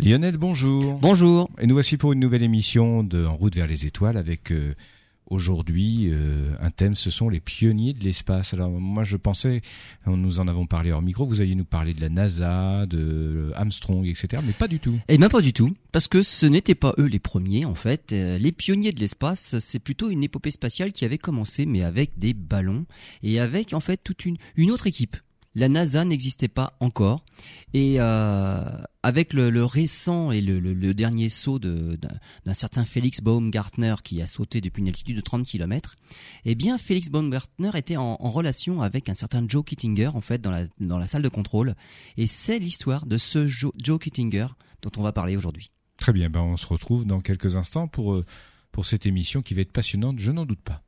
Lionel, 0.00 0.36
bonjour. 0.36 0.98
Bonjour. 1.00 1.50
Et 1.60 1.66
nous 1.66 1.74
voici 1.74 1.96
pour 1.96 2.12
une 2.12 2.20
nouvelle 2.20 2.44
émission 2.44 3.02
de 3.02 3.24
En 3.26 3.36
route 3.36 3.56
vers 3.56 3.66
les 3.66 3.84
étoiles 3.84 4.16
avec 4.16 4.52
euh, 4.52 4.74
aujourd'hui 5.26 6.08
euh, 6.12 6.54
un 6.60 6.70
thème, 6.70 6.94
ce 6.94 7.10
sont 7.10 7.28
les 7.28 7.40
pionniers 7.40 7.94
de 7.94 8.04
l'espace. 8.04 8.54
Alors 8.54 8.70
moi 8.70 9.02
je 9.02 9.16
pensais, 9.16 9.60
nous 10.06 10.38
en 10.38 10.46
avons 10.46 10.66
parlé 10.66 10.92
hors 10.92 11.02
micro, 11.02 11.26
vous 11.26 11.40
alliez 11.40 11.56
nous 11.56 11.64
parler 11.64 11.94
de 11.94 12.00
la 12.00 12.10
NASA, 12.10 12.86
de 12.86 13.50
Armstrong, 13.56 14.06
etc. 14.06 14.40
Mais 14.46 14.52
pas 14.52 14.68
du 14.68 14.78
tout. 14.78 14.94
Et 15.08 15.18
même 15.18 15.30
pas 15.30 15.40
du 15.42 15.52
tout, 15.52 15.74
parce 15.90 16.06
que 16.06 16.22
ce 16.22 16.46
n'étaient 16.46 16.76
pas 16.76 16.94
eux 16.98 17.06
les 17.06 17.18
premiers 17.18 17.64
en 17.64 17.74
fait. 17.74 18.12
Euh, 18.12 18.38
Les 18.38 18.52
pionniers 18.52 18.92
de 18.92 19.00
l'espace, 19.00 19.58
c'est 19.58 19.80
plutôt 19.80 20.10
une 20.10 20.22
épopée 20.22 20.52
spatiale 20.52 20.92
qui 20.92 21.06
avait 21.06 21.18
commencé, 21.18 21.66
mais 21.66 21.82
avec 21.82 22.18
des 22.18 22.34
ballons 22.34 22.86
et 23.24 23.40
avec 23.40 23.72
en 23.74 23.80
fait 23.80 24.00
toute 24.02 24.24
une, 24.24 24.36
une 24.56 24.70
autre 24.70 24.86
équipe. 24.86 25.16
La 25.54 25.68
NASA 25.68 26.04
n'existait 26.04 26.48
pas 26.48 26.72
encore 26.80 27.24
et 27.74 27.96
euh, 27.98 28.64
avec 29.02 29.32
le, 29.32 29.64
récent 29.64 30.30
et 30.30 30.40
le, 30.40 30.94
dernier 30.94 31.28
saut 31.28 31.58
d'un 31.58 32.54
certain 32.54 32.84
Félix 32.84 33.20
Baumgartner 33.20 33.96
qui 34.02 34.22
a 34.22 34.26
sauté 34.26 34.60
depuis 34.60 34.80
une 34.80 34.88
altitude 34.88 35.16
de 35.16 35.20
30 35.20 35.46
km, 35.46 35.96
eh 36.44 36.54
bien 36.54 36.78
Félix 36.78 37.10
Baumgartner 37.10 37.70
était 37.74 37.96
en, 37.96 38.16
relation 38.16 38.82
avec 38.82 39.08
un 39.08 39.14
certain 39.14 39.44
Joe 39.48 39.64
Kittinger 39.64 40.10
en 40.14 40.20
fait 40.20 40.40
dans 40.40 40.50
la, 40.50 40.66
dans 40.80 40.98
la 40.98 41.06
salle 41.06 41.22
de 41.22 41.28
contrôle 41.28 41.74
et 42.16 42.26
c'est 42.26 42.58
l'histoire 42.58 43.06
de 43.06 43.18
ce 43.18 43.46
Joe, 43.46 43.72
Joe 43.76 43.98
Kittinger 43.98 44.48
dont 44.82 44.90
on 44.96 45.02
va 45.02 45.12
parler 45.12 45.36
aujourd'hui. 45.36 45.70
Très 45.96 46.12
bien, 46.12 46.30
ben 46.30 46.40
on 46.40 46.56
se 46.56 46.66
retrouve 46.66 47.04
dans 47.04 47.20
quelques 47.20 47.56
instants 47.56 47.88
pour, 47.88 48.14
euh, 48.14 48.24
pour 48.70 48.86
cette 48.86 49.06
émission 49.06 49.42
qui 49.42 49.54
va 49.54 49.62
être 49.62 49.72
passionnante, 49.72 50.18
je 50.18 50.30
n'en 50.30 50.46
doute 50.46 50.62
pas. 50.62 50.82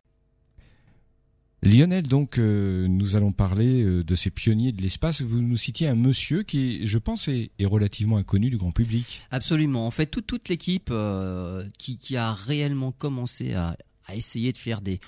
Lionel, 1.62 2.08
donc, 2.08 2.38
euh, 2.38 2.88
nous 2.88 3.16
allons 3.16 3.32
parler 3.32 3.82
euh, 3.82 4.02
de 4.02 4.14
ces 4.14 4.30
pionniers 4.30 4.72
de 4.72 4.80
l'espace. 4.80 5.20
Vous 5.20 5.42
nous 5.42 5.56
citiez 5.56 5.88
un 5.88 5.94
monsieur 5.94 6.42
qui, 6.42 6.86
je 6.86 6.96
pense, 6.96 7.28
est, 7.28 7.50
relativement 7.62 8.16
inconnu 8.16 8.48
du 8.48 8.56
grand 8.56 8.72
public. 8.72 9.22
Absolument. 9.30 9.86
En 9.86 9.90
fait, 9.90 10.06
toute, 10.06 10.48
l'équipe 10.48 10.88
euh, 10.90 11.64
qui, 11.78 12.16
a 12.16 12.32
réellement 12.32 12.92
commencé 12.92 13.52
à 13.52 13.76
essayer 14.14 14.52
de 14.52 14.58
faire 14.58 14.80
des, 14.80 15.00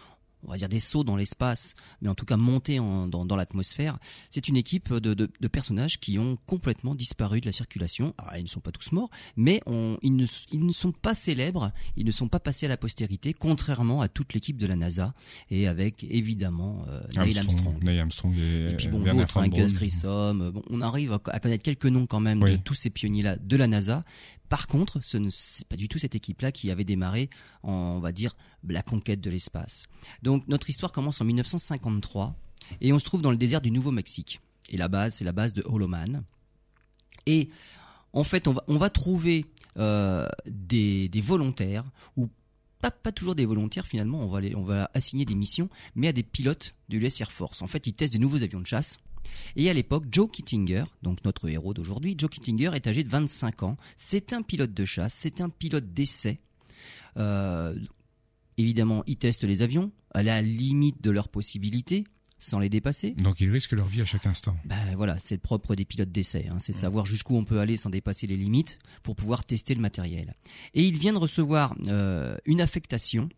on 0.46 0.50
va 0.50 0.56
dire 0.58 0.68
des 0.68 0.80
sauts 0.80 1.04
dans 1.04 1.16
l'espace, 1.16 1.74
mais 2.00 2.08
en 2.08 2.14
tout 2.14 2.24
cas 2.24 2.36
monter 2.36 2.78
en- 2.78 3.06
dans, 3.06 3.24
dans 3.24 3.36
l'atmosphère, 3.36 3.98
c'est 4.30 4.48
une 4.48 4.56
équipe 4.56 4.92
de, 4.92 5.14
de, 5.14 5.30
de 5.40 5.48
personnages 5.48 6.00
qui 6.00 6.18
ont 6.18 6.36
complètement 6.46 6.94
disparu 6.94 7.40
de 7.40 7.46
la 7.46 7.52
circulation. 7.52 8.14
Alors, 8.18 8.36
ils 8.36 8.42
ne 8.44 8.48
sont 8.48 8.60
pas 8.60 8.72
tous 8.72 8.92
morts, 8.92 9.10
mais 9.36 9.60
on, 9.66 9.98
ils, 10.02 10.14
ne, 10.16 10.26
ils 10.50 10.64
ne 10.66 10.72
sont 10.72 10.92
pas 10.92 11.14
célèbres, 11.14 11.72
ils 11.96 12.04
ne 12.06 12.12
sont 12.12 12.28
pas 12.28 12.40
passés 12.40 12.66
à 12.66 12.68
la 12.68 12.76
postérité, 12.76 13.32
contrairement 13.34 14.00
à 14.00 14.08
toute 14.08 14.34
l'équipe 14.34 14.56
de 14.56 14.66
la 14.66 14.76
NASA 14.76 15.14
et 15.50 15.66
avec 15.68 16.04
évidemment 16.04 16.84
euh, 16.88 17.00
Neil 17.16 17.38
Armstrong. 17.38 17.82
Neil 17.82 17.98
Armstrong 18.00 18.34
et, 18.36 18.70
Et 18.70 18.76
puis 18.76 18.88
bon, 18.88 19.02
Werner 19.02 19.20
d'autres, 19.22 19.38
hein. 19.38 19.48
Gus 19.48 19.72
Grissom. 19.74 20.40
euh, 20.40 20.50
Bon, 20.50 20.62
on 20.70 20.80
arrive 20.80 21.12
à, 21.12 21.20
à 21.26 21.40
connaître 21.40 21.62
quelques 21.64 21.86
noms 21.86 22.06
quand 22.06 22.20
même 22.20 22.40
de 22.40 22.56
tous 22.56 22.74
ces 22.74 22.90
pionniers-là 22.90 23.36
de 23.36 23.56
la 23.56 23.66
NASA. 23.66 24.04
Par 24.52 24.66
contre, 24.66 25.02
ce 25.02 25.16
ne 25.16 25.30
c'est 25.30 25.66
pas 25.66 25.76
du 25.76 25.88
tout 25.88 25.98
cette 25.98 26.14
équipe-là 26.14 26.52
qui 26.52 26.70
avait 26.70 26.84
démarré, 26.84 27.30
on 27.62 28.00
va 28.00 28.12
dire, 28.12 28.36
la 28.68 28.82
conquête 28.82 29.22
de 29.22 29.30
l'espace. 29.30 29.86
Donc 30.22 30.46
notre 30.46 30.68
histoire 30.68 30.92
commence 30.92 31.22
en 31.22 31.24
1953 31.24 32.36
et 32.82 32.92
on 32.92 32.98
se 32.98 33.04
trouve 33.04 33.22
dans 33.22 33.30
le 33.30 33.38
désert 33.38 33.62
du 33.62 33.70
Nouveau-Mexique. 33.70 34.42
Et 34.68 34.76
la 34.76 34.88
base, 34.88 35.14
c'est 35.14 35.24
la 35.24 35.32
base 35.32 35.54
de 35.54 35.62
Holoman. 35.64 36.22
Et 37.24 37.48
en 38.12 38.24
fait, 38.24 38.46
on 38.46 38.76
va, 38.76 38.90
trouver 38.90 39.46
euh, 39.78 40.28
des, 40.44 41.08
volontaires 41.24 41.90
ou 42.18 42.28
pas, 42.82 42.90
toujours 43.10 43.34
des 43.34 43.46
volontaires 43.46 43.86
finalement, 43.86 44.20
on 44.20 44.28
va, 44.28 44.40
on 44.54 44.64
va 44.64 44.90
assigner 44.92 45.24
des 45.24 45.34
missions, 45.34 45.70
mais 45.94 46.08
à 46.08 46.12
des 46.12 46.22
pilotes 46.22 46.74
de 46.90 46.98
l'US 46.98 47.22
Air 47.22 47.32
Force. 47.32 47.62
En 47.62 47.68
fait, 47.68 47.86
ils 47.86 47.94
testent 47.94 48.12
des 48.12 48.18
nouveaux 48.18 48.42
avions 48.42 48.60
de 48.60 48.66
chasse. 48.66 48.98
Et 49.56 49.68
à 49.70 49.72
l'époque, 49.72 50.04
Joe 50.10 50.30
Kittinger, 50.30 50.84
donc 51.02 51.18
notre 51.24 51.48
héros 51.48 51.74
d'aujourd'hui, 51.74 52.14
Joe 52.18 52.30
Kittinger 52.30 52.70
est 52.74 52.86
âgé 52.86 53.04
de 53.04 53.08
25 53.10 53.62
ans. 53.64 53.76
C'est 53.96 54.32
un 54.32 54.42
pilote 54.42 54.72
de 54.74 54.84
chasse, 54.84 55.14
c'est 55.14 55.40
un 55.40 55.48
pilote 55.50 55.92
d'essai. 55.92 56.40
Euh, 57.16 57.74
évidemment, 58.58 59.02
il 59.06 59.16
teste 59.16 59.44
les 59.44 59.62
avions 59.62 59.92
à 60.12 60.22
la 60.22 60.42
limite 60.42 61.02
de 61.02 61.10
leurs 61.10 61.28
possibilités, 61.28 62.04
sans 62.38 62.58
les 62.58 62.68
dépasser. 62.68 63.12
Donc 63.12 63.40
ils 63.40 63.50
risquent 63.50 63.72
leur 63.72 63.86
vie 63.86 64.00
à 64.00 64.04
chaque 64.04 64.26
instant. 64.26 64.56
Ben 64.64 64.96
voilà, 64.96 65.18
c'est 65.18 65.36
le 65.36 65.40
propre 65.40 65.74
des 65.76 65.84
pilotes 65.84 66.10
d'essai, 66.10 66.48
hein, 66.50 66.56
c'est 66.58 66.72
savoir 66.72 67.06
jusqu'où 67.06 67.36
on 67.36 67.44
peut 67.44 67.60
aller 67.60 67.76
sans 67.76 67.88
dépasser 67.90 68.26
les 68.26 68.36
limites 68.36 68.78
pour 69.02 69.14
pouvoir 69.14 69.44
tester 69.44 69.74
le 69.74 69.80
matériel. 69.80 70.34
Et 70.74 70.84
il 70.84 70.98
vient 70.98 71.12
de 71.12 71.18
recevoir 71.18 71.74
euh, 71.86 72.36
une 72.44 72.60
affectation 72.60 73.28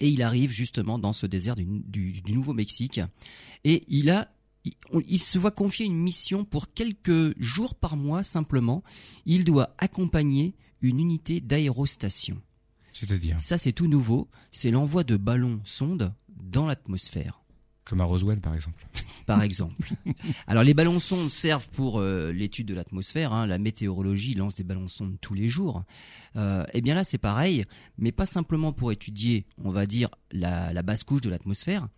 et 0.00 0.08
il 0.08 0.22
arrive 0.22 0.52
justement 0.52 0.98
dans 0.98 1.12
ce 1.12 1.26
désert 1.26 1.56
du, 1.56 1.64
du- 1.64 2.20
du 2.22 2.32
Nouveau-Mexique 2.32 3.00
et 3.64 3.84
il 3.88 4.10
a 4.10 4.30
il, 5.08 5.18
se 5.18 5.38
voit 5.38 5.50
confier 5.50 5.86
une 5.86 5.96
mission 5.96 6.44
pour 6.44 6.72
quelques 6.72 7.38
jours 7.40 7.74
par 7.74 7.96
mois 7.96 8.22
simplement. 8.22 8.82
Il 9.26 9.44
doit 9.44 9.74
accompagner 9.78 10.54
une 10.80 11.00
unité 11.00 11.40
d'aérostation. 11.40 12.40
C'est-à-dire, 12.92 13.40
Ça 13.40 13.58
c'est 13.58 13.72
tout 13.72 13.88
nouveau, 13.88 14.28
c'est 14.50 14.70
l'envoi 14.70 15.04
de 15.04 15.16
ballons 15.16 15.60
sondes 15.64 16.14
dans 16.28 16.66
l'atmosphère 16.66 17.44
comme 17.84 18.00
à 18.00 18.04
Roswell 18.04 18.40
par 18.40 18.54
exemple. 18.54 18.86
par 19.26 19.42
exemple. 19.42 19.94
Alors 20.46 20.62
les 20.62 20.74
ballons 20.74 21.00
sondes 21.00 21.30
servent 21.30 21.68
pour 21.70 21.98
euh, 21.98 22.32
l'étude 22.32 22.66
de 22.66 22.74
l'atmosphère. 22.74 23.32
hein. 23.32 23.46
La 23.46 23.58
météorologie 23.58 24.34
lance 24.34 24.54
des 24.54 24.64
ballons 24.64 24.88
sondes 24.88 25.16
tous 25.20 25.34
les 25.34 25.48
jours. 25.48 25.84
Euh, 26.36 26.64
et 26.72 26.80
bien 26.80 26.94
là 26.94 27.04
c'est 27.04 27.18
pareil, 27.18 27.64
mais 27.98 28.12
pas 28.12 28.26
simplement 28.26 28.72
pour 28.72 28.90
étudier, 28.90 29.46
on 29.62 29.70
va 29.70 29.86
dire 29.86 30.08
la, 30.32 30.72
la 30.72 30.82
basse 30.82 31.04
couche 31.04 31.20
de 31.20 31.30
l'atmosphère. 31.30 31.88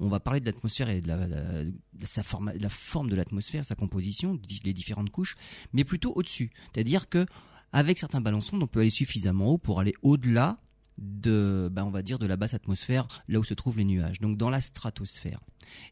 On 0.00 0.08
va 0.08 0.20
parler 0.20 0.40
de 0.40 0.46
l'atmosphère 0.46 0.88
et 0.90 1.00
de 1.00 1.08
la, 1.08 2.68
forme, 2.70 3.10
de 3.10 3.16
l'atmosphère, 3.16 3.64
sa 3.64 3.74
composition, 3.74 4.40
les 4.64 4.72
différentes 4.72 5.10
couches, 5.10 5.36
mais 5.72 5.84
plutôt 5.84 6.12
au-dessus. 6.14 6.50
C'est-à-dire 6.72 7.08
que 7.08 7.26
avec 7.72 7.98
certains 7.98 8.20
ballons 8.20 8.40
sondes, 8.40 8.62
on 8.62 8.66
peut 8.66 8.80
aller 8.80 8.90
suffisamment 8.90 9.48
haut 9.48 9.58
pour 9.58 9.80
aller 9.80 9.94
au-delà 10.02 10.58
de, 10.98 11.68
ben, 11.70 11.84
on 11.84 11.90
va 11.90 12.02
dire, 12.02 12.18
de 12.18 12.26
la 12.26 12.36
basse 12.36 12.54
atmosphère, 12.54 13.06
là 13.28 13.38
où 13.38 13.44
se 13.44 13.54
trouvent 13.54 13.78
les 13.78 13.84
nuages, 13.84 14.20
donc 14.20 14.36
dans 14.36 14.50
la 14.50 14.60
stratosphère. 14.60 15.40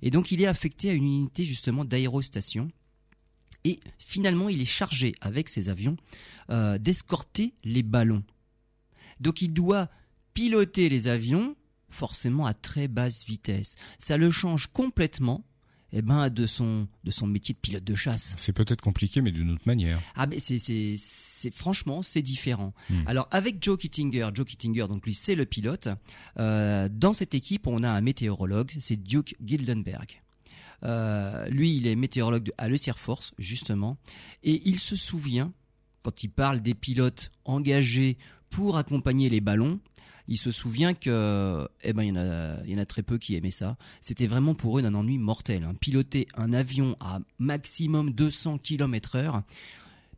Et 0.03 0.11
donc 0.11 0.31
il 0.33 0.41
est 0.41 0.47
affecté 0.47 0.91
à 0.91 0.95
une 0.95 1.05
unité 1.05 1.45
justement 1.45 1.85
d'aérostation. 1.85 2.71
Et 3.65 3.81
finalement, 3.99 4.49
il 4.49 4.61
est 4.61 4.65
chargé 4.65 5.15
avec 5.21 5.49
ses 5.49 5.69
avions 5.69 5.97
euh, 6.51 6.79
d'escorter 6.79 7.55
les 7.65 7.83
ballons. 7.83 8.23
Donc 9.21 9.43
il 9.43 9.53
doit 9.53 9.89
piloter 10.35 10.89
les 10.89 11.09
avions 11.09 11.57
forcément 11.91 12.47
à 12.47 12.55
très 12.55 12.89
basse 12.89 13.25
vitesse. 13.25 13.77
Ça 13.99 14.17
le 14.17 14.31
change 14.31 14.69
complètement 14.69 15.45
eh 15.93 16.03
ben, 16.03 16.29
de, 16.31 16.47
son, 16.47 16.89
de 17.05 17.11
son 17.11 17.27
métier 17.27 17.55
de 17.55 17.59
pilote 17.59 17.85
de 17.85 17.95
chasse. 17.95 18.35
C'est 18.39 18.53
peut-être 18.53 18.81
compliqué, 18.81 19.21
mais 19.23 19.31
d'une 19.31 19.51
autre 19.51 19.63
manière. 19.67 20.01
Ah 20.15 20.27
ben 20.27 20.39
c'est 20.41 20.59
c'est 20.59 21.51
franchement 21.51 22.03
c'est 22.03 22.23
différent. 22.23 22.75
Hmm. 22.91 23.03
Alors 23.07 23.29
avec 23.31 23.63
Joe 23.63 23.79
Kittinger, 23.79 24.29
Joe 24.35 24.45
Kittinger 24.45 24.87
donc 24.89 25.07
lui 25.07 25.15
c'est 25.15 25.35
le 25.35 25.47
pilote. 25.47 25.89
Euh, 26.39 26.89
dans 26.91 27.13
cette 27.13 27.35
équipe 27.35 27.67
on 27.67 27.83
a 27.83 27.91
un 27.91 28.01
météorologue, 28.01 28.73
c'est 28.81 29.03
Duke 29.03 29.37
Gildenberg. 29.45 30.21
Euh, 30.83 31.49
lui 31.49 31.77
il 31.77 31.87
est 31.87 31.97
météorologue 31.97 32.53
à 32.59 32.69
Air 32.69 32.99
Force 32.99 33.33
justement 33.39 33.97
et 34.43 34.61
il 34.69 34.79
se 34.79 34.97
souvient 34.97 35.53
quand 36.03 36.23
il 36.23 36.29
parle 36.29 36.61
des 36.61 36.75
pilotes 36.75 37.31
engagés 37.45 38.19
pour 38.51 38.77
accompagner 38.77 39.31
les 39.31 39.41
ballons. 39.41 39.81
Il 40.29 40.39
se 40.39 40.51
souvient 40.51 40.95
que, 40.95 41.69
eh 41.83 41.93
ben, 41.93 42.03
il 42.03 42.09
y 42.09 42.13
en 42.13 42.17
a, 42.17 42.63
il 42.65 42.71
y 42.71 42.75
en 42.75 42.79
a 42.79 42.87
très 42.87 43.03
peu 43.03 43.19
qui 43.19 43.37
aimaient 43.37 43.51
ça. 43.51 43.77
C'était 44.01 44.27
vraiment 44.27 44.55
pour 44.55 44.79
eux 44.79 44.85
un 44.85 44.95
ennui 44.95 45.19
mortel. 45.19 45.65
hein. 45.65 45.75
Piloter 45.81 46.27
un 46.37 46.53
avion 46.53 46.97
à 47.01 47.21
maximum 47.39 48.13
200 48.13 48.59
km 48.59 49.17
heure, 49.17 49.43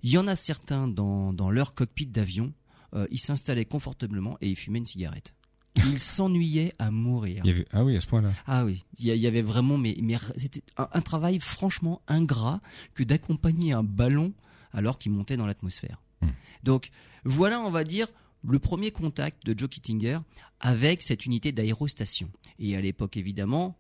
il 0.03 0.11
y 0.11 0.19
en 0.19 0.27
a 0.27 0.37
certains 0.37 0.89
dans, 0.89 1.33
dans 1.33 1.51
leur 1.51 1.75
cockpit 1.75 2.07
d'avion, 2.07 2.53
euh, 2.95 3.07
ils 3.11 3.19
s'installaient 3.19 3.65
confortablement 3.65 4.39
et 4.41 4.49
ils 4.49 4.57
fumaient 4.57 4.79
une 4.79 4.87
cigarette. 4.87 5.35
Ils 5.87 5.99
s'ennuyaient 6.01 6.73
à 6.79 6.91
mourir. 6.91 7.43
Il 7.45 7.49
y 7.49 7.55
avait... 7.55 7.67
Ah 7.73 7.85
oui, 7.85 7.97
à 7.97 8.01
ce 8.01 8.07
point-là. 8.07 8.33
Ah 8.47 8.65
oui, 8.65 8.85
il 8.99 9.07
y, 9.07 9.27
avait 9.27 9.43
vraiment, 9.43 9.77
mais, 9.77 9.97
mais 10.03 10.17
c'était 10.37 10.63
un, 10.77 10.89
un 10.93 11.01
travail 11.01 11.39
franchement 11.41 12.01
ingrat 12.09 12.61
que 12.95 13.03
d'accompagner 13.05 13.73
un 13.73 13.83
ballon 13.83 14.33
alors 14.73 14.99
qu'il 14.99 15.13
montait 15.13 15.37
dans 15.37 15.47
l'atmosphère. 15.47 16.03
Hmm. 16.21 16.29
Donc 16.63 16.91
voilà, 17.25 17.61
on 17.61 17.71
va 17.71 17.85
dire, 17.85 18.09
le 18.53 18.59
premier 18.59 18.91
contact 18.91 19.45
de 19.45 19.59
Joe 19.59 19.69
Kittinger 19.69 20.19
avec 20.61 21.03
cette 21.03 21.27
unité 21.27 21.53
d'aérostation. 21.53 22.31
Et 22.59 22.77
à 22.77 22.81
l'époque, 22.81 23.17
évidemment, 23.17 23.79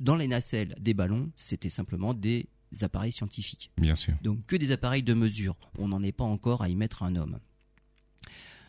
dans 0.00 0.16
les 0.16 0.28
nacelles 0.28 0.74
des 0.80 0.94
ballons, 0.94 1.30
c'était 1.36 1.70
simplement 1.70 2.14
des 2.14 2.48
appareils 2.80 3.12
scientifiques. 3.12 3.70
Bien 3.76 3.96
sûr. 3.96 4.14
Donc 4.22 4.46
que 4.46 4.56
des 4.56 4.70
appareils 4.70 5.02
de 5.02 5.14
mesure. 5.14 5.56
On 5.78 5.88
n'en 5.88 6.02
est 6.02 6.12
pas 6.12 6.24
encore 6.24 6.62
à 6.62 6.68
y 6.68 6.76
mettre 6.76 7.02
un 7.02 7.16
homme. 7.16 7.38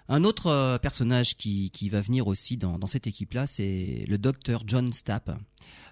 Un 0.09 0.25
autre 0.25 0.47
euh, 0.47 0.77
personnage 0.77 1.37
qui, 1.37 1.71
qui 1.71 1.87
va 1.87 2.01
venir 2.01 2.27
aussi 2.27 2.57
dans, 2.57 2.77
dans 2.77 2.87
cette 2.87 3.07
équipe-là, 3.07 3.47
c'est 3.47 4.03
le 4.07 4.17
docteur 4.17 4.63
John 4.67 4.91
Stapp. 4.91 5.31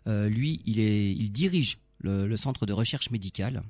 Euh, 0.07 0.27
lui, 0.27 0.61
il, 0.65 0.79
est, 0.79 1.13
il 1.13 1.31
dirige 1.31 1.79
le, 1.99 2.27
le 2.27 2.37
centre 2.37 2.65
de 2.65 2.73
recherche 2.73 3.09
médicale. 3.09 3.63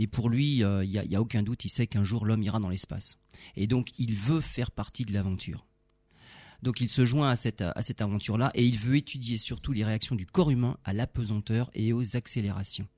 Et 0.00 0.06
pour 0.06 0.30
lui, 0.30 0.64
euh, 0.64 0.82
il 0.82 0.90
n'y 0.90 0.98
a, 0.98 1.04
y 1.04 1.14
a 1.14 1.20
aucun 1.20 1.42
doute, 1.42 1.66
il 1.66 1.68
sait 1.68 1.86
qu'un 1.86 2.04
jour 2.04 2.24
l'homme 2.24 2.42
ira 2.42 2.58
dans 2.58 2.70
l'espace. 2.70 3.18
Et 3.54 3.66
donc, 3.66 3.90
il 3.98 4.16
veut 4.16 4.40
faire 4.40 4.70
partie 4.70 5.04
de 5.04 5.12
l'aventure. 5.12 5.66
Donc, 6.62 6.80
il 6.80 6.88
se 6.88 7.04
joint 7.04 7.28
à 7.28 7.36
cette, 7.36 7.60
à 7.60 7.82
cette 7.82 8.00
aventure-là 8.00 8.50
et 8.54 8.64
il 8.64 8.78
veut 8.78 8.96
étudier 8.96 9.36
surtout 9.36 9.72
les 9.72 9.84
réactions 9.84 10.16
du 10.16 10.24
corps 10.24 10.50
humain 10.50 10.78
à 10.84 10.94
l'apesanteur 10.94 11.70
et 11.74 11.92
aux 11.92 12.16
accélérations. 12.16 12.88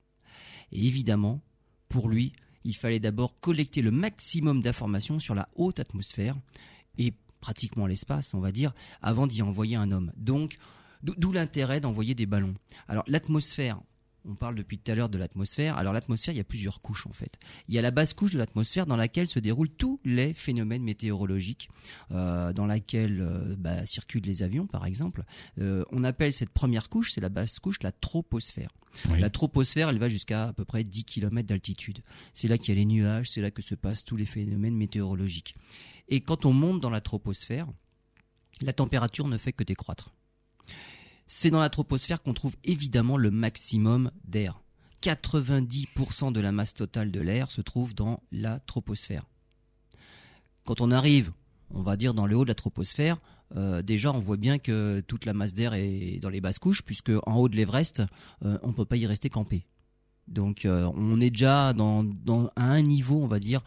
Et 0.71 0.87
évidemment, 0.87 1.41
pour 1.89 2.07
lui, 2.07 2.31
il 2.63 2.73
fallait 2.73 3.01
d'abord 3.01 3.35
collecter 3.35 3.81
le 3.81 3.91
maximum 3.91 4.61
d'informations 4.61 5.19
sur 5.19 5.35
la 5.35 5.49
haute 5.55 5.81
atmosphère 5.81 6.37
et 6.97 7.13
pratiquement 7.41 7.85
l'espace, 7.85 8.33
on 8.33 8.39
va 8.39 8.53
dire, 8.53 8.73
avant 9.01 9.27
d'y 9.27 9.41
envoyer 9.41 9.75
un 9.75 9.91
homme. 9.91 10.13
Donc, 10.15 10.57
d'où 11.03 11.33
l'intérêt 11.33 11.81
d'envoyer 11.81 12.15
des 12.15 12.27
ballons. 12.27 12.53
Alors, 12.87 13.03
l'atmosphère, 13.07 13.81
on 14.25 14.35
parle 14.35 14.55
depuis 14.55 14.77
tout 14.77 14.91
à 14.91 14.95
l'heure 14.95 15.09
de 15.09 15.17
l'atmosphère. 15.17 15.77
Alors 15.77 15.93
l'atmosphère, 15.93 16.33
il 16.33 16.37
y 16.37 16.41
a 16.41 16.45
plusieurs 16.45 16.81
couches 16.81 17.07
en 17.07 17.11
fait. 17.11 17.37
Il 17.67 17.75
y 17.75 17.79
a 17.79 17.81
la 17.81 17.91
basse 17.91 18.13
couche 18.13 18.33
de 18.33 18.37
l'atmosphère 18.37 18.85
dans 18.85 18.95
laquelle 18.95 19.27
se 19.27 19.39
déroulent 19.39 19.69
tous 19.69 19.99
les 20.05 20.33
phénomènes 20.33 20.83
météorologiques, 20.83 21.69
euh, 22.11 22.53
dans 22.53 22.65
laquelle 22.65 23.21
euh, 23.21 23.55
bah, 23.57 23.85
circulent 23.85 24.25
les 24.25 24.43
avions 24.43 24.67
par 24.67 24.85
exemple. 24.85 25.23
Euh, 25.59 25.83
on 25.91 26.03
appelle 26.03 26.33
cette 26.33 26.51
première 26.51 26.89
couche, 26.89 27.13
c'est 27.13 27.21
la 27.21 27.29
basse 27.29 27.59
couche, 27.59 27.81
la 27.81 27.91
troposphère. 27.91 28.69
La 29.09 29.31
troposphère, 29.31 29.89
elle 29.89 29.97
va 29.97 30.07
jusqu'à 30.07 30.49
à 30.49 30.53
peu 30.53 30.65
près 30.65 30.83
10 30.83 31.05
km 31.05 31.47
d'altitude. 31.47 32.03
C'est 32.31 32.47
là 32.47 32.59
qu'il 32.59 32.75
y 32.75 32.77
a 32.77 32.79
les 32.79 32.85
nuages, 32.85 33.31
c'est 33.31 33.41
là 33.41 33.49
que 33.49 33.63
se 33.63 33.73
passent 33.73 34.05
tous 34.05 34.15
les 34.15 34.25
phénomènes 34.25 34.75
météorologiques. 34.75 35.55
Et 36.09 36.21
quand 36.21 36.45
on 36.45 36.53
monte 36.53 36.79
dans 36.79 36.91
la 36.91 37.01
troposphère, 37.01 37.67
la 38.61 38.71
température 38.71 39.27
ne 39.27 39.37
fait 39.39 39.51
que 39.51 39.63
décroître. 39.63 40.13
C'est 41.27 41.49
dans 41.49 41.59
la 41.59 41.69
troposphère 41.69 42.21
qu'on 42.21 42.33
trouve 42.33 42.55
évidemment 42.63 43.17
le 43.17 43.31
maximum 43.31 44.11
d'air. 44.25 44.61
90% 45.01 46.31
de 46.31 46.39
la 46.39 46.51
masse 46.51 46.73
totale 46.73 47.11
de 47.11 47.19
l'air 47.19 47.51
se 47.51 47.61
trouve 47.61 47.93
dans 47.93 48.21
la 48.31 48.59
troposphère. 48.59 49.25
Quand 50.65 50.79
on 50.79 50.91
arrive, 50.91 51.31
on 51.71 51.81
va 51.81 51.97
dire 51.97 52.13
dans 52.13 52.25
le 52.25 52.37
haut 52.37 52.45
de 52.45 52.49
la 52.49 52.55
troposphère, 52.55 53.17
euh, 53.55 53.81
déjà 53.81 54.11
on 54.13 54.19
voit 54.19 54.37
bien 54.37 54.59
que 54.59 55.01
toute 55.05 55.25
la 55.25 55.33
masse 55.33 55.53
d'air 55.53 55.73
est 55.73 56.19
dans 56.21 56.29
les 56.29 56.39
basses 56.39 56.59
couches, 56.59 56.83
puisque 56.83 57.11
en 57.25 57.35
haut 57.35 57.49
de 57.49 57.55
l'Everest, 57.55 58.01
euh, 58.45 58.57
on 58.63 58.69
ne 58.69 58.73
peut 58.73 58.85
pas 58.85 58.95
y 58.95 59.05
rester 59.05 59.29
campé. 59.29 59.65
Donc 60.27 60.65
euh, 60.65 60.89
on 60.95 61.19
est 61.19 61.29
déjà 61.29 61.69
à 61.69 61.73
un 61.75 62.81
niveau, 62.81 63.21
on 63.21 63.27
va 63.27 63.39
dire, 63.39 63.61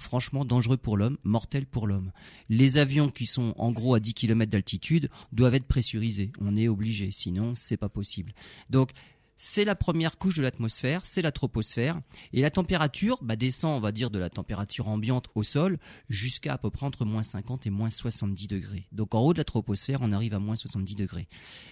franchement 0.00 0.44
dangereux 0.44 0.76
pour 0.76 0.96
l'homme, 0.96 1.18
mortel 1.24 1.66
pour 1.66 1.86
l'homme. 1.86 2.12
Les 2.48 2.78
avions 2.78 3.08
qui 3.10 3.26
sont 3.26 3.54
en 3.58 3.70
gros 3.70 3.94
à 3.94 4.00
10 4.00 4.14
km 4.14 4.50
d'altitude 4.50 5.10
doivent 5.32 5.54
être 5.54 5.66
pressurisés. 5.66 6.32
On 6.40 6.56
est 6.56 6.68
obligé, 6.68 7.10
sinon 7.10 7.54
c'est 7.54 7.76
pas 7.76 7.88
possible. 7.88 8.32
Donc 8.70 8.90
c'est 9.42 9.64
la 9.64 9.74
première 9.74 10.18
couche 10.18 10.34
de 10.34 10.42
l'atmosphère, 10.42 11.00
c'est 11.06 11.22
la 11.22 11.32
troposphère, 11.32 11.98
et 12.34 12.42
la 12.42 12.50
température 12.50 13.18
bah, 13.22 13.36
descend, 13.36 13.74
on 13.74 13.80
va 13.80 13.90
dire, 13.90 14.10
de 14.10 14.18
la 14.18 14.28
température 14.28 14.88
ambiante 14.88 15.28
au 15.34 15.42
sol 15.42 15.78
jusqu'à 16.10 16.52
à 16.52 16.58
peu 16.58 16.68
près 16.68 16.84
entre 16.84 17.06
moins 17.06 17.22
50 17.22 17.66
et 17.66 17.70
moins 17.70 17.88
70 17.88 18.48
degrés. 18.48 18.86
Donc 18.92 19.14
en 19.14 19.20
haut 19.20 19.32
de 19.32 19.38
la 19.38 19.44
troposphère, 19.44 20.00
on 20.02 20.12
arrive 20.12 20.34
à 20.34 20.40
moins 20.40 20.56
70 20.56 20.94
degrés. 20.94 21.26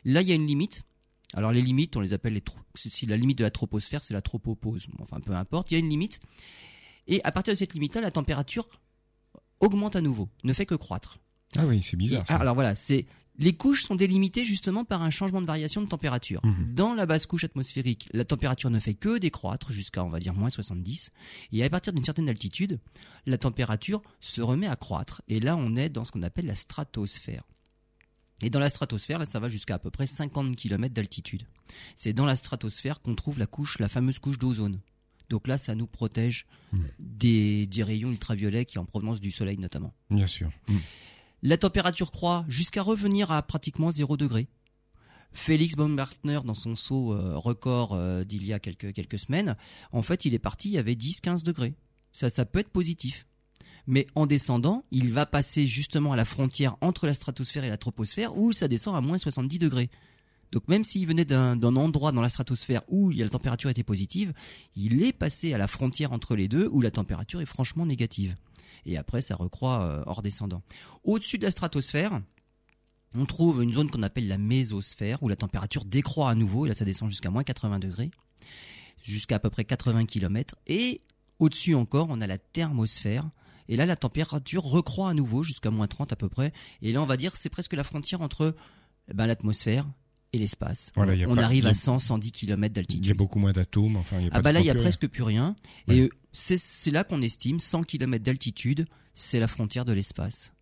Là, 0.07 0.23
il 0.23 0.29
y 0.29 0.33
a 0.33 0.35
une 0.35 0.47
limite. 0.47 0.85
Alors 1.35 1.53
les 1.53 1.61
limites, 1.61 1.95
on 1.99 2.01
les 2.01 2.15
appelle 2.15 2.33
les 2.33 2.43
si 2.75 3.05
la 3.05 3.19
limite 3.19 3.37
de 3.37 3.45
la 3.45 3.51
troposphère, 3.51 4.03
c'est 4.03 4.15
la 4.15 4.23
tropopause. 4.23 4.87
Enfin, 4.99 5.21
peu 5.21 5.33
importe, 5.33 5.71
il 5.71 5.75
y 5.75 5.77
a 5.77 5.81
une 5.81 5.91
limite. 5.91 6.21
Et 7.09 7.23
à 7.25 7.33
partir 7.33 7.53
de 7.53 7.59
cette 7.59 7.75
limite-là, 7.75 8.01
la 8.01 8.11
température 8.11 8.69
augmente 9.61 9.97
à 9.97 10.01
nouveau, 10.01 10.29
ne 10.45 10.53
fait 10.53 10.67
que 10.67 10.75
croître. 10.75 11.19
Ah 11.57 11.67
oui, 11.67 11.83
c'est 11.83 11.97
bizarre. 11.97 12.27
ça. 12.27 12.37
Alors 12.37 12.55
voilà, 12.55 12.75
c'est 12.75 13.07
les 13.39 13.53
couches 13.53 13.85
sont 13.85 13.95
délimitées 13.95 14.45
justement 14.45 14.85
par 14.85 15.03
un 15.03 15.11
changement 15.11 15.41
de 15.41 15.47
variation 15.47 15.81
de 15.81 15.87
température. 15.87 16.45
Mhm. 16.45 16.75
Dans 16.75 16.95
la 16.95 17.07
basse 17.07 17.27
couche 17.27 17.45
atmosphérique, 17.45 18.09
la 18.13 18.25
température 18.25 18.69
ne 18.69 18.81
fait 18.81 18.95
que 18.95 19.19
décroître 19.19 19.71
jusqu'à, 19.71 20.05
on 20.05 20.09
va 20.09 20.19
dire, 20.19 20.35
moins 20.35 20.51
70. 20.51 21.11
Et 21.53 21.65
à 21.65 21.71
partir 21.71 21.93
d'une 21.93 22.05
certaine 22.05 22.29
altitude, 22.29 22.81
la 23.27 23.39
température 23.39 24.03
se 24.21 24.41
remet 24.41 24.67
à 24.67 24.75
croître. 24.77 25.23
Et 25.29 25.39
là, 25.39 25.57
on 25.57 25.77
est 25.77 25.89
dans 25.89 26.05
ce 26.05 26.11
qu'on 26.11 26.23
appelle 26.23 26.47
la 26.47 26.57
stratosphère. 26.57 27.45
Et 28.43 28.51
dans 28.51 28.61
la 28.61 28.71
stratosphère, 28.71 29.19
là, 29.19 29.25
ça 29.25 29.41
va 29.41 29.49
jusqu'à 29.49 29.77
à 29.77 29.79
peu 29.79 29.91
près 29.91 30.07
50 30.07 30.57
km 30.57 30.93
d'altitude. 30.93 31.47
C'est 31.97 32.13
dans 32.13 32.27
la 32.27 32.35
stratosphère 32.35 33.01
qu'on 33.01 33.15
trouve 33.15 33.39
la 33.39 33.47
couche, 33.47 33.79
la 33.79 33.89
fameuse 33.89 34.19
couche 34.19 34.39
d'ozone. 34.39 34.81
Donc 35.29 35.47
là, 35.47 35.59
ça 35.59 35.75
nous 35.75 35.87
protège 35.87 36.47
hmm. 36.73 36.81
des, 36.99 37.69
rayons 37.83 38.11
ultraviolets 38.11 38.65
qui 38.65 38.79
en 38.79 38.85
provenance 38.85 39.21
du 39.21 39.31
soleil 39.31 39.59
notamment. 39.59 39.95
Bien 40.11 40.27
sûr. 40.27 40.51
Hmm. 40.69 40.79
La 41.43 41.57
température 41.57 42.11
croît 42.11 42.45
jusqu'à 42.49 42.83
revenir 42.83 43.31
à 43.31 43.43
pratiquement 43.43 43.91
0 43.91 44.17
degré. 44.17 44.49
Félix 45.33 45.77
Baumgartner, 45.77 46.41
dans 46.45 46.55
son 46.55 46.75
saut 46.75 47.13
euh, 47.13 47.37
record 47.37 47.93
euh, 47.93 48.25
d'il 48.25 48.45
y 48.45 48.53
a 48.53 48.59
quelques, 48.59 48.93
quelques 48.93 49.19
semaines, 49.19 49.57
en 49.93 50.03
fait, 50.03 50.25
il 50.25 50.35
est 50.35 50.39
parti, 50.39 50.71
il 50.71 50.73
y 50.73 50.79
avait 50.79 50.95
10-15 50.95 51.45
degrés. 51.45 51.75
Ça, 52.13 52.31
ça 52.31 52.45
peut 52.45 52.59
être 52.61 52.71
positif. 52.71 53.27
Mais 53.87 54.07
en 54.15 54.27
descendant, 54.27 54.85
il 54.91 55.13
va 55.13 55.27
passer 55.27 55.67
justement 55.67 56.13
à 56.13 56.17
la 56.17 56.25
frontière 56.25 56.77
entre 56.81 57.07
la 57.07 57.15
stratosphère 57.15 57.65
et 57.65 57.69
la 57.69 57.79
troposphère 57.79 58.37
où 58.37 58.53
ça 58.53 58.69
descend 58.69 58.95
à 58.95 59.01
moins 59.01 59.17
70 59.17 59.59
degrés. 59.59 59.91
Donc 60.53 60.69
même 60.69 60.85
s'il 60.85 61.07
venait 61.07 61.25
d'un 61.25 61.63
endroit 61.63 62.13
dans 62.13 62.21
la 62.21 62.29
stratosphère 62.29 62.83
où 62.89 63.11
la 63.11 63.29
température 63.29 63.71
était 63.71 63.83
positive, 63.83 64.33
il 64.77 65.03
est 65.03 65.13
passé 65.13 65.53
à 65.53 65.59
la 65.59 65.69
frontière 65.69 66.13
entre 66.13 66.37
les 66.37 66.49
deux 66.49 66.69
où 66.73 66.81
la 66.81 66.91
température 66.91 67.41
est 67.41 67.47
franchement 67.47 67.87
négative. 67.87 68.35
Et 68.87 68.97
après, 68.97 69.21
ça 69.21 69.37
recroît 69.37 69.83
euh, 69.83 70.03
hors 70.07 70.23
descendant. 70.23 70.63
Au-dessus 71.05 71.39
de 71.39 71.45
la 71.45 71.51
stratosphère, 71.51 72.21
on 73.15 73.27
trouve 73.27 73.63
une 73.63 73.73
zone 73.73 73.91
qu'on 73.91 74.03
appelle 74.03 74.29
la 74.29 74.39
mésosphère 74.39 75.23
où 75.23 75.29
la 75.29 75.37
température 75.37 75.85
décroît 75.85 76.31
à 76.31 76.35
nouveau, 76.35 76.67
et 76.67 76.69
là 76.69 76.75
ça 76.75 76.85
descend 76.85 77.09
jusqu'à 77.09 77.31
moins 77.31 77.43
80 77.43 77.79
degrés, 77.79 78.11
jusqu'à 79.03 79.37
à 79.37 79.39
peu 79.39 79.51
près 79.51 79.65
80 79.65 80.07
km. 80.07 80.57
Et 80.67 81.03
au-dessus 81.39 81.75
encore, 81.75 82.09
on 82.11 82.21
a 82.21 82.27
la 82.27 82.39
thermosphère. 82.39 83.29
Et 83.69 83.77
là, 83.77 83.85
la 83.85 83.97
température 83.97 84.65
recroît 84.65 85.11
à 85.11 85.15
nouveau 85.15 85.43
jusqu'à 85.43 85.71
moins 85.71 85.87
30 85.87 86.13
à 86.13 86.17
peu 86.17 86.29
près. 86.29 86.53
Et 86.81 86.93
là, 86.93 87.03
on 87.03 87.07
va 87.07 87.19
dire 87.19 87.37
c'est 87.37 87.51
presque 87.51 87.75
la 87.75 87.85
frontière 87.85 88.23
entre 88.23 88.57
eh 89.09 89.15
ben, 89.15 89.27
l'atmosphère 89.27 89.87
et 90.33 90.39
l'espace. 90.39 90.93
on 90.97 91.39
arrive 91.39 91.67
à 91.67 91.75
100, 91.75 91.99
110 92.01 92.33
km 92.33 92.75
d'altitude. 92.75 93.05
Il 93.05 93.09
y 93.09 93.13
a 93.13 93.15
beaucoup 93.15 93.39
moins 93.39 93.53
d'atomes. 93.53 93.97
Enfin, 93.97 94.19
il 94.19 94.27
y 94.27 94.29
a 94.29 94.31
ah 94.33 94.43
bah 94.43 94.53
là, 94.53 94.61
il 94.61 94.67
y 94.67 94.71
a 94.71 94.75
presque 94.75 95.07
plus 95.09 95.23
rien. 95.23 95.57
Et 95.89 96.11
c'est 96.33 96.91
là 96.91 97.05
qu'on 97.05 97.23
estime 97.23 97.61
100 97.61 97.85
km 97.85 98.25
d'altitude, 98.25 98.87
c'est 99.15 99.41
la 99.41 99.49
frontière 99.49 99.85
de 99.85 99.93
l'espace. 99.93 100.53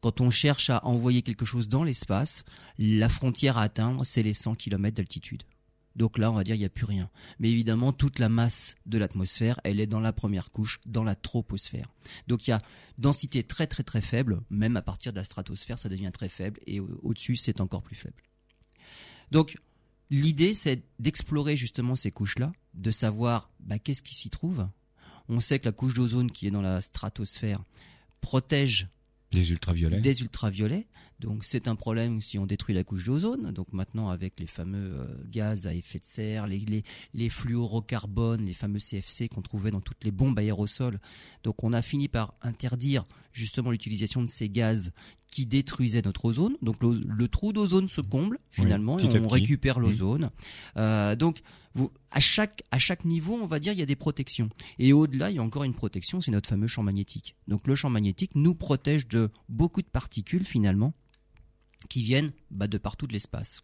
Quand 0.00 0.22
on 0.22 0.30
cherche 0.30 0.70
à 0.70 0.84
envoyer 0.86 1.20
quelque 1.20 1.44
chose 1.44 1.68
dans 1.68 1.84
l'espace, 1.84 2.44
la 2.78 3.10
frontière 3.10 3.58
à 3.58 3.62
atteindre, 3.62 4.04
c'est 4.04 4.22
les 4.22 4.32
100 4.32 4.54
km 4.54 4.96
d'altitude. 4.96 5.42
Donc 5.96 6.16
là, 6.16 6.30
on 6.30 6.34
va 6.34 6.44
dire 6.44 6.54
il 6.54 6.60
n'y 6.60 6.64
a 6.64 6.70
plus 6.70 6.86
rien. 6.86 7.10
Mais 7.40 7.50
évidemment, 7.50 7.92
toute 7.92 8.18
la 8.18 8.30
masse 8.30 8.76
de 8.86 8.96
l'atmosphère, 8.96 9.60
elle 9.64 9.80
est 9.80 9.86
dans 9.86 10.00
la 10.00 10.12
première 10.12 10.50
couche, 10.50 10.80
dans 10.86 11.04
la 11.04 11.14
troposphère. 11.14 11.92
Donc 12.28 12.46
il 12.46 12.50
y 12.50 12.52
a 12.54 12.62
densité 12.96 13.42
très 13.42 13.66
très 13.66 13.82
très 13.82 14.00
faible, 14.00 14.40
même 14.48 14.76
à 14.76 14.82
partir 14.82 15.12
de 15.12 15.18
la 15.18 15.24
stratosphère, 15.24 15.78
ça 15.78 15.90
devient 15.90 16.10
très 16.12 16.28
faible, 16.28 16.60
et 16.66 16.80
au-dessus, 16.80 17.36
c'est 17.36 17.60
encore 17.60 17.82
plus 17.82 17.96
faible. 17.96 18.22
Donc, 19.30 19.58
l'idée, 20.10 20.54
c'est 20.54 20.82
d'explorer 20.98 21.56
justement 21.56 21.96
ces 21.96 22.10
couches-là, 22.10 22.52
de 22.74 22.90
savoir 22.90 23.50
bah, 23.60 23.78
qu'est-ce 23.78 24.02
qui 24.02 24.14
s'y 24.14 24.30
trouve. 24.30 24.68
On 25.28 25.40
sait 25.40 25.58
que 25.58 25.66
la 25.66 25.72
couche 25.72 25.94
d'ozone 25.94 26.30
qui 26.30 26.46
est 26.46 26.50
dans 26.50 26.62
la 26.62 26.80
stratosphère 26.80 27.62
protège 28.20 28.88
des 29.30 29.52
ultraviolets. 29.52 30.00
Des 30.00 30.22
ultraviolets. 30.22 30.86
Donc 31.20 31.44
c'est 31.44 31.68
un 31.68 31.76
problème 31.76 32.20
si 32.20 32.38
on 32.38 32.46
détruit 32.46 32.74
la 32.74 32.82
couche 32.82 33.04
d'ozone. 33.04 33.52
Donc 33.52 33.72
maintenant 33.72 34.08
avec 34.08 34.40
les 34.40 34.46
fameux 34.46 34.92
euh, 34.92 35.06
gaz 35.26 35.66
à 35.66 35.74
effet 35.74 35.98
de 35.98 36.06
serre, 36.06 36.46
les, 36.46 36.58
les, 36.58 36.82
les 37.14 37.28
fluorocarbones, 37.28 38.44
les 38.44 38.54
fameux 38.54 38.80
CFC 38.80 39.28
qu'on 39.28 39.42
trouvait 39.42 39.70
dans 39.70 39.80
toutes 39.80 40.02
les 40.02 40.10
bombes 40.10 40.38
aérosols. 40.38 40.98
Donc 41.44 41.62
on 41.62 41.72
a 41.72 41.82
fini 41.82 42.08
par 42.08 42.34
interdire 42.42 43.04
justement 43.32 43.70
l'utilisation 43.70 44.22
de 44.22 44.28
ces 44.28 44.48
gaz 44.48 44.92
qui 45.30 45.46
détruisaient 45.46 46.02
notre 46.02 46.24
ozone. 46.24 46.56
Donc 46.62 46.76
le, 46.82 47.28
trou 47.28 47.52
d'ozone 47.52 47.88
se 47.88 48.00
comble 48.00 48.38
finalement 48.50 48.98
et 48.98 49.20
on 49.20 49.28
récupère 49.28 49.78
l'ozone. 49.78 50.30
Euh, 50.76 51.16
donc 51.16 51.42
à 52.10 52.20
chaque 52.20 52.64
à 52.70 52.78
chaque 52.78 53.04
niveau, 53.04 53.38
on 53.40 53.46
va 53.46 53.60
dire, 53.60 53.72
il 53.72 53.78
y 53.78 53.82
a 53.82 53.86
des 53.86 53.96
protections. 53.96 54.50
Et 54.78 54.92
au-delà, 54.92 55.30
il 55.30 55.36
y 55.36 55.38
a 55.38 55.42
encore 55.42 55.64
une 55.64 55.74
protection, 55.74 56.20
c'est 56.20 56.32
notre 56.32 56.48
fameux 56.48 56.66
champ 56.66 56.82
magnétique. 56.82 57.36
Donc 57.46 57.66
le 57.66 57.74
champ 57.74 57.90
magnétique 57.90 58.34
nous 58.34 58.54
protège 58.54 59.06
de 59.06 59.30
beaucoup 59.48 59.82
de 59.82 59.88
particules 59.88 60.44
finalement 60.44 60.92
qui 61.88 62.02
viennent 62.02 62.32
bah, 62.50 62.66
de 62.66 62.78
partout 62.78 63.06
de 63.06 63.12
l'espace. 63.12 63.62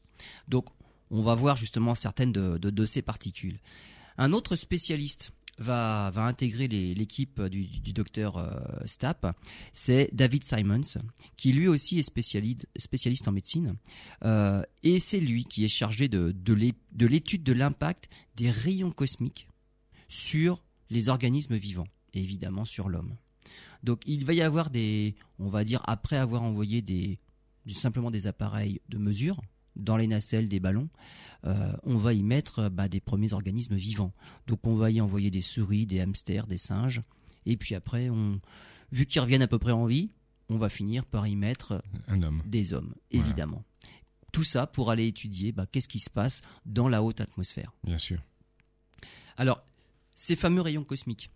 Donc 0.49 0.69
on 1.11 1.23
va 1.23 1.35
voir 1.35 1.57
justement 1.57 1.95
certaines 1.95 2.33
de, 2.33 2.59
de, 2.59 2.87
ces 2.87 3.03
particules. 3.03 3.61
Un 4.19 4.33
autre 4.33 4.57
spécialiste 4.57 5.33
va, 5.59 6.13
intégrer 6.17 6.69
l'équipe 6.69 7.41
du, 7.43 7.93
docteur 7.93 8.37
euh, 8.37 8.51
Stapp, 8.85 9.37
c'est 9.73 10.11
David 10.13 10.45
Simons, 10.45 11.01
qui 11.37 11.53
lui 11.53 11.69
aussi 11.69 11.99
est 11.99 12.03
spécialiste, 12.03 13.29
en 13.29 13.33
médecine. 13.33 13.77
Euh, 14.25 14.63
et 14.83 15.01
c'est 15.01 15.21
lui 15.21 15.45
qui 15.45 15.65
est 15.65 15.69
chargé 15.69 16.09
de, 16.09 16.33
de 16.33 17.07
l'étude 17.07 17.43
de 17.43 17.53
l'impact 17.53 18.09
des 18.37 18.51
rayons 18.51 18.91
cosmiques 18.91 19.49
sur 20.09 20.63
les 20.91 21.09
organismes 21.09 21.57
vivants, 21.57 21.89
et 22.15 22.21
évidemment 22.21 22.65
sur 22.65 22.89
l'homme. 22.89 23.17
Donc 23.83 24.03
il 24.07 24.25
va 24.25 24.35
y 24.35 24.43
avoir 24.43 24.71
des, 24.71 25.15
on 25.39 25.49
va 25.49 25.65
dire, 25.65 25.83
après 25.87 26.17
avoir 26.17 26.43
envoyé 26.43 26.83
des, 26.83 27.19
simplement 27.69 28.11
des 28.11 28.27
appareils 28.27 28.81
de 28.89 28.99
mesure 28.99 29.41
dans 29.77 29.97
les 29.97 30.07
nacelles 30.07 30.49
des 30.49 30.61
ballons, 30.61 30.89
euh, 31.45 31.73
on 31.85 31.97
va 31.97 32.13
y 32.13 32.23
mettre 32.23 32.69
bah, 32.69 32.89
des 32.89 33.01
premiers 33.01 33.33
organismes 33.33 33.77
vivants. 33.77 34.13
Donc 34.47 34.67
on 34.67 34.75
va 34.75 34.91
y 34.91 35.01
envoyer 35.01 35.31
des 35.31 35.41
souris, 35.41 35.87
des 35.87 36.01
hamsters, 36.01 36.47
des 36.47 36.59
singes, 36.59 37.03
et 37.47 37.57
puis 37.57 37.75
après, 37.75 38.11
on, 38.11 38.41
vu 38.93 39.07
qu'ils 39.07 39.21
reviennent 39.21 39.43
à 39.43 39.49
peu 39.49 39.59
près 39.59 39.73
en 39.73 39.87
vie, 39.87 40.11
on 40.49 40.59
va 40.59 40.69
finir 40.69 41.05
par 41.07 41.27
y 41.27 41.37
mettre 41.37 41.83
Un 42.09 42.23
homme. 42.23 42.43
des 42.45 42.73
hommes, 42.73 42.95
évidemment. 43.11 43.65
Tout 44.33 44.45
ça 44.45 44.67
pour 44.67 44.91
aller 44.91 45.07
étudier 45.07 45.53
bah, 45.53 45.67
qu'est-ce 45.71 45.89
qui 45.89 45.99
se 45.99 46.11
passe 46.11 46.43
dans 46.67 46.89
la 46.89 47.03
haute 47.03 47.21
atmosphère. 47.21 47.73
Bien 47.85 47.99
sûr. 47.99 48.23
Alors, 49.37 49.65
ces 50.15 50.37
fameux 50.37 50.61
rayons 50.61 50.85
cosmiques, 50.85 51.31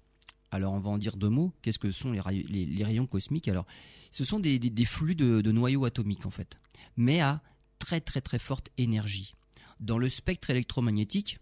Alors 0.51 0.73
on 0.73 0.81
va 0.81 0.91
en 0.91 0.99
dire 0.99 1.17
deux 1.17 1.29
mots. 1.29 1.53
Qu'est-ce 1.63 1.79
que 1.79 1.93
sont 1.93 2.13
les, 2.13 2.85
rayons 2.85 3.07
cosmiques? 3.07 3.49
Alors 3.49 3.67
ce 4.11 4.25
sont 4.25 4.41
des, 4.41 4.59
flux 4.85 5.15
de, 5.15 5.53
noyaux 5.53 5.85
atomiques 5.85 6.27
en 6.27 6.31
fait, 6.31 6.59
mais 6.97 7.21
à 7.21 7.43
très 7.81 8.01
très 8.01 8.21
très 8.21 8.39
forte 8.39 8.69
énergie. 8.79 9.35
Dans 9.81 9.99
le 9.99 10.09
spectre 10.09 10.51
électromagnétique, 10.51 11.39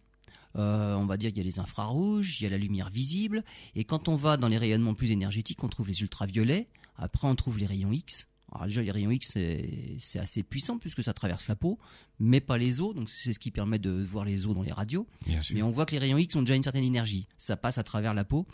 euh, 0.56 0.94
on 0.94 1.04
va 1.04 1.18
dire 1.18 1.30
qu'il 1.30 1.38
y 1.38 1.40
a 1.42 1.44
les 1.44 1.58
infrarouges, 1.58 2.40
il 2.40 2.44
y 2.44 2.46
a 2.46 2.50
la 2.50 2.56
lumière 2.56 2.88
visible, 2.88 3.44
et 3.74 3.84
quand 3.84 4.08
on 4.08 4.16
va 4.16 4.36
dans 4.36 4.48
les 4.48 4.56
rayonnements 4.56 4.94
plus 4.94 5.10
énergétiques, 5.10 5.62
on 5.62 5.68
trouve 5.68 5.88
les 5.88 6.00
ultraviolets, 6.00 6.68
après 6.96 7.28
on 7.28 7.34
trouve 7.34 7.58
les 7.58 7.66
rayons 7.66 7.92
X, 7.92 8.28
alors 8.52 8.66
déjà, 8.66 8.82
les 8.82 8.90
rayons 8.90 9.10
X, 9.10 9.36
c'est 9.98 10.18
assez 10.18 10.42
puissant 10.42 10.78
puisque 10.78 11.02
ça 11.02 11.12
traverse 11.12 11.48
la 11.48 11.56
peau, 11.56 11.78
mais 12.18 12.40
pas 12.40 12.56
les 12.56 12.80
os. 12.80 12.94
Donc 12.94 13.10
c'est 13.10 13.32
ce 13.32 13.38
qui 13.38 13.50
permet 13.50 13.78
de 13.78 13.90
voir 13.90 14.24
les 14.24 14.46
os 14.46 14.54
dans 14.54 14.62
les 14.62 14.72
radios. 14.72 15.06
Mais 15.52 15.62
on 15.62 15.70
voit 15.70 15.84
que 15.84 15.92
les 15.92 15.98
rayons 15.98 16.18
X 16.18 16.34
ont 16.36 16.42
déjà 16.42 16.54
une 16.54 16.62
certaine 16.62 16.84
énergie. 16.84 17.28
Ça 17.36 17.56
passe 17.56 17.78
à 17.78 17.82
travers 17.82 18.14
la 18.14 18.24
peau. 18.24 18.46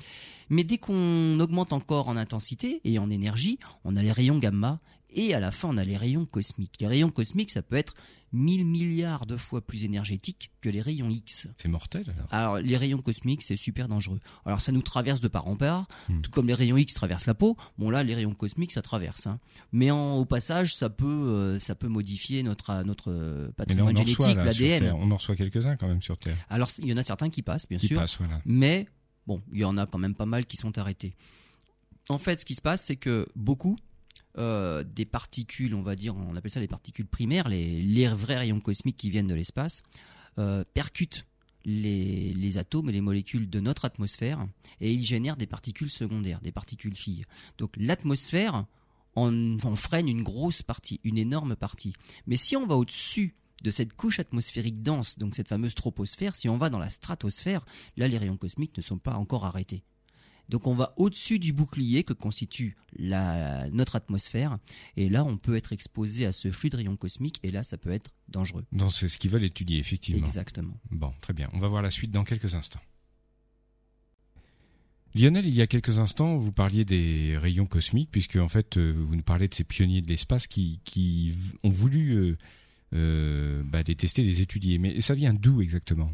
Mais 0.49 0.65
dès 0.65 0.79
qu'on 0.79 1.39
augmente 1.39 1.73
encore 1.73 2.09
en 2.09 2.17
intensité 2.17 2.81
et 2.85 2.99
en 2.99 3.09
énergie, 3.09 3.59
on 3.85 3.97
a 3.97 4.03
les 4.03 4.13
rayons 4.13 4.39
gamma 4.39 4.81
et 5.15 5.35
à 5.35 5.41
la 5.41 5.51
fin 5.51 5.69
on 5.69 5.77
a 5.77 5.85
les 5.85 5.97
rayons 5.97 6.27
cosmiques. 6.27 6.77
Les 6.81 6.87
rayons 6.87 7.11
cosmiques, 7.11 7.51
ça 7.51 7.63
peut 7.63 7.77
être 7.77 7.95
1000 8.35 8.67
milliards 8.67 9.27
de 9.27 9.37
fois 9.37 9.65
plus 9.65 9.85
énergétique 9.85 10.51
que 10.61 10.69
les 10.69 10.81
rayons 10.81 11.09
X. 11.09 11.47
C'est 11.57 11.69
mortel 11.69 12.05
alors 12.17 12.35
Alors 12.35 12.59
les 12.59 12.77
rayons 12.77 13.01
cosmiques, 13.01 13.43
c'est 13.43 13.57
super 13.57 13.89
dangereux. 13.89 14.21
Alors 14.45 14.61
ça 14.61 14.73
nous 14.73 14.83
traverse 14.83 15.21
de 15.21 15.29
part 15.29 15.47
en 15.47 15.57
part, 15.57 15.87
hmm. 16.09 16.21
tout 16.21 16.31
comme 16.31 16.49
les 16.49 16.55
rayons 16.55 16.77
X 16.77 16.95
traversent 16.95 17.27
la 17.27 17.35
peau. 17.35 17.57
Bon 17.79 17.91
là, 17.91 18.03
les 18.03 18.15
rayons 18.15 18.35
cosmiques, 18.35 18.73
ça 18.73 18.83
traverse. 18.83 19.29
Hein. 19.29 19.39
Mais 19.73 19.91
en, 19.93 20.15
au 20.15 20.25
passage, 20.25 20.75
ça 20.75 20.91
peut, 20.91 21.07
euh, 21.07 21.59
ça 21.61 21.77
peut 21.77 21.89
modifier 21.89 22.43
notre, 22.43 22.83
notre 22.83 23.11
euh, 23.11 23.53
patrimoine 23.57 23.97
génétique, 23.97 24.37
l'ADN. 24.37 24.93
On 24.99 25.11
en 25.13 25.17
reçoit 25.17 25.37
quelques-uns 25.37 25.77
quand 25.77 25.89
même 25.89 26.03
sur 26.03 26.19
Terre. 26.19 26.37
Alors 26.51 26.71
il 26.79 26.89
y 26.89 26.93
en 26.93 26.97
a 26.97 27.05
certains 27.05 27.31
qui 27.31 27.43
passent, 27.43 27.69
bien 27.69 27.79
sûr. 27.79 28.05
Mais 28.45 28.89
bon, 29.29 29.41
il 29.53 29.61
y 29.61 29.65
en 29.65 29.79
a 29.79 29.87
quand 29.87 29.99
même 29.99 30.15
pas 30.15 30.27
mal 30.27 30.45
qui 30.45 30.57
sont 30.57 30.77
arrêtés. 30.77 31.15
En 32.09 32.19
fait, 32.19 32.41
ce 32.41 32.45
qui 32.45 32.55
se 32.55 32.61
passe, 32.61 32.83
c'est 32.83 32.97
que 32.97 33.27
beaucoup 33.35 33.79
euh, 34.37 34.83
des 34.83 35.05
particules, 35.05 35.75
on 35.75 35.83
va 35.83 35.95
dire, 35.95 36.17
on 36.17 36.35
appelle 36.37 36.51
ça 36.51 36.61
les 36.61 36.69
particules 36.69 37.07
primaires, 37.07 37.49
les, 37.49 38.09
vrais 38.09 38.39
rayons 38.39 38.61
cosmiques 38.61 38.97
qui 38.97 39.11
viennent 39.11 39.29
de 39.29 39.35
l'espace, 39.35 39.83
euh, 40.39 40.65
percutent 40.75 41.25
les, 41.65 42.59
atomes 42.59 42.89
et 42.89 42.93
les 42.93 43.01
molécules 43.01 43.49
de 43.49 43.61
notre 43.61 43.85
atmosphère 43.85 44.47
et 44.81 44.93
ils 44.93 45.05
génèrent 45.05 45.37
des 45.37 45.47
particules 45.47 45.91
secondaires, 45.91 46.41
des 46.41 46.53
particules 46.53 46.97
filles. 46.97 47.25
Donc 47.59 47.73
l'atmosphère 47.77 48.67
en, 49.15 49.59
en 49.63 49.77
freine 49.77 50.09
une 50.09 50.23
grosse 50.23 50.63
partie, 50.63 51.01
une 51.05 51.19
énorme 51.19 51.57
partie. 51.57 51.95
Mais 52.27 52.37
si 52.37 52.57
on 52.57 52.67
va 52.67 52.77
au-dessus 52.77 53.35
de 53.63 53.71
cette 53.71 53.95
couche 53.95 54.19
atmosphérique 54.19 54.83
dense, 54.83 55.19
donc 55.19 55.35
cette 55.35 55.49
fameuse 55.49 55.75
troposphère, 55.75 56.35
si 56.35 56.49
on 56.49 56.59
va 56.59 56.71
dans 56.71 56.79
la 56.79 56.91
stratosphère, 56.91 57.65
là 57.97 58.09
les 58.09 58.19
rayons 58.19 58.37
cosmiques 58.37 58.77
ne 58.77 58.83
sont 58.83 58.99
pas 58.99 59.15
encore 59.15 59.47
arrêtés. 59.47 59.85
Donc 60.49 60.67
on 60.67 60.75
va 60.75 60.95
au-dessus 60.97 61.39
du 61.39 61.53
bouclier 61.53 62.05
que 62.05 62.13
constitue 62.13 62.77
notre 62.99 63.97
atmosphère. 63.97 64.59
Et 64.97 65.09
là, 65.09 65.25
on 65.25 65.37
peut 65.37 65.57
être 65.57 65.73
exposé 65.73 66.27
à 66.27 66.33
ce 66.33 66.51
flux 66.51 66.71
de 66.71 66.77
rayons 66.77 66.97
cosmiques. 66.97 67.41
Et 67.43 67.51
là, 67.51 67.65
ça 67.65 67.79
peut 67.79 67.91
être 67.91 68.11
dangereux. 68.29 68.65
Donc 68.73 68.93
c'est 68.93 69.09
ce 69.09 69.19
qu'ils 69.19 69.31
veulent 69.31 69.45
étudier, 69.45 69.79
effectivement. 69.79 70.25
Exactement. 70.25 70.79
Bon, 70.91 71.13
très 71.21 71.33
bien. 71.33 71.49
On 71.53 71.59
va 71.59 71.69
voir 71.69 71.83
la 71.83 71.91
suite 71.91 72.11
dans 72.11 72.25
quelques 72.25 72.55
instants. 72.55 72.81
Lionel, 75.17 75.47
il 75.47 75.55
y 75.55 75.63
a 75.63 75.69
quelques 75.69 76.01
instants, 76.01 76.37
vous 76.39 76.51
parliez 76.51 76.85
des 76.85 77.39
rayons 77.39 77.67
cosmiques, 77.67 78.11
puisque 78.11 78.35
en 78.35 78.49
fait, 78.49 78.77
euh, 78.77 78.93
vous 78.97 79.15
nous 79.15 79.23
parlez 79.23 79.47
de 79.47 79.55
ces 79.55 79.63
pionniers 79.63 80.03
de 80.03 80.09
l'espace 80.09 80.49
qui, 80.49 81.33
ont 81.63 81.71
voulu 81.71 82.17
euh, 82.17 82.37
bah, 82.95 83.83
les 83.87 83.97
tester, 83.97 84.27
étudier. 84.41 84.79
Mais 84.79 85.01
ça 85.01 85.15
vient 85.15 85.35
d'où 85.35 85.61
exactement? 85.61 86.11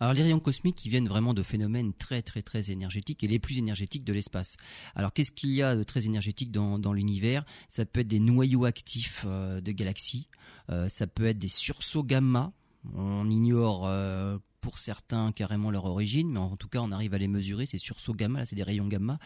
Alors 0.00 0.14
les 0.14 0.22
rayons 0.22 0.40
cosmiques 0.40 0.76
qui 0.76 0.88
viennent 0.88 1.08
vraiment 1.08 1.34
de 1.34 1.42
phénomènes 1.42 1.92
très 1.92 2.22
très 2.22 2.40
très 2.40 2.70
énergétiques 2.70 3.22
et 3.22 3.28
les 3.28 3.38
plus 3.38 3.58
énergétiques 3.58 4.04
de 4.04 4.14
l'espace. 4.14 4.56
Alors 4.94 5.12
qu'est-ce 5.12 5.30
qu'il 5.30 5.50
y 5.50 5.62
a 5.62 5.76
de 5.76 5.82
très 5.82 6.06
énergétique 6.06 6.50
dans, 6.50 6.92
l'univers? 6.94 7.44
Ça 7.68 7.84
peut 7.84 8.00
être 8.00 8.08
des 8.08 8.18
noyaux 8.18 8.64
actifs 8.64 9.24
euh, 9.26 9.60
de 9.60 9.72
galaxies, 9.72 10.28
euh, 10.70 10.88
ça 10.88 11.06
peut 11.06 11.26
être 11.26 11.38
des 11.38 11.48
sursauts 11.48 12.02
gamma. 12.02 12.52
On 12.94 13.28
ignore 13.28 13.86
euh, 13.86 14.29
pour 14.70 14.78
certains 14.78 15.32
carrément 15.32 15.72
leur 15.72 15.84
origine, 15.84 16.30
mais 16.30 16.38
en 16.38 16.56
tout 16.56 16.68
cas 16.68 16.78
on 16.78 16.92
arrive 16.92 17.12
à 17.12 17.18
les 17.18 17.26
mesurer, 17.26 17.66
ces 17.66 17.78
sursauts 17.78 18.14
gamma, 18.14 18.38
là 18.38 18.46
c'est 18.46 18.54
des 18.54 18.62
rayons 18.62 18.86
gamma. 18.86 19.18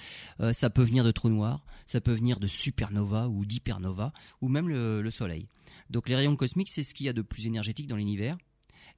ça 0.53 0.71
peut 0.71 0.83
venir 0.83 1.05
de 1.05 1.11
trous 1.11 1.29
noirs, 1.29 1.67
ça 1.85 2.01
peut 2.01 2.15
venir 2.15 2.41
de 2.41 2.47
supernova 2.47 3.29
ou 3.29 3.45
d'hypernova, 3.45 4.15
ou 4.41 4.49
même 4.49 4.71
le, 4.71 5.03
le 5.03 5.11
Soleil. 5.11 5.47
Donc 5.91 6.09
les 6.09 6.17
rayons 6.17 6.35
cosmiques, 6.37 6.71
c'est 6.71 6.83
ce 6.83 6.95
qu'il 6.95 7.05
y 7.05 7.09
a 7.11 7.13
de 7.13 7.21
plus 7.21 7.47
énergétique 7.47 7.89
dans 7.89 7.97
l'univers. 7.97 8.39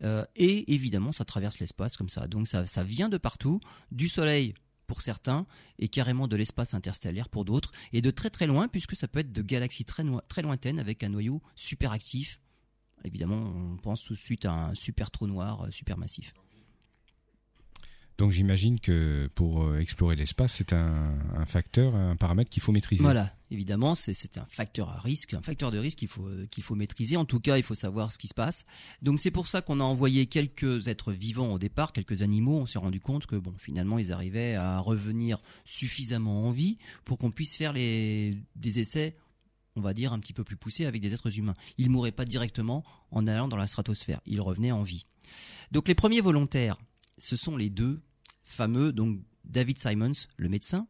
Euh, 0.03 0.25
et 0.37 0.75
évidemment, 0.75 1.13
ça 1.13 1.25
traverse 1.25 1.59
l'espace 1.59 1.97
comme 1.97 2.09
ça. 2.09 2.29
Donc 2.29 2.49
ça, 2.49 2.85
vient 2.85 3.09
de 3.09 3.19
partout, 3.19 3.61
du 3.91 4.09
Soleil 4.09 4.55
pour 4.87 5.01
certains, 5.03 5.47
et 5.79 5.89
carrément 5.89 6.29
de 6.29 6.37
l'espace 6.37 6.75
interstellaire 6.75 7.29
pour 7.29 7.45
d'autres, 7.45 7.73
et 7.93 8.03
de 8.03 8.11
très 8.11 8.31
très 8.31 8.47
loin, 8.47 8.69
puisque 8.69 8.95
ça 8.95 9.09
peut 9.09 9.19
être 9.19 9.33
de 9.33 9.43
galaxies 9.43 9.85
très, 9.85 10.05
très 10.29 10.43
lointaines 10.43 10.79
avec 10.79 11.03
un 11.03 11.09
noyau 11.09 11.43
super 11.57 11.91
actif. 11.91 12.41
Évidemment, 13.05 13.53
on 13.55 13.77
pense 13.77 14.03
tout 14.03 14.15
de 14.15 14.19
suite 14.19 14.45
à 14.45 14.69
un 14.69 14.75
super 14.75 15.11
trou 15.11 15.27
noir 15.27 15.63
euh, 15.63 15.71
super 15.71 15.97
massif. 15.97 16.35
Donc 18.19 18.33
j'imagine 18.33 18.81
que 18.81 19.29
pour 19.35 19.63
euh, 19.63 19.79
explorer 19.79 20.17
l'espace, 20.17 20.55
c'est 20.55 20.73
un, 20.73 21.19
facteur, 21.45 21.95
un 21.95 22.17
paramètre 22.17 22.51
qu'il 22.51 22.63
faut 22.63 22.73
maîtriser. 22.73 23.03
Voilà, 23.03 23.31
évidemment, 23.51 23.95
c'est 23.95 24.39
un 24.39 24.47
facteur 24.47 24.89
à 24.89 25.01
risque, 25.01 25.35
un 25.35 25.43
facteur 25.43 25.71
de 25.71 25.79
risque 25.79 25.99
qu'il 25.99 26.09
faut, 26.09 26.27
euh, 26.27 26.47
qu'il 26.51 26.65
faut 26.65 26.75
maîtriser. 26.75 27.19
En 27.19 27.27
tout 27.27 27.41
cas, 27.41 27.59
il 27.59 27.63
faut 27.63 27.75
savoir 27.75 28.13
ce 28.13 28.19
qui 28.19 28.29
se 28.29 28.35
passe. 28.35 28.65
Donc 29.03 29.21
c'est 29.21 29.31
pour 29.31 29.47
ça 29.47 29.61
qu'on 29.61 29.81
a 29.81 29.85
envoyé 29.85 30.27
quelques 30.27 30.89
êtres 30.89 31.13
vivants 31.13 31.53
au 31.53 31.59
départ, 31.59 31.93
quelques 31.93 32.23
animaux. 32.23 32.57
On 32.61 32.67
s'est 32.67 32.79
rendu 32.79 33.01
compte 33.01 33.27
que 33.27 33.37
bon, 33.37 33.53
finalement, 33.59 33.99
ils 33.99 34.13
arrivaient 34.13 34.55
à 34.55 34.79
revenir 34.79 35.43
suffisamment 35.67 36.47
en 36.47 36.53
vie 36.53 36.79
pour 37.05 37.19
qu'on 37.19 37.31
puisse 37.31 37.55
faire 37.55 37.75
les, 37.75 38.39
des 38.55 38.79
essais 38.79 39.15
on 39.77 39.81
va 39.81 39.95
dire, 39.95 40.13
un 40.13 40.19
petit 40.19 40.33
peu 40.33 40.45
plus 40.45 40.57
poussés 40.57 40.87
avec 40.87 41.01
des 41.01 41.15
êtres 41.15 41.39
humains. 41.39 41.55
Ils 41.79 41.91
mouraient 41.91 42.13
pas 42.13 42.25
directement 42.25 42.85
en 43.11 43.27
allant 43.27 43.49
dans 43.49 43.57
la 43.57 43.67
stratosphère. 43.67 44.21
Ils 44.27 44.41
revenaient 44.41 44.73
en 44.73 44.83
vie. 44.83 45.07
Donc 45.71 45.89
les 45.89 45.95
premiers 45.95 46.21
volontaires, 46.21 46.77
ce 47.19 47.37
sont 47.37 47.57
les 47.57 47.71
deux 47.71 48.01
fameux, 48.45 48.93
donc 48.93 49.21
David 49.45 49.79
Simons, 49.79 50.27
le 50.37 50.49
médecin, 50.49 50.87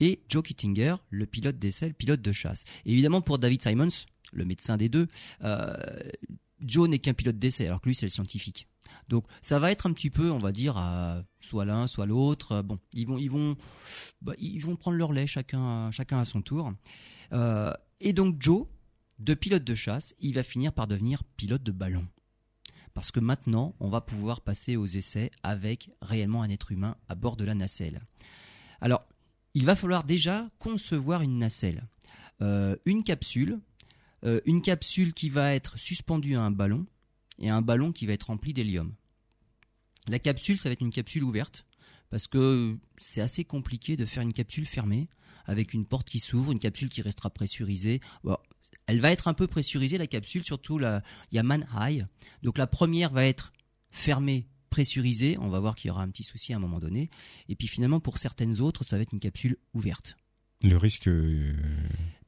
et 0.00 0.22
Joe 0.28 0.42
Kittinger, 0.42 0.96
le 1.10 1.26
pilote 1.26 1.58
d'essai, 1.58 1.92
pilote 1.92 2.22
de 2.22 2.32
chasse. 2.32 2.64
évidemment, 2.84 3.20
pour 3.20 3.38
David 3.38 3.62
Simons, 3.62 3.88
le 4.32 4.44
médecin 4.44 4.76
des 4.76 4.88
deux, 4.88 5.08
euh, 5.42 5.76
Joe 6.60 6.88
n'est 6.88 6.98
qu'un 6.98 7.14
pilote 7.14 7.38
d'essai, 7.38 7.66
alors 7.66 7.80
que 7.80 7.88
lui, 7.88 7.94
c'est 7.94 8.06
le 8.06 8.10
scientifique. 8.10 8.68
Donc, 9.08 9.24
ça 9.42 9.58
va 9.58 9.70
être 9.70 9.86
un 9.86 9.92
petit 9.92 10.10
peu, 10.10 10.30
on 10.30 10.38
va 10.38 10.52
dire, 10.52 10.82
soit 11.40 11.64
l'un, 11.64 11.86
soit 11.86 12.06
l'autre. 12.06 12.62
Bon, 12.62 12.78
ils 12.94 13.06
vont, 13.06 13.18
ils 13.18 13.30
vont, 13.30 13.56
bah, 14.22 14.34
ils 14.38 14.60
vont 14.60 14.76
prendre 14.76 14.96
leur 14.96 15.12
lait, 15.12 15.26
chacun, 15.26 15.90
chacun 15.90 16.18
à 16.18 16.24
son 16.24 16.42
tour. 16.42 16.72
Euh, 17.32 17.72
et 18.00 18.12
donc, 18.12 18.36
Joe, 18.40 18.66
de 19.18 19.34
pilote 19.34 19.64
de 19.64 19.74
chasse, 19.74 20.14
il 20.20 20.34
va 20.34 20.42
finir 20.42 20.72
par 20.72 20.86
devenir 20.86 21.24
pilote 21.36 21.62
de 21.62 21.72
ballon 21.72 22.06
parce 22.96 23.10
que 23.12 23.20
maintenant, 23.20 23.74
on 23.78 23.90
va 23.90 24.00
pouvoir 24.00 24.40
passer 24.40 24.74
aux 24.76 24.86
essais 24.86 25.30
avec 25.42 25.90
réellement 26.00 26.40
un 26.40 26.48
être 26.48 26.72
humain 26.72 26.96
à 27.10 27.14
bord 27.14 27.36
de 27.36 27.44
la 27.44 27.54
nacelle. 27.54 28.00
Alors, 28.80 29.04
il 29.52 29.66
va 29.66 29.76
falloir 29.76 30.02
déjà 30.02 30.48
concevoir 30.58 31.20
une 31.20 31.36
nacelle. 31.36 31.86
Euh, 32.40 32.74
une 32.86 33.04
capsule, 33.04 33.60
euh, 34.24 34.40
une 34.44 34.62
capsule 34.62 35.12
qui 35.12 35.28
va 35.28 35.54
être 35.54 35.78
suspendue 35.78 36.36
à 36.36 36.42
un 36.42 36.50
ballon 36.50 36.86
et 37.38 37.50
un 37.50 37.62
ballon 37.62 37.92
qui 37.92 38.06
va 38.06 38.12
être 38.12 38.24
rempli 38.24 38.52
d'hélium. 38.52 38.94
La 40.08 40.18
capsule, 40.18 40.58
ça 40.58 40.68
va 40.68 40.74
être 40.74 40.80
une 40.80 40.92
capsule 40.92 41.24
ouverte 41.24 41.66
parce 42.10 42.26
que 42.26 42.78
c'est 42.96 43.20
assez 43.20 43.44
compliqué 43.44 43.96
de 43.96 44.04
faire 44.04 44.22
une 44.22 44.32
capsule 44.32 44.66
fermée 44.66 45.08
avec 45.44 45.74
une 45.74 45.84
porte 45.84 46.08
qui 46.08 46.20
s'ouvre, 46.20 46.52
une 46.52 46.58
capsule 46.58 46.88
qui 46.88 47.02
restera 47.02 47.30
pressurisée. 47.30 48.00
Elle 48.86 49.00
va 49.00 49.10
être 49.10 49.28
un 49.28 49.34
peu 49.34 49.46
pressurisée, 49.46 49.98
la 49.98 50.06
capsule, 50.06 50.44
surtout 50.44 50.78
la, 50.78 51.02
il 51.30 51.36
y 51.36 51.38
a 51.38 51.42
Man 51.42 51.66
High. 51.74 52.06
Donc 52.42 52.58
la 52.58 52.66
première 52.66 53.10
va 53.10 53.24
être 53.24 53.52
fermée, 53.90 54.48
pressurisée. 54.70 55.36
On 55.38 55.48
va 55.48 55.60
voir 55.60 55.74
qu'il 55.74 55.88
y 55.88 55.90
aura 55.90 56.02
un 56.02 56.08
petit 56.08 56.24
souci 56.24 56.52
à 56.52 56.56
un 56.56 56.60
moment 56.60 56.80
donné. 56.80 57.10
Et 57.48 57.56
puis 57.56 57.68
finalement, 57.68 58.00
pour 58.00 58.18
certaines 58.18 58.60
autres, 58.60 58.84
ça 58.84 58.96
va 58.96 59.02
être 59.02 59.12
une 59.12 59.20
capsule 59.20 59.56
ouverte. 59.74 60.16
Le 60.62 60.76
risque. 60.76 61.08
Euh, 61.08 61.54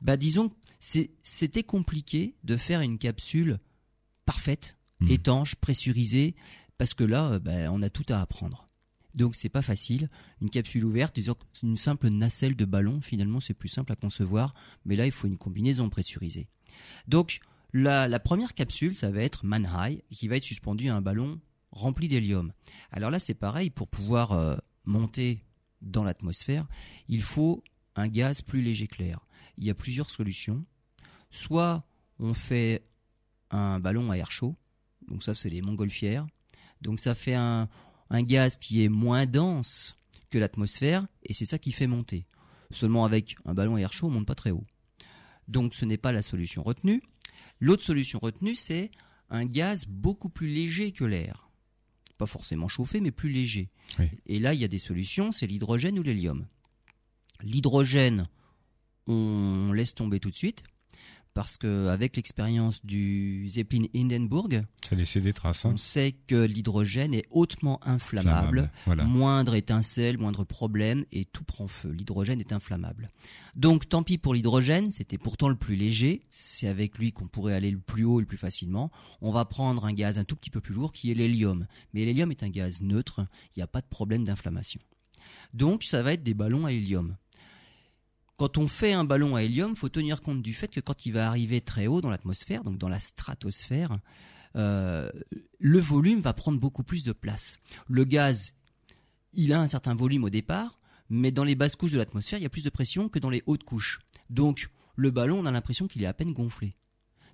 bah 0.00 0.16
disons, 0.16 0.52
c'était 0.80 1.62
compliqué 1.62 2.37
de 2.44 2.56
faire 2.56 2.80
une 2.80 2.99
capsule 2.99 3.58
parfaite, 4.25 4.76
hmm. 5.00 5.11
étanche, 5.11 5.54
pressurisée, 5.56 6.35
parce 6.76 6.94
que 6.94 7.04
là, 7.04 7.32
euh, 7.32 7.38
bah, 7.38 7.73
on 7.73 7.82
a 7.82 7.90
tout 7.90 8.06
à 8.08 8.20
apprendre. 8.20 8.68
Donc 9.14 9.35
c'est 9.35 9.49
pas 9.49 9.62
facile. 9.62 10.08
Une 10.40 10.50
capsule 10.50 10.85
ouverte, 10.85 11.14
disons 11.14 11.35
une 11.62 11.76
simple 11.76 12.08
nacelle 12.08 12.54
de 12.54 12.64
ballon, 12.64 13.00
finalement 13.00 13.40
c'est 13.40 13.54
plus 13.54 13.68
simple 13.68 13.92
à 13.92 13.97
concevoir, 13.97 14.54
mais 14.85 14.97
là 14.97 15.06
il 15.06 15.12
faut 15.12 15.26
une 15.26 15.38
combinaison 15.38 15.88
pressurisée. 15.88 16.47
Donc 17.08 17.40
la, 17.73 18.20
première 18.20 18.54
capsule, 18.54 18.97
ça 18.97 19.11
va 19.11 19.23
être 19.23 19.44
Man 19.44 19.68
High, 19.76 20.02
qui 20.11 20.28
va 20.28 20.37
être 20.37 20.44
suspendue 20.44 20.88
à 20.88 20.94
un 20.94 21.00
ballon 21.00 21.40
rempli 21.73 22.08
d'hélium. 22.08 22.52
Alors 22.92 23.11
là 23.11 23.18
c'est 23.18 23.35
pareil, 23.35 23.70
pour 23.70 23.88
pouvoir 23.88 24.32
euh, 24.32 24.56
monter 24.85 25.42
dans 25.82 26.04
l'atmosphère, 26.04 26.66
il 27.08 27.23
faut 27.23 27.64
un 27.99 28.09
gaz 28.09 28.43
plus 28.43 28.62
léger 28.62 28.87
clair. 28.87 29.26
Il 29.59 29.64
y 29.64 29.71
a 29.71 29.75
plusieurs 29.75 30.11
solutions. 30.11 30.64
Soit 31.31 31.85
on 32.21 32.33
fait 32.33 32.85
un 33.50 33.81
ballon 33.81 34.11
à 34.11 34.17
air 34.17 34.31
chaud, 34.31 34.57
donc 35.09 35.23
ça 35.23 35.35
c'est 35.35 35.50
les 35.50 35.62
montgolfières. 35.62 36.26
Donc 36.81 37.00
ça 37.00 37.14
fait 37.14 37.35
un, 37.35 37.69
un 38.11 38.23
gaz 38.23 38.57
qui 38.57 38.85
est 38.85 38.88
moins 38.88 39.26
dense 39.26 39.97
que 40.31 40.38
l'atmosphère 40.38 41.07
et 41.25 41.35
c'est 41.35 41.45
ça 41.45 41.59
qui 41.59 41.73
fait 41.73 41.87
monter. 41.87 42.26
Seulement 42.71 43.05
avec 43.05 43.37
un 43.45 43.55
ballon 43.55 43.76
à 43.76 43.81
air 43.81 43.93
chaud, 43.93 44.07
on 44.07 44.11
monte 44.11 44.26
pas 44.26 44.35
très 44.35 44.52
haut. 44.52 44.67
Donc 45.49 45.75
ce 45.75 45.85
n'est 45.85 45.97
pas 45.97 46.12
la 46.12 46.23
solution 46.23 46.62
retenue. 46.62 47.02
L'autre 47.59 47.83
solution 47.83 48.21
retenue, 48.21 48.55
c'est 48.55 48.93
un 49.28 49.45
gaz 49.45 49.87
beaucoup 49.87 50.28
plus 50.28 50.49
léger 50.49 50.93
que 50.93 51.05
l'air. 51.05 51.50
Pas 52.17 52.26
forcément 52.26 52.69
chauffé, 52.69 53.00
mais 53.00 53.11
plus 53.11 53.31
léger. 53.31 53.71
Oui. 53.99 54.07
Et 54.26 54.38
là, 54.38 54.55
il 54.55 54.61
y 54.61 54.64
a 54.64 54.69
des 54.69 54.78
solutions, 54.78 55.33
c'est 55.33 55.47
l'hydrogène 55.47 55.99
ou 55.99 56.02
l'hélium. 56.02 56.47
L'hydrogène, 57.42 58.26
on 59.07 59.73
laisse 59.73 59.95
tomber 59.95 60.21
tout 60.21 60.30
de 60.30 60.35
suite, 60.35 60.64
parce 61.35 61.57
qu'avec 61.57 62.16
l'expérience 62.16 62.85
du 62.85 63.49
Zeppelin 63.49 63.85
Hindenburg, 63.95 64.64
Ça 64.83 64.97
laissait 64.97 65.21
des 65.21 65.33
traces. 65.33 65.64
Hein. 65.64 65.71
on 65.75 65.76
sait 65.76 66.16
que 66.26 66.35
l'hydrogène 66.45 67.14
est 67.14 67.26
hautement 67.30 67.78
inflammable. 67.87 68.73
Voilà. 68.87 69.04
Moindre 69.04 69.54
étincelle, 69.54 70.18
moindre 70.18 70.42
problème, 70.42 71.04
et 71.12 71.26
tout 71.26 71.45
prend 71.45 71.68
feu. 71.68 71.90
L'hydrogène 71.90 72.40
est 72.40 72.52
inflammable. 72.52 73.12
Donc 73.54 73.88
tant 73.88 74.02
pis 74.02 74.18
pour 74.18 74.35
l'hydrogène, 74.35 74.90
c'était 74.90 75.18
pourtant 75.18 75.49
le 75.49 75.54
plus 75.54 75.76
léger, 75.76 76.23
c'est 76.33 76.66
avec 76.66 76.99
lui 76.99 77.12
qu'on 77.12 77.28
pourrait 77.28 77.54
aller 77.54 77.71
le 77.71 77.78
plus 77.78 78.04
haut 78.04 78.18
et 78.18 78.23
le 78.23 78.26
plus 78.26 78.37
facilement. 78.37 78.90
On 79.21 79.30
va 79.30 79.45
prendre 79.45 79.85
un 79.85 79.92
gaz 79.92 80.18
un 80.18 80.25
tout 80.25 80.35
petit 80.35 80.50
peu 80.50 80.61
plus 80.61 80.75
lourd 80.75 80.90
qui 80.92 81.12
est 81.12 81.14
l'hélium. 81.14 81.68
Mais 81.95 82.04
l'hélium 82.04 82.33
est 82.33 82.42
un 82.42 82.50
gaz 82.50 82.80
neutre, 82.83 83.21
il 83.54 83.61
n'y 83.61 83.62
a 83.62 83.68
pas 83.68 83.80
de 83.80 83.87
problème 83.87 84.25
d'inflammation. 84.25 84.80
Donc 85.54 85.85
ça 85.85 86.02
va 86.02 86.14
être 86.14 86.25
des 86.25 86.35
ballons 86.35 86.66
à 86.66 86.73
hélium. 86.73 87.16
Quand 88.38 88.57
on 88.57 88.68
fait 88.68 88.92
un 88.92 89.02
ballon 89.02 89.35
à 89.35 89.42
hélium, 89.42 89.73
il 89.73 89.76
faut 89.76 89.88
tenir 89.88 90.23
compte 90.23 90.42
du 90.42 90.54
fait 90.54 90.68
que 90.68 90.78
quand 90.78 91.04
il 91.07 91.12
va 91.12 91.26
arriver 91.26 91.61
très 91.61 91.88
haut 91.88 92.00
dans 92.00 92.09
l'atmosphère, 92.09 92.62
donc 92.62 92.78
dans 92.78 92.88
la 92.88 93.00
stratosphère, 93.00 93.99
euh, 94.54 95.11
le 95.59 95.78
volume 95.80 96.21
va 96.21 96.33
prendre 96.33 96.61
beaucoup 96.61 96.85
plus 96.85 97.02
de 97.02 97.11
place. 97.11 97.59
Le 97.88 98.04
gaz, 98.04 98.54
il 99.33 99.52
a 99.52 99.61
un 99.61 99.66
certain 99.66 99.97
volume 99.97 100.23
au 100.23 100.30
départ, 100.30 100.78
mais 101.11 101.33
dans 101.33 101.42
les 101.42 101.57
basses 101.57 101.75
couches 101.75 101.90
de 101.90 101.99
l'atmosphère, 101.99 102.38
il 102.38 102.42
y 102.42 102.47
a 102.47 102.50
plus 102.50 102.62
de 102.62 102.71
pression 102.71 103.09
que 103.09 103.18
dans 103.18 103.28
les 103.28 103.42
hautes 103.47 103.64
couches. 103.64 103.99
Donc, 104.30 104.71
le 104.95 105.11
ballon, 105.11 105.40
on 105.40 105.47
a 105.47 105.50
l'impression 105.50 105.88
qu'il 105.88 106.04
est 106.04 106.07
à 106.07 106.14
peine 106.14 106.33
gonflé. 106.33 106.76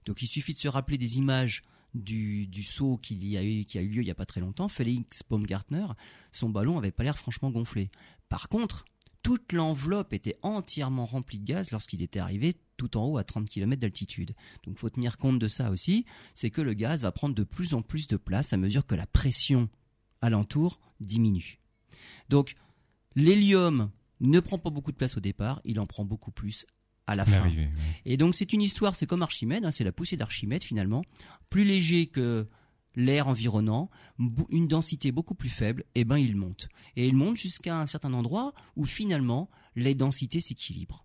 Donc, 0.07 0.23
il 0.23 0.27
suffit 0.27 0.55
de 0.55 0.59
se 0.59 0.69
rappeler 0.69 0.97
des 0.97 1.19
images 1.19 1.65
du, 1.93 2.49
saut 2.63 2.97
qui 2.97 3.37
a 3.37 3.43
eu 3.43 3.67
lieu 3.89 4.01
il 4.01 4.05
n'y 4.05 4.11
a 4.11 4.15
pas 4.15 4.25
très 4.25 4.41
longtemps. 4.41 4.69
Félix 4.69 5.23
Baumgartner, 5.29 5.87
son 6.33 6.49
ballon 6.49 6.79
avait 6.79 6.93
pas 6.93 7.05
l'air 7.05 7.19
franchement 7.19 7.51
gonflé. 7.51 7.91
Par 8.31 8.49
contre, 8.49 8.87
toute 9.25 9.55
l'enveloppe 9.55 10.13
était 10.13 10.39
entièrement 10.43 11.07
remplie 11.07 11.39
de 11.39 11.47
gaz 11.47 11.71
lorsqu'il 11.71 12.03
était 12.03 12.21
arrivé 12.21 12.55
tout 12.77 12.97
en 12.99 13.07
haut 13.07 13.17
à 13.17 13.25
30 13.25 13.49
km 13.49 13.81
d'altitude. 13.81 14.35
Donc, 14.65 14.79
faut 14.79 14.91
tenir 14.91 15.17
compte 15.17 15.39
de 15.39 15.49
ça 15.49 15.71
aussi, 15.71 16.05
c'est 16.35 16.51
que 16.51 16.61
le 16.61 16.75
gaz 16.75 17.03
va 17.03 17.11
prendre 17.11 17.35
de 17.35 17.43
plus 17.43 17.73
en 17.73 17.81
plus 17.81 18.07
de 18.07 18.19
place 18.19 18.53
à 18.53 18.59
mesure 18.59 18.87
que 18.87 18.95
la 18.95 19.07
pression 19.07 19.71
alentour 20.21 20.79
diminue. 21.01 21.59
Donc, 22.29 22.55
l'hélium 23.17 23.91
ne 24.21 24.41
prend 24.41 24.59
pas 24.59 24.71
beaucoup 24.71 24.93
de 24.93 24.97
place 24.97 25.17
au 25.17 25.21
départ, 25.21 25.63
il 25.65 25.81
en 25.81 25.87
prend 25.87 26.05
beaucoup 26.05 26.31
plus 26.31 26.67
à 27.07 27.15
la 27.15 27.25
fin. 27.25 27.49
Ouais. 27.49 27.71
Et 28.05 28.17
donc 28.17 28.35
c'est 28.35 28.53
une 28.53 28.63
histoire, 28.63 28.95
c'est 28.95 29.07
comme 29.07 29.23
Archimède, 29.23 29.65
hein, 29.65 29.71
c'est 29.71 29.85
la 29.85 29.93
poussée 29.93 30.17
d'Archimède 30.17 30.63
finalement, 30.63 31.03
plus 31.51 31.65
léger 31.65 32.07
que 32.07 32.47
l'air 32.97 33.29
environnant, 33.29 33.91
une 34.51 34.69
densité 34.69 35.13
beaucoup 35.13 35.35
plus 35.35 35.49
faible, 35.49 35.85
et 35.95 36.05
ben 36.05 36.19
il 36.19 36.37
monte. 36.37 36.69
Et 36.97 37.07
il 37.07 37.17
monte 37.17 37.37
jusqu'à 37.37 37.79
un 37.79 37.87
certain 37.87 38.13
endroit 38.13 38.55
où 38.77 38.85
finalement 38.85 39.51
les 39.77 39.95
densités 39.95 40.41
s'équilibrent. 40.41 41.05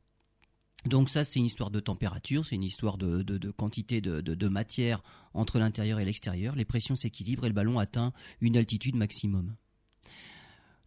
Donc 0.85 1.09
ça 1.09 1.25
c'est 1.25 1.39
une 1.39 1.45
histoire 1.45 1.71
de 1.71 1.79
température, 1.79 2.45
c'est 2.45 2.55
une 2.55 2.63
histoire 2.63 2.97
de, 2.97 3.51
quantité 3.51 3.99
de, 3.99 4.47
matière 4.47 5.03
entre 5.33 5.59
l'intérieur 5.59 5.99
et 5.99 6.05
l'extérieur, 6.05 6.55
les 6.55 6.65
pressions 6.65 6.95
s'équilibrent 6.95 7.45
et 7.45 7.49
le 7.49 7.53
ballon 7.53 7.79
atteint 7.79 8.13
une 8.39 8.55
altitude 8.55 8.95
maximum. 8.95 9.55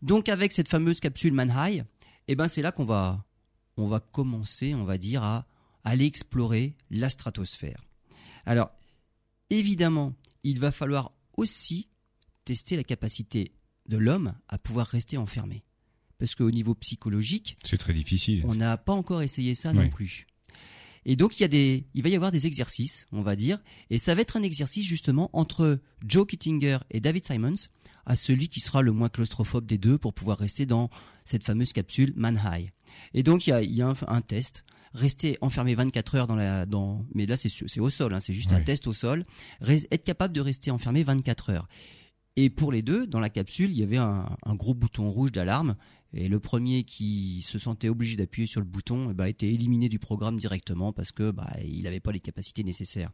Donc 0.00 0.28
avec 0.28 0.52
cette 0.52 0.68
fameuse 0.68 1.00
capsule 1.00 1.35
Manhigh, 1.35 1.85
eh 2.28 2.35
ben 2.35 2.49
c'est 2.49 2.62
là 2.62 2.73
qu'on 2.73 2.85
va 2.85 3.25
on 3.76 3.88
va 3.88 4.00
commencer, 4.00 4.75
on 4.75 4.85
va 4.85 4.99
dire, 4.99 5.23
à 5.23 5.47
aller 5.85 6.06
explorer 6.06 6.76
la 6.90 7.09
stratosphère. 7.09 7.82
Alors, 8.47 8.71
évidemment, 9.50 10.15
il 10.45 10.59
va 10.61 10.73
falloir 10.73 11.11
aussi 11.37 11.89
tester 12.45 12.76
la 12.76 12.85
capacité 12.85 13.52
de 13.89 13.97
l'homme 13.97 14.35
à 14.49 14.59
pouvoir 14.59 14.87
rester 14.87 15.17
enfermé. 15.17 15.65
Parce 16.19 16.35
qu'au 16.35 16.50
niveau 16.50 16.75
psychologique, 16.75 17.57
C'est 17.65 17.78
très 17.78 17.93
difficile. 17.93 18.45
on 18.47 18.55
n'a 18.55 18.76
pas 18.76 18.93
encore 18.93 19.23
essayé 19.23 19.55
ça 19.55 19.73
non 19.73 19.89
plus. 19.89 20.26
Et 21.05 21.17
donc 21.17 21.39
il 21.39 21.43
y 21.43 21.45
a 21.45 21.49
des, 21.49 21.89
il 21.95 22.02
va 22.05 22.11
y 22.11 22.15
avoir 22.15 22.31
des 22.31 22.47
exercices, 22.47 23.09
on 23.11 23.23
va 23.23 23.35
dire, 23.35 23.61
et 23.91 23.99
ça 23.99 24.15
va 24.15 24.21
être 24.21 24.37
un 24.37 24.43
exercice 24.45 24.87
justement 24.87 25.31
entre 25.33 25.81
Joe 26.07 26.25
Kittinger 26.26 26.78
et 26.93 27.00
David 27.00 27.26
Simons, 27.26 27.55
à 28.07 28.15
celui 28.15 28.49
qui 28.49 28.61
sera 28.61 28.83
le 28.83 28.93
moins 28.93 29.09
claustrophobe 29.09 29.67
des 29.67 29.78
deux 29.78 29.99
pour 29.99 30.15
pouvoir 30.15 30.39
rester 30.39 30.65
dans 30.65 30.91
cette 31.25 31.43
fameuse 31.43 31.73
capsule 31.73 32.13
Manhigh. 32.15 32.71
Et 33.15 33.25
donc 33.25 33.47
il 33.47 33.50
y 33.50 33.52
a, 33.52 33.63
il 33.63 33.73
y 33.73 33.83
a 33.83 33.89
un, 33.89 33.95
un 34.07 34.21
test, 34.21 34.65
rester 34.95 35.39
enfermé 35.41 35.75
24 35.75 36.15
heures 36.15 36.26
dans 36.26 36.37
la, 36.37 36.67
dans, 36.67 37.05
mais 37.15 37.26
là 37.26 37.37
c'est 37.37 37.49
c'est 37.49 37.81
au 37.81 37.91
sol, 37.91 38.13
hein, 38.15 38.21
c'est 38.21 38.33
juste 38.33 38.52
un 38.52 38.61
test 38.61 38.87
au 38.87 38.93
sol, 38.93 39.25
être 39.67 40.05
capable 40.05 40.35
de 40.35 40.41
rester 40.41 40.71
enfermé 40.71 41.02
24 41.02 41.50
heures. 41.50 41.69
Et 42.37 42.49
pour 42.49 42.73
les 42.73 42.83
deux, 42.83 43.07
dans 43.07 43.21
la 43.21 43.28
capsule, 43.28 43.71
il 43.71 43.78
y 43.78 43.83
avait 43.83 43.99
un, 43.99 44.25
un 44.45 44.55
gros 44.55 44.75
bouton 44.75 45.11
rouge 45.11 45.33
d'alarme. 45.33 45.76
Et 46.15 46.28
le 46.28 46.41
premier 46.41 46.85
qui 46.85 47.43
se 47.43 47.59
sentait 47.59 47.89
obligé 47.89 48.17
d'appuyer 48.17 48.47
sur 48.47 48.61
le 48.61 48.67
bouton 48.67 49.09
eh 49.11 49.15
ben, 49.15 49.26
était 49.26 49.49
éliminé 49.49 49.89
du 49.89 49.99
programme 49.99 50.37
directement 50.37 50.93
parce 50.93 51.11
que 51.11 51.31
bah, 51.31 51.50
il 51.65 51.83
n'avait 51.83 52.00
pas 52.00 52.13
les 52.13 52.21
capacités 52.21 52.65
nécessaires. 52.65 53.11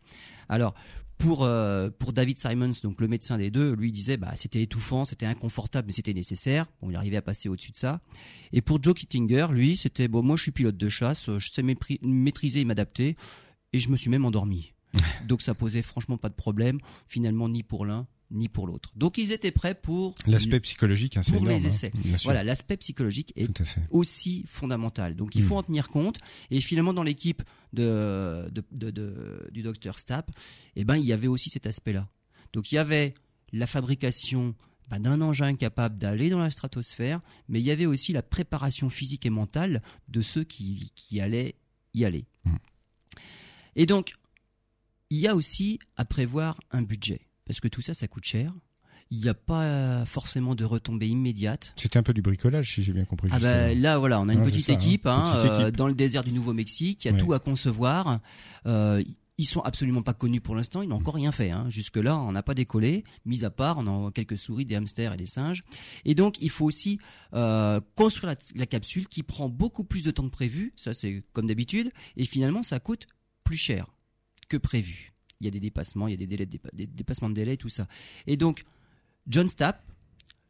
Alors 0.48 0.74
pour 1.18 1.44
euh, 1.44 1.90
pour 1.90 2.12
David 2.12 2.38
Simons, 2.38 2.72
donc 2.82 3.00
le 3.00 3.08
médecin 3.08 3.38
des 3.38 3.50
deux, 3.50 3.74
lui 3.74 3.92
disait 3.92 4.16
bah 4.16 4.32
c'était 4.36 4.62
étouffant, 4.62 5.04
c'était 5.04 5.26
inconfortable, 5.26 5.86
mais 5.86 5.92
c'était 5.92 6.14
nécessaire. 6.14 6.66
Bon, 6.80 6.90
il 6.90 6.96
arrivait 6.96 7.16
à 7.16 7.22
passer 7.22 7.48
au-dessus 7.48 7.72
de 7.72 7.76
ça. 7.76 8.00
Et 8.52 8.60
pour 8.60 8.82
Joe 8.82 8.94
Kittinger, 8.94 9.48
lui 9.50 9.76
c'était 9.76 10.08
bon, 10.08 10.22
moi 10.22 10.36
je 10.36 10.42
suis 10.42 10.52
pilote 10.52 10.76
de 10.76 10.88
chasse, 10.88 11.30
je 11.38 11.48
sais 11.50 11.62
maîtriser 12.02 12.60
et 12.60 12.64
m'adapter, 12.64 13.16
et 13.72 13.78
je 13.78 13.88
me 13.90 13.96
suis 13.96 14.10
même 14.10 14.24
endormi. 14.24 14.72
donc 15.26 15.42
ça 15.42 15.54
posait 15.54 15.82
franchement 15.82 16.16
pas 16.16 16.30
de 16.30 16.34
problème, 16.34 16.78
finalement 17.06 17.48
ni 17.48 17.62
pour 17.62 17.84
l'un 17.84 18.06
ni 18.30 18.48
pour 18.48 18.66
l'autre. 18.66 18.92
Donc 18.94 19.16
ils 19.18 19.32
étaient 19.32 19.50
prêts 19.50 19.74
pour 19.74 20.14
L'aspect 20.26 20.60
psychologique, 20.60 21.16
hein, 21.16 21.22
pour 21.26 21.46
les 21.46 21.52
énorme, 21.52 21.64
hein. 21.64 21.68
essais. 21.68 21.92
Voilà 22.24 22.44
l'aspect 22.44 22.76
psychologique 22.76 23.32
est 23.36 23.48
aussi 23.90 24.44
fondamental. 24.46 25.16
Donc 25.16 25.34
il 25.34 25.42
Mm. 25.42 25.46
faut 25.46 25.56
en 25.56 25.62
tenir 25.62 25.88
compte. 25.88 26.18
Et 26.50 26.60
finalement, 26.60 26.92
dans 26.92 27.02
l'équipe 27.02 27.42
de, 27.72 28.48
de, 28.52 28.62
de- 28.72 28.90
de- 28.90 29.48
du 29.52 29.62
docteur 29.62 29.98
Stapp, 29.98 30.30
eh 30.76 30.84
ben, 30.84 30.96
il 30.96 31.04
y 31.06 31.12
avait 31.12 31.26
aussi 31.28 31.48
cet 31.50 31.66
aspect-là. 31.66 32.08
Donc 32.52 32.70
il 32.72 32.74
y 32.74 32.78
avait 32.78 33.14
la 33.52 33.66
fabrication 33.66 34.54
bah, 34.90 34.98
d'un 34.98 35.20
engin 35.22 35.54
capable 35.56 35.96
d'aller 35.98 36.28
dans 36.30 36.38
la 36.38 36.50
stratosphère, 36.50 37.20
mais 37.48 37.60
il 37.60 37.64
y 37.66 37.70
avait 37.70 37.86
aussi 37.86 38.12
la 38.12 38.22
préparation 38.22 38.88
physique 38.90 39.24
et 39.26 39.30
mentale 39.30 39.82
de 40.08 40.20
ceux 40.22 40.44
qui, 40.44 40.92
qui 40.94 41.20
allaient 41.20 41.54
y 41.94 42.04
aller. 42.04 42.24
Mm. 42.44 42.56
Et 43.76 43.86
donc, 43.86 44.14
il 45.10 45.18
y 45.18 45.28
a 45.28 45.34
aussi 45.34 45.78
à 45.96 46.04
prévoir 46.04 46.60
un 46.70 46.82
budget, 46.82 47.20
parce 47.48 47.58
que 47.60 47.66
tout 47.66 47.82
ça, 47.82 47.94
ça 47.94 48.06
coûte 48.06 48.24
cher. 48.24 48.54
Il 49.10 49.20
n'y 49.20 49.28
a 49.28 49.34
pas 49.34 50.04
forcément 50.04 50.54
de 50.54 50.64
retombées 50.64 51.08
immédiates. 51.08 51.72
C'était 51.76 51.98
un 51.98 52.02
peu 52.02 52.12
du 52.12 52.20
bricolage, 52.20 52.74
si 52.74 52.82
j'ai 52.82 52.92
bien 52.92 53.06
compris. 53.06 53.30
Ah 53.32 53.38
bah, 53.38 53.74
là 53.74 53.98
voilà, 53.98 54.20
on 54.20 54.28
a 54.28 54.34
une 54.34 54.42
petite 54.42 54.66
ça, 54.66 54.72
hein. 54.72 54.76
équipe, 54.76 55.06
hein, 55.06 55.32
Petite 55.36 55.50
euh, 55.52 55.62
équipe. 55.62 55.76
dans 55.76 55.88
le 55.88 55.94
désert 55.94 56.22
du 56.22 56.32
Nouveau-Mexique, 56.32 57.04
il 57.04 57.10
y 57.10 57.14
a 57.14 57.18
tout 57.18 57.32
à 57.32 57.38
concevoir. 57.40 58.20
Euh, 58.66 59.02
ils 59.38 59.46
sont 59.46 59.60
absolument 59.60 60.02
pas 60.02 60.14
connus 60.14 60.40
pour 60.40 60.56
l'instant, 60.56 60.82
ils 60.82 60.88
n'ont 60.88 60.96
encore 60.96 61.14
rien 61.14 61.32
fait. 61.32 61.50
Hein. 61.50 61.70
Jusque 61.70 61.96
là, 61.96 62.18
on 62.18 62.32
n'a 62.32 62.42
pas 62.42 62.54
décollé, 62.54 63.04
mis 63.24 63.44
à 63.44 63.50
part 63.50 63.78
on 63.78 64.08
a 64.08 64.10
quelques 64.10 64.36
souris, 64.36 64.66
des 64.66 64.74
hamsters 64.74 65.14
et 65.14 65.16
des 65.16 65.26
singes. 65.26 65.62
Et 66.04 66.14
donc, 66.14 66.36
il 66.42 66.50
faut 66.50 66.66
aussi 66.66 66.98
euh, 67.32 67.80
construire 67.94 68.32
la, 68.32 68.36
la 68.56 68.66
capsule 68.66 69.08
qui 69.08 69.22
prend 69.22 69.48
beaucoup 69.48 69.84
plus 69.84 70.02
de 70.02 70.10
temps 70.10 70.24
que 70.24 70.32
prévu. 70.32 70.74
Ça, 70.76 70.92
c'est 70.92 71.22
comme 71.32 71.46
d'habitude. 71.46 71.90
Et 72.16 72.24
finalement, 72.24 72.62
ça 72.62 72.78
coûte 72.80 73.06
plus 73.44 73.56
cher 73.56 73.86
que 74.48 74.56
prévu. 74.56 75.14
Il 75.40 75.44
y 75.44 75.48
a 75.48 75.50
des 75.50 75.60
dépassements, 75.60 76.08
il 76.08 76.12
y 76.12 76.14
a 76.14 76.16
des 76.16 76.26
délais, 76.26 76.46
des 76.46 76.86
dépassements 76.86 77.28
de 77.30 77.34
délai, 77.34 77.56
tout 77.56 77.68
ça. 77.68 77.86
Et 78.26 78.36
donc, 78.36 78.64
John 79.28 79.46
Stapp, 79.48 79.84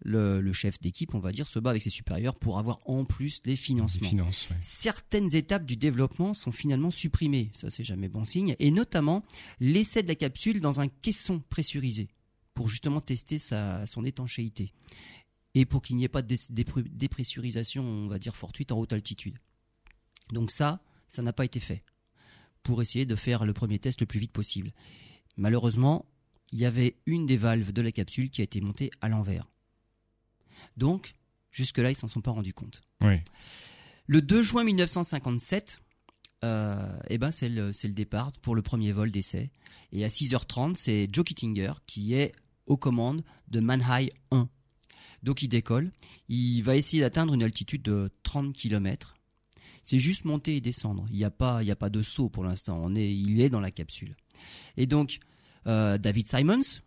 le, 0.04 0.40
le 0.40 0.52
chef 0.52 0.80
d'équipe, 0.80 1.14
on 1.14 1.18
va 1.18 1.32
dire, 1.32 1.48
se 1.48 1.58
bat 1.58 1.70
avec 1.70 1.82
ses 1.82 1.90
supérieurs 1.90 2.36
pour 2.36 2.58
avoir 2.58 2.78
en 2.88 3.04
plus 3.04 3.40
les 3.44 3.52
Les 3.52 3.56
financements. 3.56 4.08
finances, 4.08 4.48
ouais. 4.50 4.56
Certaines 4.60 5.34
étapes 5.34 5.66
du 5.66 5.76
développement 5.76 6.32
sont 6.34 6.52
finalement 6.52 6.90
supprimées, 6.92 7.50
ça 7.52 7.68
c'est 7.70 7.82
jamais 7.84 8.08
bon 8.08 8.24
signe, 8.24 8.54
et 8.60 8.70
notamment 8.70 9.24
l'essai 9.58 10.02
de 10.04 10.08
la 10.08 10.14
capsule 10.14 10.60
dans 10.60 10.80
un 10.80 10.86
caisson 10.88 11.40
pressurisé 11.50 12.08
pour 12.54 12.68
justement 12.68 13.00
tester 13.00 13.38
sa, 13.38 13.86
son 13.86 14.04
étanchéité 14.04 14.72
et 15.54 15.64
pour 15.66 15.82
qu'il 15.82 15.96
n'y 15.96 16.04
ait 16.04 16.08
pas 16.08 16.22
de 16.22 16.28
dé- 16.28 16.36
dépr- 16.62 16.88
dépressurisation, 16.92 17.82
on 17.82 18.06
va 18.08 18.18
dire 18.20 18.36
fortuite 18.36 18.70
en 18.70 18.78
haute 18.78 18.92
altitude. 18.92 19.38
Donc 20.32 20.50
ça, 20.52 20.80
ça 21.08 21.22
n'a 21.22 21.32
pas 21.32 21.44
été 21.44 21.58
fait 21.58 21.82
pour 22.68 22.82
essayer 22.82 23.06
de 23.06 23.16
faire 23.16 23.46
le 23.46 23.54
premier 23.54 23.78
test 23.78 23.98
le 24.00 24.06
plus 24.06 24.20
vite 24.20 24.30
possible. 24.30 24.74
Malheureusement, 25.38 26.04
il 26.52 26.58
y 26.58 26.66
avait 26.66 26.96
une 27.06 27.24
des 27.24 27.38
valves 27.38 27.72
de 27.72 27.80
la 27.80 27.92
capsule 27.92 28.28
qui 28.28 28.42
a 28.42 28.44
été 28.44 28.60
montée 28.60 28.90
à 29.00 29.08
l'envers. 29.08 29.48
Donc, 30.76 31.14
jusque-là, 31.50 31.90
ils 31.90 31.96
s'en 31.96 32.08
sont 32.08 32.20
pas 32.20 32.30
rendus 32.30 32.52
compte. 32.52 32.82
Oui. 33.02 33.22
Le 34.06 34.20
2 34.20 34.42
juin 34.42 34.64
1957, 34.64 35.80
euh, 36.44 36.98
eh 37.08 37.16
ben 37.16 37.30
c'est 37.30 37.48
le, 37.48 37.72
c'est 37.72 37.88
le 37.88 37.94
départ 37.94 38.32
pour 38.32 38.54
le 38.54 38.60
premier 38.60 38.92
vol 38.92 39.10
d'essai. 39.10 39.50
Et 39.92 40.04
à 40.04 40.08
6h30, 40.08 40.74
c'est 40.74 41.08
Joe 41.10 41.24
Kittinger 41.24 41.72
qui 41.86 42.12
est 42.12 42.32
aux 42.66 42.76
commandes 42.76 43.24
de 43.48 43.60
Manhigh 43.60 44.10
1. 44.30 44.46
Donc 45.22 45.40
il 45.40 45.48
décolle, 45.48 45.90
il 46.28 46.60
va 46.60 46.76
essayer 46.76 47.00
d'atteindre 47.00 47.32
une 47.32 47.42
altitude 47.42 47.80
de 47.80 48.10
30 48.24 48.52
km. 48.52 49.17
C'est 49.88 49.98
juste 49.98 50.26
monter 50.26 50.54
et 50.54 50.60
descendre. 50.60 51.06
Il 51.08 51.16
n'y 51.16 51.24
a 51.24 51.30
pas, 51.30 51.62
il 51.62 51.66
y 51.66 51.70
a 51.70 51.76
pas 51.76 51.88
de 51.88 52.02
saut 52.02 52.28
pour 52.28 52.44
l'instant. 52.44 52.78
On 52.78 52.94
est, 52.94 53.10
il 53.10 53.40
est 53.40 53.48
dans 53.48 53.58
la 53.58 53.70
capsule. 53.70 54.16
Et 54.76 54.84
donc 54.84 55.18
euh, 55.66 55.96
David 55.96 56.26
Simons, 56.26 56.82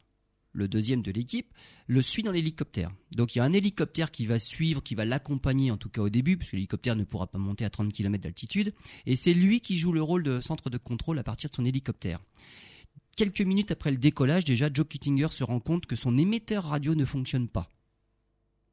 le 0.54 0.68
deuxième 0.68 1.02
de 1.02 1.12
l'équipe, 1.12 1.52
le 1.88 2.00
suit 2.04 2.22
dans 2.22 2.32
l'hélicoptère. 2.32 2.92
Donc 3.16 3.34
il 3.34 3.40
y 3.40 3.42
a 3.42 3.44
un 3.44 3.54
hélicoptère 3.54 4.12
qui 4.12 4.28
va 4.28 4.38
suivre, 4.38 4.84
qui 4.84 4.94
va 4.94 5.04
l'accompagner 5.04 5.72
en 5.72 5.78
tout 5.78 5.90
cas 5.90 6.04
au 6.04 6.10
début, 6.10 6.38
puisque 6.38 6.54
l'hélicoptère 6.54 6.96
ne 6.96 7.04
pourra 7.04 7.26
pas 7.26 7.40
monter 7.40 7.66
à 7.66 7.72
30 7.72 7.92
km 7.92 8.22
d'altitude, 8.22 8.72
et 9.08 9.16
c'est 9.16 9.34
lui 9.34 9.62
qui 9.62 9.80
joue 9.80 9.94
le 9.94 10.04
rôle 10.04 10.22
de 10.22 10.40
centre 10.40 10.70
de 10.70 10.78
contrôle 10.78 11.18
à 11.18 11.24
partir 11.24 11.50
de 11.50 11.56
son 11.56 11.66
hélicoptère. 11.66 12.20
Quelques 13.18 13.42
minutes 13.42 13.72
après 13.72 13.90
le 13.90 13.98
décollage, 13.98 14.44
déjà, 14.44 14.70
Joe 14.72 14.88
Kittinger 14.88 15.30
se 15.32 15.44
rend 15.44 15.60
compte 15.60 15.88
que 15.88 15.96
son 15.96 16.20
émetteur 16.20 16.66
radio 16.66 16.94
ne 16.94 17.06
fonctionne 17.06 17.48
pas. 17.48 17.68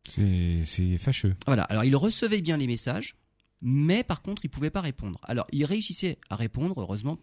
C'est 0.05 0.99
fâcheux. 0.99 1.35
Voilà, 1.47 1.63
alors 1.63 1.85
il 1.85 1.97
recevait 1.97 2.43
bien 2.43 2.59
les 2.59 2.67
messages, 2.67 3.15
mais 3.61 4.05
par 4.05 4.23
contre, 4.23 4.45
il 4.45 4.51
pouvait 4.51 4.71
pas 4.71 4.81
répondre. 4.81 5.21
Alors, 5.25 5.47
il 5.53 5.65
réussissait 5.65 6.19
à 6.31 6.37
répondre, 6.37 6.81
heureusement, 6.81 7.19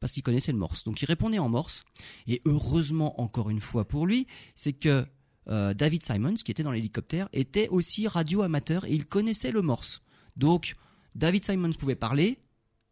parce 0.00 0.12
qu'il 0.12 0.22
connaissait 0.22 0.52
le 0.52 0.58
morse. 0.58 0.84
Donc 0.84 1.00
il 1.02 1.06
répondait 1.06 1.38
en 1.38 1.48
morse. 1.48 1.84
Et 2.26 2.42
heureusement, 2.44 3.20
encore 3.20 3.50
une 3.50 3.60
fois 3.60 3.86
pour 3.86 4.06
lui, 4.06 4.26
c'est 4.54 4.72
que 4.72 5.06
euh, 5.48 5.74
David 5.74 6.04
Simons, 6.04 6.34
qui 6.34 6.50
était 6.50 6.62
dans 6.62 6.72
l'hélicoptère, 6.72 7.28
était 7.32 7.68
aussi 7.68 8.06
radio 8.06 8.42
amateur 8.42 8.84
et 8.84 8.92
il 8.92 9.06
connaissait 9.06 9.52
le 9.52 9.62
morse. 9.62 10.02
Donc 10.36 10.76
David 11.14 11.44
Simons 11.44 11.72
pouvait 11.72 11.96
parler 11.96 12.38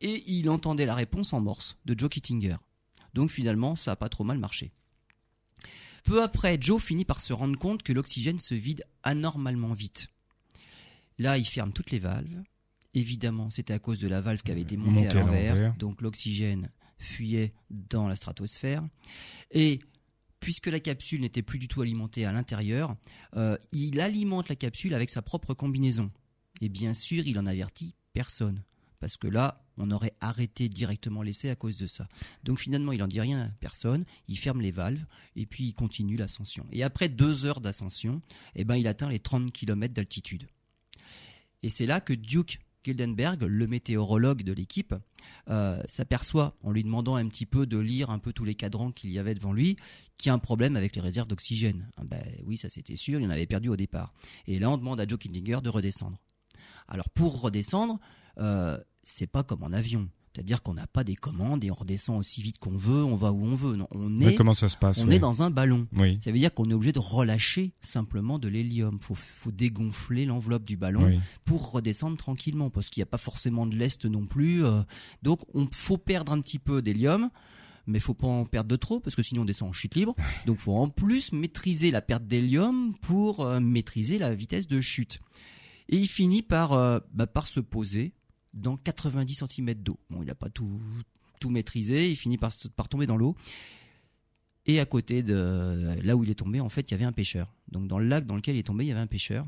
et 0.01 0.25
il 0.27 0.49
entendait 0.49 0.87
la 0.87 0.95
réponse 0.95 1.33
en 1.33 1.41
morse 1.41 1.77
de 1.85 1.99
Joe 1.99 2.11
Kittinger. 2.11 2.57
Donc 3.13 3.31
finalement, 3.31 3.77
ça 3.77 3.93
n'a 3.93 3.97
pas 3.97 4.09
trop 4.09 4.25
mal 4.25 4.39
marché. 4.39 4.73
Peu 6.05 6.23
après, 6.23 6.59
Joe 6.61 6.83
finit 6.83 7.05
par 7.05 7.21
se 7.21 7.33
rendre 7.33 7.59
compte 7.59 7.83
que 7.83 7.93
l'oxygène 7.93 8.39
se 8.39 8.55
vide 8.55 8.85
anormalement 9.03 9.73
vite. 9.73 10.09
Là, 11.19 11.39
il 11.39 11.47
ferme 11.47 11.73
toutes 11.73 11.91
les 11.91 11.99
valves. 11.99 12.43
Évidemment, 12.95 13.51
c'était 13.51 13.73
à 13.73 13.79
cause 13.79 13.99
de 13.99 14.09
la 14.09 14.21
valve 14.21 14.43
qui 14.43 14.53
avait 14.53 14.63
été 14.63 14.77
montée 14.77 15.09
à 15.09 15.15
l'envers. 15.15 15.75
Donc 15.77 16.01
l'oxygène 16.01 16.71
fuyait 16.99 17.53
dans 17.71 18.07
la 18.07 18.17
stratosphère. 18.17 18.83
Et 19.51 19.81
puisque 20.41 20.67
la 20.67 20.81
capsule 20.81 21.21
n'était 21.21 21.43
plus 21.43 21.59
du 21.59 21.69
tout 21.69 21.83
alimentée 21.83 22.25
à 22.25 22.33
l'intérieur, 22.33 22.97
euh, 23.37 23.57
il 23.73 24.01
alimente 24.01 24.49
la 24.49 24.57
capsule 24.57 24.95
avec 24.95 25.11
sa 25.11 25.23
propre 25.23 25.55
combinaison. 25.55 26.11
Et 26.61 26.69
bien 26.69 26.95
sûr, 26.95 27.27
il 27.27 27.39
en 27.39 27.47
avertit 27.47 27.95
personne. 28.13 28.63
Parce 29.01 29.17
que 29.17 29.27
là, 29.27 29.65
on 29.77 29.91
aurait 29.91 30.15
arrêté 30.21 30.69
directement 30.69 31.23
l'essai 31.23 31.51
à 31.51 31.57
cause 31.57 31.77
de 31.77 31.87
ça. 31.87 32.09
Donc 32.45 32.59
finalement, 32.61 32.93
il 32.93 32.99
n'en 32.99 33.07
dit 33.07 33.21
rien 33.21 33.41
à 33.43 33.49
personne, 33.49 34.05
il 34.29 34.39
ferme 34.39 34.61
les 34.61 34.71
valves 34.71 35.05
et 35.37 35.47
puis 35.47 35.65
il 35.65 35.75
continue 35.75 36.17
l'ascension. 36.17 36.67
Et 36.73 36.83
après 36.83 37.09
deux 37.09 37.45
heures 37.45 37.61
d'ascension, 37.61 38.23
eh 38.55 38.65
ben, 38.65 38.77
il 38.77 38.87
atteint 38.87 39.09
les 39.09 39.19
30 39.19 39.53
km 39.53 39.93
d'altitude. 39.93 40.47
Et 41.63 41.71
c'est 41.71 41.87
là 41.87 42.01
que 42.01 42.13
Duke 42.13 42.61
Gildenberg, 42.85 43.43
le 43.43 43.67
météorologue 43.67 44.43
de 44.43 44.53
l'équipe, 44.53 44.95
euh, 45.49 45.81
s'aperçoit, 45.87 46.57
en 46.63 46.71
lui 46.71 46.85
demandant 46.85 47.17
un 47.17 47.27
petit 47.29 47.47
peu 47.47 47.67
de 47.67 47.79
lire 47.79 48.11
un 48.11 48.19
peu 48.19 48.33
tous 48.33 48.45
les 48.45 48.55
cadrans 48.55 48.93
qu'il 48.93 49.11
y 49.11 49.19
avait 49.19 49.35
devant 49.35 49.53
lui, 49.53 49.77
qu'il 50.19 50.29
y 50.29 50.31
a 50.31 50.35
un 50.35 50.39
problème 50.39 50.77
avec 50.77 50.97
les 50.97 51.03
réserves 51.03 51.29
d'oxygène. 51.29 51.89
Ben 52.09 52.23
oui, 52.45 52.57
ça 52.57 52.69
c'était 52.69 52.97
sûr, 52.97 53.21
il 53.21 53.27
en 53.27 53.31
avait 53.31 53.47
perdu 53.47 53.69
au 53.69 53.77
départ. 53.77 54.13
Et 54.47 54.59
là, 54.59 54.71
on 54.71 54.77
demande 54.77 55.01
à 55.01 55.07
Joe 55.07 55.19
Kindinger 55.19 55.61
de 55.63 55.69
redescendre. 55.69 56.19
Alors 56.89 57.09
pour 57.11 57.41
redescendre, 57.41 57.99
euh, 58.39 58.79
c'est 59.03 59.27
pas 59.27 59.43
comme 59.43 59.63
en 59.63 59.73
avion. 59.73 60.09
C'est-à-dire 60.35 60.63
qu'on 60.63 60.75
n'a 60.75 60.89
pas 60.89 61.05
des 61.05 61.15
commandes 61.15 61.63
et 61.63 61.71
on 61.71 61.75
redescend 61.75 62.19
aussi 62.19 62.43
vite 62.43 62.59
qu'on 62.59 62.77
veut, 62.77 63.05
on 63.05 63.15
va 63.15 63.31
où 63.31 63.45
on 63.45 63.55
veut. 63.55 63.77
Non, 63.77 63.87
on 63.93 64.19
est, 64.19 64.35
comment 64.35 64.53
ça 64.53 64.69
se 64.69 64.77
passe 64.77 65.01
On 65.05 65.11
est 65.11 65.21
dans 65.21 65.43
un 65.43 65.51
ballon. 65.51 65.87
Oui. 65.97 66.19
Ça 66.21 66.33
veut 66.33 66.39
dire 66.39 66.53
qu'on 66.53 66.69
est 66.71 66.75
obligé 66.75 66.91
de 66.91 66.99
relâcher 66.99 67.73
simplement 67.81 68.41
de 68.41 68.49
l'hélium. 68.49 68.99
Faut, 69.01 69.15
faut 69.15 69.53
dégonfler 69.53 70.27
l'enveloppe 70.27 70.65
du 70.65 70.77
ballon 70.77 71.21
pour 71.45 71.71
redescendre 71.71 72.17
tranquillement, 72.17 72.69
parce 72.69 72.91
qu'il 72.91 73.01
n'y 73.01 73.05
a 73.05 73.11
pas 73.11 73.19
forcément 73.19 73.65
de 73.67 73.77
lest 73.77 74.07
non 74.07 74.27
plus. 74.27 74.65
Euh. 74.65 74.83
donc, 75.23 75.41
on 75.55 75.69
faut 75.71 75.99
perdre 75.99 76.33
un 76.33 76.41
petit 76.41 76.59
peu 76.59 76.83
d'hélium 76.83 77.31
mais 77.87 78.01
faut 78.01 78.15
pas 78.15 78.27
en 78.27 78.47
perdre 78.47 78.69
de 78.69 78.77
trop 78.77 78.99
parce 78.99 79.15
que 79.15 79.23
sinon 79.23 79.43
on 79.43 79.45
descend 79.45 79.69
en 79.69 79.73
chute 79.73 79.95
libre. 79.95 80.15
Donc 80.47 80.59
faut 80.59 80.75
en 80.75 80.89
plus 80.89 81.33
maîtriser 81.33 81.91
la 81.91 82.01
perte 82.01 82.27
d'hélium 82.27 82.95
pour 83.03 83.41
euh, 83.41 83.61
maîtriser 83.61 84.19
la 84.19 84.35
vitesse 84.35 84.67
de 84.67 84.81
chute. 84.81 85.21
Et 85.91 85.97
il 85.99 86.09
finit 86.09 86.41
par, 86.41 86.73
euh, 86.73 86.99
bah, 87.13 87.27
par 87.27 87.47
se 87.47 87.61
poser 87.61 88.15
dans 88.55 88.77
90 88.77 89.45
cm 89.47 89.75
d'eau. 89.75 89.99
Bon, 90.09 90.23
il 90.23 90.27
n'a 90.27 90.35
pas 90.35 90.49
tout, 90.49 90.81
tout 91.41 91.51
maîtrisé, 91.51 92.11
il 92.11 92.17
finit 92.17 92.39
par, 92.39 92.53
par 92.77 92.89
tomber 92.89 93.07
dans 93.07 93.17
l'eau. 93.17 93.37
Et 94.67 94.81
à 94.81 94.87
côté 94.87 95.23
de 95.23 95.95
là 96.03 96.17
où 96.17 96.25
il 96.25 96.31
est 96.31 96.37
tombé, 96.37 96.61
en 96.61 96.71
fait, 96.71 96.91
il 96.91 96.93
y 96.93 96.95
avait 96.95 97.05
un 97.05 97.13
pêcheur. 97.13 97.53
Donc 97.71 97.87
dans 97.87 97.99
le 97.99 98.07
lac 98.07 98.27
dans 98.27 98.37
lequel 98.37 98.57
il 98.57 98.61
est 98.61 98.65
tombé, 98.65 98.85
il 98.85 98.89
y 98.89 98.93
avait 98.93 99.01
un 99.01 99.07
pêcheur. 99.07 99.47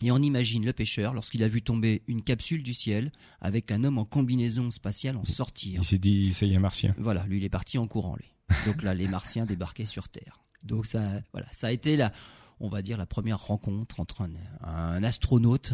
Et 0.00 0.10
on 0.10 0.18
imagine 0.18 0.64
le 0.64 0.72
pêcheur, 0.72 1.14
lorsqu'il 1.14 1.44
a 1.44 1.48
vu 1.48 1.62
tomber 1.62 2.02
une 2.08 2.22
capsule 2.22 2.62
du 2.62 2.74
ciel, 2.74 3.12
avec 3.40 3.70
un 3.70 3.84
homme 3.84 3.98
en 3.98 4.04
combinaison 4.04 4.70
spatiale 4.70 5.16
en 5.16 5.24
sortir. 5.24 5.80
Il 5.82 5.84
s'est 5.84 5.98
dit, 5.98 6.34
ça 6.34 6.44
y 6.44 6.52
est, 6.52 6.56
un 6.56 6.60
martien. 6.60 6.94
Voilà, 6.98 7.24
lui, 7.26 7.38
il 7.38 7.44
est 7.44 7.48
parti 7.48 7.78
en 7.78 7.86
courant, 7.86 8.16
lui. 8.16 8.34
Donc 8.66 8.82
là, 8.82 8.94
les 8.94 9.06
martiens 9.06 9.46
débarquaient 9.46 9.84
sur 9.84 10.08
Terre. 10.08 10.42
Donc 10.64 10.86
ça, 10.86 11.20
voilà, 11.32 11.46
ça 11.52 11.68
a 11.68 11.72
été 11.72 11.96
la, 11.96 12.12
on 12.58 12.68
va 12.68 12.82
dire, 12.82 12.96
la 12.96 13.06
première 13.06 13.40
rencontre 13.40 14.00
entre 14.00 14.26
un 14.62 15.02
astronaute 15.04 15.72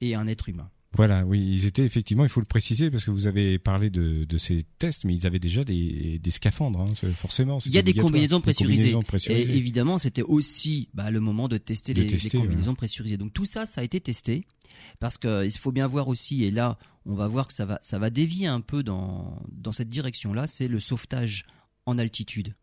et 0.00 0.14
un 0.14 0.28
être 0.28 0.48
humain. 0.48 0.70
Voilà, 0.96 1.24
oui, 1.24 1.44
ils 1.44 1.66
étaient 1.66 1.84
effectivement, 1.84 2.24
il 2.24 2.28
faut 2.28 2.40
le 2.40 2.46
préciser 2.46 2.90
parce 2.90 3.04
que 3.04 3.10
vous 3.10 3.26
avez 3.26 3.58
parlé 3.58 3.90
de, 3.90 4.38
ces 4.38 4.64
tests, 4.78 5.04
mais 5.04 5.14
ils 5.14 5.26
avaient 5.26 5.38
déjà 5.38 5.64
des, 5.64 6.20
scaphandres, 6.30 6.82
hein, 6.82 7.08
forcément. 7.14 7.58
Il 7.66 7.72
y 7.72 7.78
a 7.78 7.82
des 7.82 7.94
combinaisons 7.94 8.40
pressurisées. 8.40 8.96
Et 9.28 9.56
évidemment, 9.56 9.98
c'était 9.98 10.22
aussi 10.22 10.88
bah, 10.94 11.10
le 11.10 11.20
moment 11.20 11.48
de 11.48 11.58
tester, 11.58 11.94
les, 11.94 12.16
combinaisons 12.30 12.74
pressurisées. 12.74 13.16
Donc 13.16 13.32
tout 13.32 13.44
ça, 13.44 13.66
ça 13.66 13.80
a 13.80 13.84
été 13.84 14.00
testé 14.00 14.46
parce 15.00 15.18
qu'il 15.18 15.52
faut 15.58 15.72
bien 15.72 15.86
voir 15.86 16.08
aussi, 16.08 16.44
et 16.44 16.50
là, 16.50 16.78
on 17.06 17.14
va 17.14 17.28
voir 17.28 17.46
que 17.48 17.54
ça 17.54 17.66
va, 17.66 17.78
ça 17.82 17.98
va 17.98 18.10
dévier 18.10 18.46
un 18.46 18.60
peu 18.60 18.82
dans, 18.82 19.40
dans 19.50 19.72
cette 19.72 19.88
direction-là, 19.88 20.46
c'est 20.46 20.68
le 20.68 20.80
sauvetage 20.80 21.44
en 21.86 21.98
altitude. 21.98 22.54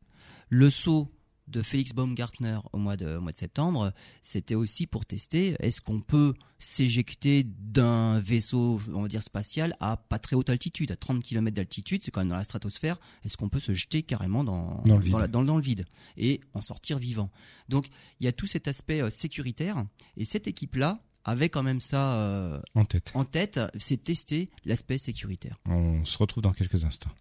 Le 0.49 0.69
saut 0.69 1.09
de 1.51 1.61
Félix 1.61 1.93
Baumgartner 1.93 2.59
au 2.73 2.77
mois 2.77 2.97
de, 2.97 3.17
mois 3.17 3.31
de 3.31 3.37
septembre, 3.37 3.93
c'était 4.21 4.55
aussi 4.55 4.87
pour 4.87 5.05
tester 5.05 5.55
est-ce 5.59 5.81
qu'on 5.81 6.01
peut 6.01 6.33
s'éjecter 6.59 7.43
d'un 7.43 8.19
vaisseau, 8.19 8.79
on 8.93 9.01
va 9.03 9.07
dire 9.07 9.21
spatial, 9.21 9.75
à 9.79 9.97
pas 9.97 10.19
très 10.19 10.35
haute 10.35 10.49
altitude, 10.49 10.91
à 10.91 10.95
30 10.95 11.23
km 11.23 11.55
d'altitude, 11.55 12.01
c'est 12.03 12.11
quand 12.11 12.21
même 12.21 12.29
dans 12.29 12.37
la 12.37 12.43
stratosphère, 12.43 12.97
est-ce 13.23 13.37
qu'on 13.37 13.49
peut 13.49 13.59
se 13.59 13.73
jeter 13.73 14.03
carrément 14.03 14.43
dans, 14.43 14.81
dans, 14.85 14.97
le, 14.97 15.03
vide. 15.03 15.27
Dans, 15.27 15.41
le 15.41 15.61
vide 15.61 15.85
et 16.17 16.41
en 16.53 16.61
sortir 16.61 16.97
vivant 16.97 17.29
Donc 17.69 17.87
il 18.19 18.25
y 18.25 18.27
a 18.27 18.31
tout 18.31 18.47
cet 18.47 18.67
aspect 18.67 19.01
euh, 19.01 19.09
sécuritaire 19.09 19.85
et 20.17 20.25
cette 20.25 20.47
équipe-là, 20.47 21.01
avait 21.23 21.49
quand 21.49 21.61
même 21.61 21.79
ça 21.79 22.15
euh, 22.15 22.59
en 22.73 22.85
tête. 22.85 23.11
En 23.13 23.25
tête, 23.25 23.59
c'est 23.77 24.03
tester 24.03 24.49
l'aspect 24.65 24.97
sécuritaire. 24.97 25.57
On 25.69 26.03
se 26.03 26.17
retrouve 26.17 26.41
dans 26.41 26.51
quelques 26.51 26.83
instants. 26.83 27.11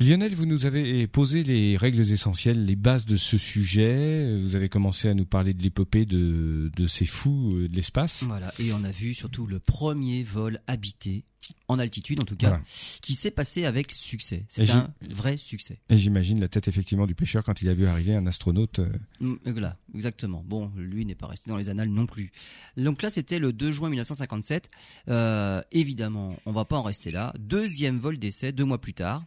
Lionel, 0.00 0.32
vous 0.32 0.46
nous 0.46 0.64
avez 0.64 1.08
posé 1.08 1.42
les 1.42 1.76
règles 1.76 2.00
essentielles, 2.12 2.64
les 2.64 2.76
bases 2.76 3.04
de 3.04 3.16
ce 3.16 3.36
sujet. 3.36 4.38
Vous 4.38 4.54
avez 4.54 4.68
commencé 4.68 5.08
à 5.08 5.14
nous 5.14 5.26
parler 5.26 5.54
de 5.54 5.62
l'épopée 5.62 6.06
de, 6.06 6.70
de 6.76 6.86
ces 6.86 7.04
fous 7.04 7.50
euh, 7.54 7.68
de 7.68 7.74
l'espace. 7.74 8.22
Voilà, 8.22 8.52
et 8.60 8.72
on 8.72 8.84
a 8.84 8.92
vu 8.92 9.12
surtout 9.14 9.46
le 9.46 9.58
premier 9.58 10.22
vol 10.22 10.60
habité 10.68 11.24
en 11.66 11.78
altitude 11.78 12.20
en 12.20 12.24
tout 12.24 12.36
cas, 12.36 12.60
qui 13.02 13.14
s'est 13.14 13.30
passé 13.30 13.64
avec 13.64 13.90
succès. 13.90 14.44
C'est 14.48 14.70
un 14.70 14.88
vrai 15.10 15.36
succès. 15.36 15.80
Et 15.88 15.96
j'imagine 15.96 16.40
la 16.40 16.48
tête 16.48 16.68
effectivement 16.68 17.06
du 17.06 17.14
pêcheur 17.14 17.42
quand 17.42 17.60
il 17.62 17.68
a 17.68 17.74
vu 17.74 17.86
arriver 17.86 18.14
un 18.14 18.26
astronaute. 18.26 18.78
Euh. 18.78 18.92
Mm, 19.20 19.34
voilà, 19.46 19.76
exactement. 19.94 20.44
Bon, 20.46 20.70
lui 20.76 21.06
n'est 21.06 21.14
pas 21.14 21.26
resté 21.26 21.50
dans 21.50 21.56
les 21.56 21.70
annales 21.70 21.88
non 21.88 22.06
plus. 22.06 22.30
Donc 22.76 23.02
là, 23.02 23.10
c'était 23.10 23.38
le 23.38 23.52
2 23.52 23.70
juin 23.70 23.88
1957. 23.88 24.68
Euh, 25.08 25.60
évidemment, 25.72 26.36
on 26.46 26.52
va 26.52 26.64
pas 26.64 26.76
en 26.76 26.82
rester 26.82 27.10
là. 27.10 27.34
Deuxième 27.38 27.98
vol 27.98 28.18
d'essai, 28.18 28.52
deux 28.52 28.64
mois 28.64 28.80
plus 28.80 28.94
tard. 28.94 29.24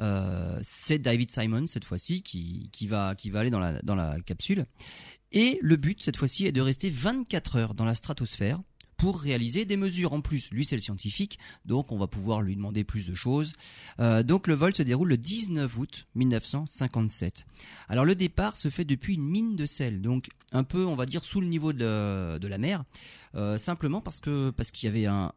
Euh, 0.00 0.58
c'est 0.62 0.98
David 0.98 1.30
Simon 1.30 1.66
cette 1.66 1.84
fois-ci 1.84 2.22
qui, 2.22 2.70
qui, 2.72 2.86
va, 2.86 3.14
qui 3.14 3.30
va 3.30 3.40
aller 3.40 3.50
dans 3.50 3.60
la, 3.60 3.80
dans 3.82 3.94
la 3.94 4.20
capsule. 4.20 4.66
Et 5.32 5.58
le 5.62 5.76
but 5.76 6.02
cette 6.02 6.16
fois-ci 6.16 6.46
est 6.46 6.52
de 6.52 6.60
rester 6.60 6.90
24 6.90 7.56
heures 7.56 7.74
dans 7.74 7.84
la 7.84 7.94
stratosphère 7.94 8.60
pour 9.00 9.18
réaliser 9.18 9.64
des 9.64 9.78
mesures 9.78 10.12
en 10.12 10.20
plus. 10.20 10.50
Lui, 10.50 10.66
c'est 10.66 10.76
le 10.76 10.82
scientifique, 10.82 11.38
donc 11.64 11.90
on 11.90 11.96
va 11.96 12.06
pouvoir 12.06 12.42
lui 12.42 12.54
demander 12.54 12.84
plus 12.84 13.06
de 13.06 13.14
choses. 13.14 13.54
Euh, 13.98 14.22
donc 14.22 14.46
le 14.46 14.52
vol 14.52 14.74
se 14.74 14.82
déroule 14.82 15.08
le 15.08 15.16
19 15.16 15.78
août 15.78 16.06
1957. 16.16 17.46
Alors 17.88 18.04
le 18.04 18.14
départ 18.14 18.58
se 18.58 18.68
fait 18.68 18.84
depuis 18.84 19.14
une 19.14 19.24
mine 19.24 19.56
de 19.56 19.64
sel, 19.64 20.02
donc 20.02 20.28
un 20.52 20.64
peu, 20.64 20.84
on 20.84 20.96
va 20.96 21.06
dire, 21.06 21.24
sous 21.24 21.40
le 21.40 21.46
niveau 21.46 21.72
de, 21.72 22.36
de 22.36 22.46
la 22.46 22.58
mer, 22.58 22.84
euh, 23.36 23.56
simplement 23.56 24.02
parce 24.02 24.20
que 24.20 24.50
parce 24.50 24.70
qu'il 24.70 24.86
y 24.86 24.92
avait 24.92 25.06
un 25.06 25.32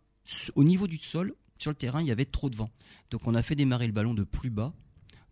au 0.56 0.65
niveau 0.65 0.88
du 0.88 0.97
sol, 0.97 1.34
sur 1.57 1.71
le 1.71 1.75
terrain, 1.75 2.01
il 2.01 2.07
y 2.07 2.11
avait 2.11 2.25
trop 2.25 2.49
de 2.49 2.55
vent. 2.55 2.71
Donc 3.11 3.27
on 3.27 3.35
a 3.35 3.41
fait 3.41 3.55
démarrer 3.55 3.87
le 3.87 3.93
ballon 3.93 4.13
de 4.13 4.23
plus 4.23 4.49
bas 4.49 4.73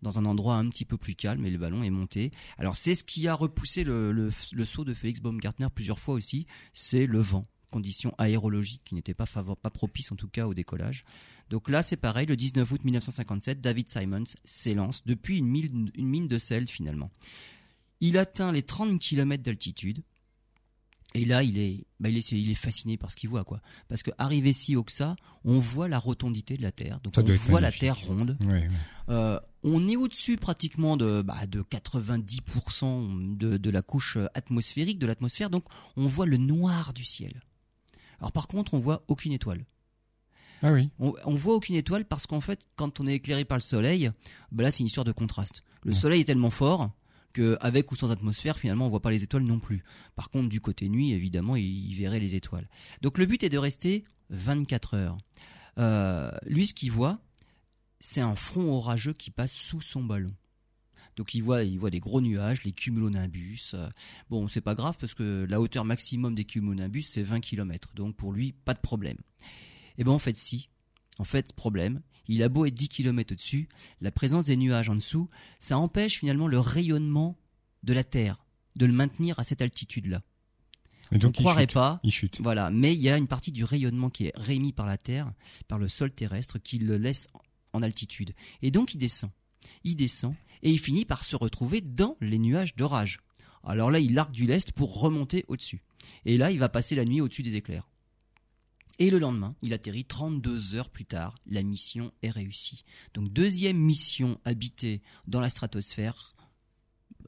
dans 0.02 0.18
un 0.18 0.24
endroit 0.24 0.56
un 0.56 0.68
petit 0.68 0.84
peu 0.84 0.96
plus 0.96 1.14
calme 1.14 1.44
et 1.44 1.50
le 1.50 1.58
ballon 1.58 1.82
est 1.82 1.90
monté. 1.90 2.32
Alors 2.58 2.76
c'est 2.76 2.94
ce 2.94 3.04
qui 3.04 3.28
a 3.28 3.34
repoussé 3.34 3.84
le, 3.84 4.30
saut 4.64 4.84
de 4.84 4.94
Félix 4.94 5.20
Baumgartner 5.20 5.68
plusieurs 5.74 6.00
fois 6.00 6.14
aussi, 6.14 6.46
c'est 6.72 7.06
le 7.06 7.20
vent, 7.20 7.46
conditions 7.70 8.14
aérologiques 8.18 8.82
qui 8.84 8.94
n'étaient 8.94 9.14
pas, 9.14 9.26
pas 9.26 9.70
propices 9.70 10.12
en 10.12 10.16
tout 10.16 10.28
cas 10.28 10.46
au 10.46 10.54
décollage. 10.54 11.04
Donc 11.50 11.68
là 11.68 11.82
c'est 11.82 11.96
pareil, 11.96 12.26
le 12.26 12.36
19 12.36 12.70
août 12.70 12.84
1957, 12.84 13.60
David 13.60 13.88
Simons 13.88 14.24
s'élance 14.44 15.04
depuis 15.06 15.38
une 15.38 15.46
mine, 15.46 15.90
une 15.94 16.08
mine 16.08 16.28
de 16.28 16.38
sel 16.38 16.66
finalement. 16.66 17.10
Il 18.00 18.18
atteint 18.18 18.50
les 18.50 18.62
30 18.62 18.98
km 18.98 19.42
d'altitude 19.42 20.02
Et 21.14 21.24
là, 21.26 21.42
il 21.42 21.58
est, 21.58 21.84
bah, 22.00 22.08
il 22.08 22.16
est, 22.16 22.32
il 22.32 22.50
est 22.50 22.54
fasciné 22.54 22.96
par 22.96 23.10
ce 23.10 23.16
qu'il 23.16 23.28
voit, 23.28 23.44
quoi. 23.44 23.60
Parce 23.88 24.02
que 24.02 24.10
arrivé 24.16 24.52
si 24.54 24.76
haut 24.76 24.82
que 24.82 24.92
ça, 24.92 25.14
on 25.44 25.58
voit 25.58 25.86
la 25.88 25.98
rotondité 25.98 26.56
de 26.56 26.62
la 26.62 26.72
Terre. 26.72 27.00
Donc 27.02 27.14
Ça 27.14 27.20
on 27.22 27.32
voit 27.34 27.60
la. 27.60 27.70
Terre 27.70 27.98
ronde. 27.98 28.38
Euh, 29.10 29.38
on 29.62 29.86
est 29.88 29.96
au-dessus 29.96 30.36
pratiquement 30.38 30.96
de, 30.96 31.20
bah, 31.22 31.46
de 31.46 31.62
90% 31.62 33.36
de, 33.36 33.56
de 33.56 33.70
la 33.70 33.82
couche 33.82 34.18
atmosphérique 34.34 34.98
de 34.98 35.06
l'atmosphère. 35.06 35.50
Donc 35.50 35.64
on 35.96 36.06
voit 36.06 36.26
le 36.26 36.36
noir 36.36 36.92
du 36.92 37.04
ciel. 37.04 37.42
Alors 38.18 38.32
par 38.32 38.48
contre, 38.48 38.74
on 38.74 38.78
voit 38.78 39.04
aucune 39.08 39.32
étoile. 39.32 39.64
Ah 40.62 40.72
oui. 40.72 40.90
On, 41.00 41.12
on 41.24 41.34
voit 41.34 41.54
aucune 41.54 41.74
étoile 41.74 42.04
parce 42.04 42.26
qu'en 42.26 42.40
fait, 42.40 42.60
quand 42.76 43.00
on 43.00 43.06
est 43.06 43.14
éclairé 43.14 43.44
par 43.44 43.58
le 43.58 43.62
soleil, 43.62 44.10
bah 44.52 44.62
là 44.62 44.70
c'est 44.70 44.80
une 44.80 44.86
histoire 44.86 45.04
de 45.04 45.12
contraste. 45.12 45.62
Le 45.82 45.92
Ouais. 45.92 45.98
soleil 45.98 46.20
est 46.20 46.24
tellement 46.24 46.50
fort 46.50 46.90
que 47.32 47.56
avec 47.60 47.90
ou 47.92 47.96
sans 47.96 48.10
atmosphère, 48.10 48.58
finalement, 48.58 48.86
on 48.86 48.90
voit 48.90 49.02
pas 49.02 49.10
les 49.10 49.22
étoiles 49.22 49.42
non 49.42 49.58
plus. 49.58 49.82
Par 50.14 50.30
contre, 50.30 50.48
du 50.48 50.60
côté 50.60 50.88
nuit, 50.88 51.12
évidemment, 51.12 51.56
il, 51.56 51.94
verrait 51.94 52.20
les 52.20 52.34
étoiles. 52.34 52.68
Donc 53.00 53.18
le 53.18 53.26
but 53.26 53.42
est 53.42 53.48
de 53.48 53.58
rester 53.58 54.04
24 54.30 54.94
heures. 54.94 55.18
Euh, 55.78 56.30
lui, 56.46 56.66
ce 56.66 56.74
qu'il 56.74 56.90
voit, 56.90 57.20
c'est 58.00 58.20
un 58.20 58.36
front 58.36 58.72
orageux 58.72 59.12
qui 59.12 59.30
passe 59.30 59.54
sous 59.54 59.80
son 59.80 60.02
ballon. 60.02 60.34
Donc 61.16 61.34
il 61.34 61.42
voit, 61.42 61.62
il 61.62 61.78
voit 61.78 61.90
des 61.90 62.00
gros 62.00 62.20
nuages, 62.20 62.64
les 62.64 62.72
cumulonimbus. 62.72 63.72
Euh, 63.74 63.88
Bon, 64.30 64.48
c'est 64.48 64.60
pas 64.60 64.74
grave 64.74 64.96
parce 64.98 65.14
que 65.14 65.46
la 65.48 65.60
hauteur 65.60 65.84
maximum 65.84 66.34
des 66.34 66.44
cumulonimbus 66.44 67.02
c'est 67.02 67.22
20 67.22 67.40
km. 67.40 67.92
Donc 67.94 68.16
pour 68.16 68.32
lui, 68.32 68.52
pas 68.52 68.74
de 68.74 68.80
problème. 68.80 69.18
Et 69.98 70.04
ben 70.04 70.12
en 70.12 70.18
fait 70.18 70.38
si. 70.38 70.68
En 71.18 71.24
fait, 71.24 71.52
problème, 71.52 72.00
il 72.28 72.42
a 72.42 72.48
beau 72.48 72.64
être 72.66 72.74
10 72.74 72.88
km 72.88 73.32
au-dessus, 73.32 73.68
la 74.00 74.10
présence 74.10 74.46
des 74.46 74.56
nuages 74.56 74.88
en 74.88 74.94
dessous, 74.94 75.28
ça 75.60 75.78
empêche 75.78 76.18
finalement 76.18 76.46
le 76.46 76.58
rayonnement 76.58 77.36
de 77.82 77.92
la 77.92 78.04
Terre, 78.04 78.44
de 78.76 78.86
le 78.86 78.92
maintenir 78.92 79.38
à 79.38 79.44
cette 79.44 79.62
altitude-là. 79.62 80.22
On 81.10 81.18
ne 81.18 81.28
croirait 81.28 81.62
chute. 81.64 81.74
pas, 81.74 82.00
Il 82.04 82.10
chute. 82.10 82.40
voilà, 82.40 82.70
mais 82.70 82.94
il 82.94 83.00
y 83.00 83.10
a 83.10 83.18
une 83.18 83.26
partie 83.26 83.52
du 83.52 83.64
rayonnement 83.64 84.08
qui 84.08 84.26
est 84.26 84.32
réémis 84.34 84.72
par 84.72 84.86
la 84.86 84.96
Terre, 84.96 85.30
par 85.68 85.78
le 85.78 85.88
sol 85.88 86.10
terrestre, 86.10 86.58
qui 86.58 86.78
le 86.78 86.96
laisse 86.96 87.28
en 87.74 87.82
altitude. 87.82 88.32
Et 88.62 88.70
donc 88.70 88.94
il 88.94 88.98
descend. 88.98 89.30
Il 89.84 89.96
descend 89.96 90.34
et 90.62 90.70
il 90.70 90.78
finit 90.78 91.04
par 91.04 91.24
se 91.24 91.36
retrouver 91.36 91.82
dans 91.82 92.16
les 92.20 92.38
nuages 92.38 92.76
d'orage. 92.76 93.20
Alors 93.64 93.90
là, 93.90 94.00
il 94.00 94.18
arque 94.18 94.32
du 94.32 94.46
lest 94.46 94.72
pour 94.72 95.00
remonter 95.00 95.44
au-dessus. 95.48 95.82
Et 96.24 96.36
là, 96.36 96.50
il 96.50 96.58
va 96.58 96.68
passer 96.68 96.94
la 96.94 97.04
nuit 97.04 97.20
au-dessus 97.20 97.42
des 97.42 97.56
éclairs. 97.56 97.88
Et 98.98 99.10
le 99.10 99.18
lendemain, 99.18 99.56
il 99.62 99.72
atterrit 99.72 100.04
32 100.04 100.74
heures 100.74 100.90
plus 100.90 101.04
tard. 101.06 101.36
La 101.46 101.62
mission 101.62 102.12
est 102.22 102.30
réussie. 102.30 102.84
Donc 103.14 103.32
deuxième 103.32 103.78
mission 103.78 104.38
habitée 104.44 105.02
dans 105.26 105.40
la 105.40 105.48
stratosphère. 105.50 106.34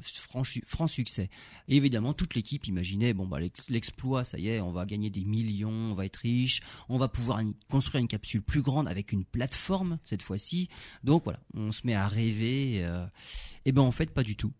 Franc, 0.01 0.89
succès. 0.89 1.31
Et 1.69 1.77
évidemment, 1.77 2.15
toute 2.15 2.35
l'équipe 2.35 2.67
imaginait 2.67 3.15
bon 3.15 3.29
bah 3.29 3.39
l'ex- 3.39 3.69
l'exploit, 3.71 4.25
ça 4.25 4.41
y 4.41 4.49
est, 4.49 4.61
on 4.61 4.73
va 4.73 4.87
gagner 4.87 5.09
des 5.09 5.25
millions, 5.25 5.71
on 5.71 5.95
va 5.95 6.05
être 6.05 6.17
riche, 6.17 6.63
on 6.89 6.99
va 6.99 7.07
pouvoir 7.07 7.41
construire 7.69 8.01
une 8.01 8.09
capsule 8.09 8.43
plus 8.43 8.61
grande 8.61 8.89
avec 8.89 9.13
une 9.13 9.25
plateforme 9.25 10.01
cette 10.03 10.23
fois-ci. 10.23 10.69
Donc 11.05 11.23
voilà, 11.23 11.39
on 11.55 11.71
se 11.71 11.87
met 11.87 11.95
à 11.95 12.09
rêver. 12.09 12.85
euh, 12.85 13.07
Et 13.67 13.71
ben 13.73 13.83
en 13.83 13.93
fait, 13.93 14.11
pas 14.11 14.25
du 14.25 14.35
tout. 14.35 14.53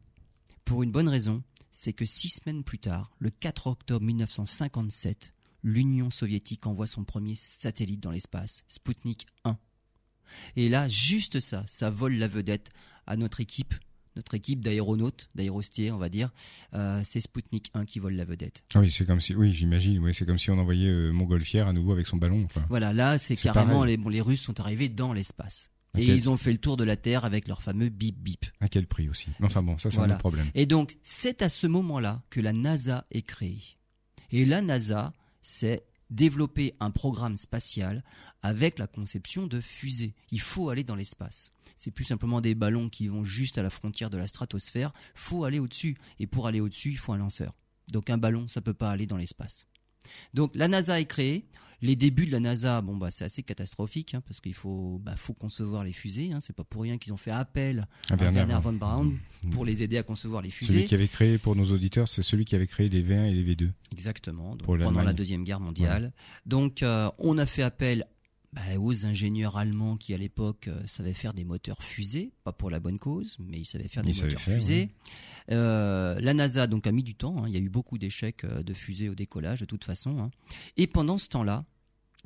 Pour 0.65 0.85
une 0.85 0.93
bonne 0.93 1.09
raison, 1.09 1.43
c'est 1.73 1.93
que 1.93 2.05
six 2.07 2.29
semaines 2.29 2.63
plus 2.63 2.79
tard, 2.79 3.13
le 3.19 3.31
4 3.31 3.67
octobre 3.67 4.07
1957, 4.07 5.35
l'Union 5.65 6.11
soviétique 6.11 6.67
envoie 6.67 6.87
son 6.87 7.03
premier 7.05 7.35
satellite 7.35 8.01
dans 8.01 8.11
l'espace, 8.13 8.63
Sputnik 8.69 9.27
1. 9.45 9.57
Et 10.57 10.69
là, 10.69 10.89
juste 10.89 11.41
ça, 11.41 11.65
ça 11.67 11.91
vole 11.91 12.15
la 12.15 12.29
vedette 12.29 12.69
à 13.07 13.17
notre 13.17 13.41
équipe, 13.41 13.75
notre 14.17 14.35
équipe 14.35 14.61
d'aéronautes, 14.63 15.29
d'aérostiers, 15.35 15.91
on 15.91 15.99
va 15.99 16.09
dire. 16.09 16.31
Euh, 16.75 17.01
c'est 17.05 17.21
Sputnik 17.21 17.71
1 17.75 17.85
qui 17.87 17.99
vole 17.99 18.15
la 18.15 18.25
vedette. 18.25 18.63
Ah 18.75 18.81
oui, 18.81 18.91
c'est 18.91 19.05
comme 19.07 19.21
si, 19.21 19.35
oui, 19.35 19.53
j'imagine, 19.53 19.99
oui, 19.99 20.15
c'est 20.15 20.25
comme 20.27 20.39
si 20.39 20.51
on 20.51 20.59
envoyait 20.59 20.89
euh, 20.89 21.11
Montgolfière 21.13 21.67
à 21.69 21.73
nouveau 21.73 21.93
avec 21.93 22.07
son 22.07 22.17
ballon. 22.17 22.47
Quoi. 22.53 22.63
Voilà, 22.69 22.93
là, 22.93 23.19
c'est 23.19 23.37
carrément 23.37 23.81
pareil. 23.81 23.93
les, 23.93 23.97
bon, 23.97 24.09
les 24.11 24.21
Russes 24.21 24.43
sont 24.43 24.61
arrivés 24.61 24.89
dans 24.89 25.13
l'espace. 25.13 25.71
Et 25.97 26.05
ils 26.05 26.29
ont 26.29 26.37
fait 26.37 26.51
le 26.51 26.59
tour 26.59 26.77
de 26.77 26.83
la 26.83 26.97
Terre 26.97 27.25
avec 27.25 27.47
leur 27.47 27.63
fameux 27.63 27.89
bip 27.89 28.17
bip. 28.19 28.47
À 28.61 28.69
quel 28.69 28.89
prix 28.89 29.09
aussi? 29.09 29.29
Enfin 29.41 29.63
bon, 29.63 29.79
ça 29.79 29.91
c'est 29.91 29.97
Voilà. 29.99 30.15
un 30.15 30.17
autre 30.17 30.21
problème. 30.23 30.49
Et 30.57 30.67
donc, 30.67 30.97
c'est 31.03 31.41
à 31.41 31.49
ce 31.49 31.69
moment-là 31.69 32.21
que 32.31 32.41
la 32.41 32.53
NASA 32.53 33.07
est 33.13 33.23
créée. 33.23 33.63
Et 34.33 34.45
la 34.45 34.61
NASA, 34.61 35.13
c'est 35.45 35.85
développer 36.11 36.75
un 36.81 36.91
programme 36.91 37.37
spatial 37.37 38.03
avec 38.43 38.79
la 38.79 38.87
conception 38.87 39.47
de 39.47 39.61
fusées. 39.61 40.15
Il 40.31 40.41
faut 40.41 40.71
aller 40.71 40.85
dans 40.85 40.97
l'espace. 40.97 41.53
C'est 41.77 41.91
plus 41.91 42.05
simplement 42.05 42.41
des 42.41 42.55
ballons 42.55 42.89
qui 42.89 43.09
vont 43.09 43.25
juste 43.25 43.59
à 43.59 43.63
la 43.63 43.71
frontière 43.71 44.11
de 44.11 44.17
la 44.17 44.27
stratosphère. 44.27 44.93
faut 45.15 45.45
aller 45.45 45.59
au-dessus. 45.59 45.97
Et 46.19 46.27
pour 46.27 46.47
aller 46.47 46.61
au-dessus, 46.61 46.91
il 46.91 46.99
faut 46.99 47.13
un 47.13 47.19
lanceur. 47.19 47.55
Donc 47.91 48.11
un 48.11 48.19
ballon, 48.19 48.49
ça 48.49 48.61
peut 48.61 48.75
pas 48.75 48.91
aller 48.91 49.07
dans 49.07 49.17
l'espace. 49.17 49.67
Donc 50.33 50.55
la 50.55 50.69
NASA 50.69 50.99
est 51.01 51.07
créée. 51.07 51.47
Les 51.85 51.97
débuts 51.97 52.27
de 52.27 52.33
la 52.33 52.41
NASA, 52.41 52.81
bon 52.81 52.97
bah 52.97 53.11
c'est 53.11 53.25
assez 53.25 53.43
catastrophique 53.43 54.15
hein, 54.15 54.23
parce 54.27 54.41
qu'il 54.41 54.55
faut, 54.55 55.01
bah, 55.05 55.15
faut 55.17 55.35
concevoir 55.35 55.85
les 55.85 55.93
fusées. 55.93 56.33
Hein, 56.33 56.41
c'est 56.41 56.55
pas 56.57 56.65
pour 56.65 56.83
rien 56.83 56.97
qu'ils 56.99 57.13
ont 57.13 57.17
fait 57.19 57.31
appel 57.31 57.87
À 58.09 58.15
à 58.15 58.17
Werner 58.17 58.39
Werner 58.39 58.61
von- 58.63 58.73
Braun 58.73 59.13
pour 59.51 59.65
les 59.65 59.83
aider 59.83 59.99
à 59.99 60.03
concevoir 60.03 60.41
les 60.41 60.51
fusées. 60.51 60.73
Celui 60.73 60.85
qui 60.87 60.95
avait 60.95 61.09
créé, 61.09 61.37
pour 61.39 61.55
nos 61.57 61.71
auditeurs, 61.73 62.09
c'est 62.09 62.23
celui 62.23 62.45
qui 62.47 62.55
avait 62.55 62.67
créé 62.67 62.89
les 62.89 63.03
V1 63.03 63.25
et 63.27 63.33
les 63.35 63.55
V2. 63.55 63.71
Exactement, 63.93 64.57
donc 64.57 64.67
pendant 64.67 65.03
la 65.03 65.13
Deuxième 65.13 65.45
Guerre 65.45 65.61
mondiale. 65.61 66.13
Donc 66.47 66.83
euh, 66.83 67.11
on 67.19 67.37
a 67.39 67.45
fait 67.47 67.63
appel 67.63 68.07
bah, 68.55 68.63
aux 68.79 69.05
ingénieurs 69.05 69.57
allemands 69.59 69.97
qui 69.97 70.15
à 70.15 70.17
l'époque 70.17 70.69
euh, 70.69 70.81
savaient 70.87 71.13
faire 71.13 71.35
des 71.35 71.45
moteurs 71.45 71.83
fusées, 71.83 72.31
pas 72.45 72.53
pour 72.53 72.71
la 72.71 72.81
bonne 72.81 72.99
cause, 72.99 73.37
mais 73.41 73.59
ils 73.59 73.65
savaient 73.67 73.89
faire 73.89 74.05
Ils 74.05 74.07
des 74.07 74.13
savaient 74.15 74.29
moteurs 74.29 74.41
faire, 74.41 74.55
fusées. 74.55 74.89
Euh, 75.51 76.19
la 76.21 76.33
NASA 76.35 76.67
donc 76.67 76.87
a 76.87 76.93
mis 76.93 77.03
du 77.03 77.15
temps, 77.15 77.43
hein. 77.43 77.45
il 77.49 77.53
y 77.53 77.57
a 77.57 77.61
eu 77.61 77.69
beaucoup 77.69 77.99
d'échecs 77.99 78.47
de 78.47 78.73
fusées 78.75 79.09
au 79.11 79.15
décollage 79.15 79.61
de 79.61 79.67
toute 79.67 79.85
façon. 79.85 80.19
hein. 80.19 80.31
Et 80.79 80.87
pendant 80.87 81.19
ce 81.19 81.29
temps-là, 81.29 81.65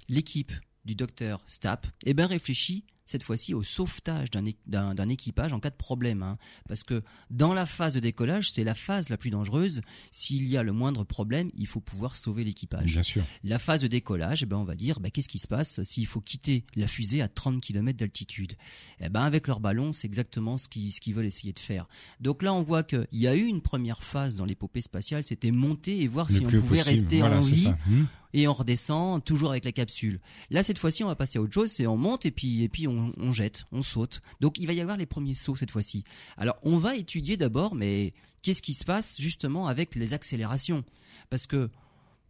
l'équipe 0.08 0.52
du 0.84 0.94
docteur 0.94 1.40
Stapp 1.46 1.86
eh 2.06 2.14
ben, 2.14 2.26
réfléchit 2.26 2.84
cette 3.04 3.22
fois-ci 3.22 3.54
au 3.54 3.62
sauvetage 3.62 4.28
d'un 4.66 5.08
équipage 5.08 5.54
en 5.54 5.60
cas 5.60 5.70
de 5.70 5.76
problème. 5.76 6.22
hein. 6.22 6.36
Parce 6.68 6.82
que 6.82 7.02
dans 7.30 7.54
la 7.54 7.64
phase 7.64 7.94
de 7.94 8.00
décollage, 8.00 8.50
c'est 8.50 8.64
la 8.64 8.74
phase 8.74 9.08
la 9.08 9.16
plus 9.16 9.30
dangereuse. 9.30 9.80
S'il 10.12 10.46
y 10.46 10.58
a 10.58 10.62
le 10.62 10.72
moindre 10.72 11.04
problème, 11.04 11.50
il 11.56 11.66
faut 11.66 11.80
pouvoir 11.80 12.16
sauver 12.16 12.44
l'équipage. 12.44 12.92
Bien 12.92 13.02
sûr. 13.02 13.24
La 13.44 13.58
phase 13.58 13.80
de 13.80 13.86
décollage, 13.86 14.42
eh 14.42 14.46
ben, 14.46 14.58
on 14.58 14.64
va 14.64 14.74
dire, 14.76 15.00
ben, 15.00 15.10
qu'est-ce 15.10 15.30
qui 15.30 15.38
se 15.38 15.48
passe 15.48 15.82
s'il 15.84 16.06
faut 16.06 16.20
quitter 16.20 16.66
la 16.76 16.86
fusée 16.86 17.22
à 17.22 17.28
30 17.28 17.62
km 17.62 17.96
d'altitude? 17.98 18.52
Eh 19.00 19.08
ben, 19.08 19.22
Avec 19.22 19.48
leur 19.48 19.60
ballon, 19.60 19.92
c'est 19.92 20.06
exactement 20.06 20.58
ce 20.58 20.68
qu'ils 20.68 20.92
ce 20.92 21.10
veulent 21.10 21.24
essayer 21.24 21.54
de 21.54 21.58
faire. 21.60 21.88
Donc 22.20 22.42
là, 22.42 22.52
on 22.52 22.62
voit 22.62 22.82
qu'il 22.82 23.06
y 23.12 23.26
a 23.26 23.34
eu 23.34 23.46
une 23.46 23.62
première 23.62 24.02
phase 24.02 24.36
dans 24.36 24.44
l'épopée 24.44 24.82
spatiale, 24.82 25.24
c'était 25.24 25.50
monter 25.50 26.02
et 26.02 26.08
voir 26.08 26.26
Le 26.28 26.34
si 26.34 26.40
on 26.40 26.50
pouvait 26.50 26.60
possible. 26.76 26.82
rester 26.82 27.20
Voilà, 27.20 27.38
en 27.38 27.40
vie 27.40 27.62
ça. 27.62 27.78
Hmm. 27.86 28.04
Et 28.34 28.48
on 28.48 28.52
redescend 28.52 29.24
toujours 29.24 29.50
avec 29.50 29.64
la 29.64 29.72
capsule. 29.72 30.20
Là, 30.50 30.62
cette 30.62 30.78
fois-ci, 30.78 31.04
on 31.04 31.08
va 31.08 31.16
passer 31.16 31.38
à 31.38 31.42
autre 31.42 31.52
chose, 31.52 31.70
c'est 31.70 31.86
on 31.86 31.96
monte 31.96 32.26
et 32.26 32.30
puis, 32.30 32.62
et 32.62 32.68
puis 32.68 32.86
on, 32.86 33.12
on 33.16 33.32
jette, 33.32 33.64
on 33.72 33.82
saute. 33.82 34.20
Donc 34.40 34.58
il 34.58 34.66
va 34.66 34.72
y 34.72 34.80
avoir 34.80 34.96
les 34.96 35.06
premiers 35.06 35.34
sauts 35.34 35.56
cette 35.56 35.70
fois-ci. 35.70 36.04
Alors 36.36 36.56
on 36.62 36.78
va 36.78 36.96
étudier 36.96 37.36
d'abord, 37.36 37.74
mais 37.74 38.12
qu'est-ce 38.42 38.62
qui 38.62 38.74
se 38.74 38.84
passe 38.84 39.20
justement 39.20 39.66
avec 39.66 39.94
les 39.94 40.14
accélérations? 40.14 40.84
Parce 41.30 41.46
que 41.46 41.70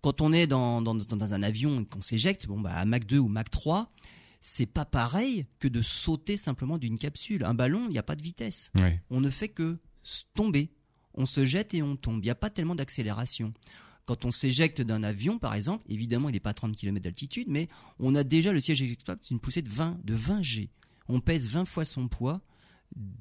quand 0.01 0.21
on 0.21 0.33
est 0.33 0.47
dans, 0.47 0.81
dans, 0.83 0.95
dans 0.95 1.35
un 1.35 1.43
avion 1.43 1.81
et 1.81 1.85
qu'on 1.85 2.03
s'éjecte, 2.03 2.47
bon, 2.47 2.61
bah, 2.61 2.75
à 2.75 2.85
Mach 2.85 3.05
2 3.05 3.19
ou 3.19 3.29
Mach 3.29 3.51
3, 3.51 3.91
c'est 4.41 4.67
pas 4.67 4.85
pareil 4.85 5.47
que 5.59 5.69
de 5.69 5.83
sauter 5.83 6.37
simplement 6.37 6.79
d'une 6.79 6.99
capsule. 6.99 7.45
Un 7.45 7.55
ballon, 7.55 7.87
il 7.89 7.93
n'y 7.93 7.99
a 7.99 8.05
pas 8.05 8.17
de 8.17 8.23
vitesse. 8.23 8.71
On 9.11 9.21
ne 9.21 9.31
fait 9.31 9.49
que 9.49 9.79
tomber. 10.35 10.71
On 11.15 11.27
se 11.27 11.45
jette 11.45 11.75
et 11.75 11.83
on 11.83 11.97
tombe. 11.97 12.21
Il 12.23 12.27
n'y 12.27 12.31
a 12.31 12.37
pas 12.37 12.51
tellement 12.51 12.77
d'accélération. 12.77 13.53
Quand 14.09 14.25
on 14.25 14.31
s'éjecte 14.31 14.81
d'un 14.81 15.03
avion, 15.03 15.39
par 15.39 15.53
exemple, 15.53 15.85
évidemment, 15.87 16.31
il 16.31 16.33
n'est 16.33 16.41
pas 16.41 16.49
à 16.49 16.55
30 16.55 16.75
km 16.75 17.05
d'altitude, 17.05 17.47
mais 17.51 17.69
on 17.99 18.15
a 18.15 18.25
déjà 18.25 18.53
le 18.53 18.61
siège 18.61 18.81
éjectable, 18.81 19.21
c'est 19.23 19.33
une 19.33 19.39
poussée 19.39 19.61
de 19.61 19.69
20, 19.69 20.01
de 20.03 20.15
20 20.15 20.41
G. 20.41 20.71
On 21.09 21.21
pèse 21.21 21.51
20 21.51 21.67
fois 21.67 21.85
son 21.85 22.09
poids 22.09 22.41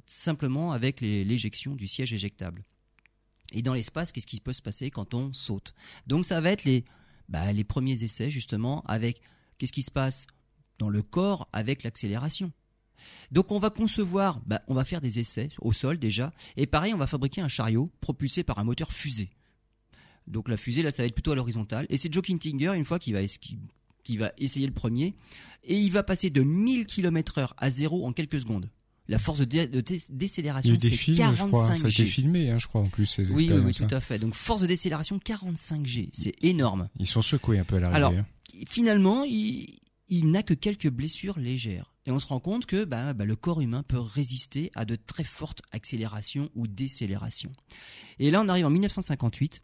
simplement 0.05 0.71
avec 0.71 1.01
l'éjection 1.01 1.75
du 1.75 1.87
siège 1.87 2.13
éjectable. 2.13 2.63
Et 3.51 3.61
dans 3.61 3.73
l'espace, 3.73 4.13
qu'est-ce 4.13 4.25
qui 4.25 4.39
peut 4.39 4.53
se 4.53 4.61
passer 4.61 4.89
quand 4.89 5.13
on 5.13 5.33
saute? 5.33 5.73
Donc 6.07 6.23
ça 6.23 6.39
va 6.39 6.51
être 6.51 6.63
les, 6.63 6.85
bah, 7.27 7.51
les 7.51 7.65
premiers 7.65 8.05
essais 8.05 8.29
justement 8.29 8.81
avec 8.83 9.19
qu'est-ce 9.57 9.73
qui 9.73 9.83
se 9.83 9.91
passe 9.91 10.25
dans 10.79 10.87
le 10.87 11.01
corps 11.01 11.49
avec 11.51 11.83
l'accélération? 11.83 12.53
Donc 13.31 13.51
on 13.51 13.59
va 13.59 13.71
concevoir, 13.71 14.39
bah, 14.45 14.61
on 14.69 14.73
va 14.73 14.85
faire 14.85 15.01
des 15.01 15.19
essais 15.19 15.49
au 15.59 15.73
sol 15.73 15.99
déjà, 15.99 16.31
et 16.55 16.65
pareil 16.65 16.93
on 16.93 16.97
va 16.97 17.07
fabriquer 17.07 17.41
un 17.41 17.49
chariot 17.49 17.91
propulsé 17.99 18.45
par 18.45 18.57
un 18.59 18.63
moteur 18.63 18.93
fusée. 18.93 19.31
Donc 20.27 20.49
la 20.49 20.57
fusée 20.57 20.81
là 20.81 20.91
ça 20.91 21.03
va 21.03 21.07
être 21.07 21.13
plutôt 21.15 21.31
à 21.31 21.35
l'horizontale, 21.35 21.85
et 21.89 21.97
c'est 21.97 22.11
Joe 22.13 22.23
Kintinger 22.23 22.73
une 22.75 22.85
fois 22.85 22.99
qu'il 22.99 23.13
va, 23.13 23.19
qui 24.03 24.17
va 24.17 24.31
essayer 24.37 24.65
le 24.67 24.73
premier, 24.73 25.15
et 25.63 25.75
il 25.77 25.91
va 25.91 26.03
passer 26.03 26.29
de 26.29 26.41
1000 26.41 26.85
km 26.85 27.37
heure 27.39 27.53
à 27.57 27.69
zéro 27.69 28.05
en 28.05 28.13
quelques 28.13 28.39
secondes. 28.39 28.69
La 29.09 29.19
force 29.19 29.39
de, 29.39 29.45
dé- 29.45 29.67
de 29.67 29.79
dé- 29.79 30.01
décélération 30.09 30.75
c'est 30.81 30.89
films, 30.89 31.15
je 31.33 31.43
crois. 31.45 31.67
45 31.67 31.75
Ça 31.77 31.85
a 31.85 31.89
été 31.89 31.89
G. 31.89 32.05
filmé, 32.07 32.49
hein, 32.51 32.59
je 32.59 32.67
crois, 32.67 32.81
en 32.81 32.87
plus, 32.87 33.05
ces 33.05 33.31
Oui, 33.31 33.49
oui, 33.49 33.59
oui, 33.59 33.73
tout 33.73 33.87
à 33.95 34.01
fait. 34.01 34.19
Donc 34.19 34.33
force 34.33 34.59
de 34.61 34.67
décélération 34.67 35.17
45 35.17 35.85
G, 35.85 36.09
c'est 36.11 36.33
énorme. 36.41 36.89
Ils 36.99 37.07
sont 37.07 37.21
secoués 37.21 37.57
un 37.57 37.63
peu 37.63 37.77
à 37.77 37.79
l'arrivée. 37.79 37.95
Alors, 37.95 38.11
hein. 38.11 38.25
finalement, 38.67 39.23
il, 39.23 39.77
il 40.09 40.29
n'a 40.31 40.43
que 40.43 40.53
quelques 40.53 40.89
blessures 40.89 41.39
légères. 41.39 41.93
Et 42.05 42.11
on 42.11 42.19
se 42.19 42.27
rend 42.27 42.39
compte 42.41 42.65
que 42.65 42.83
bah, 42.83 43.13
bah, 43.13 43.23
le 43.25 43.35
corps 43.37 43.61
humain 43.61 43.83
peut 43.83 43.99
résister 43.99 44.71
à 44.75 44.83
de 44.83 44.95
très 44.97 45.23
fortes 45.25 45.61
accélérations 45.71 46.49
ou 46.55 46.67
décélérations. 46.67 47.51
Et 48.19 48.29
là, 48.31 48.41
on 48.41 48.49
arrive 48.49 48.65
en 48.65 48.69
1958. 48.69 49.61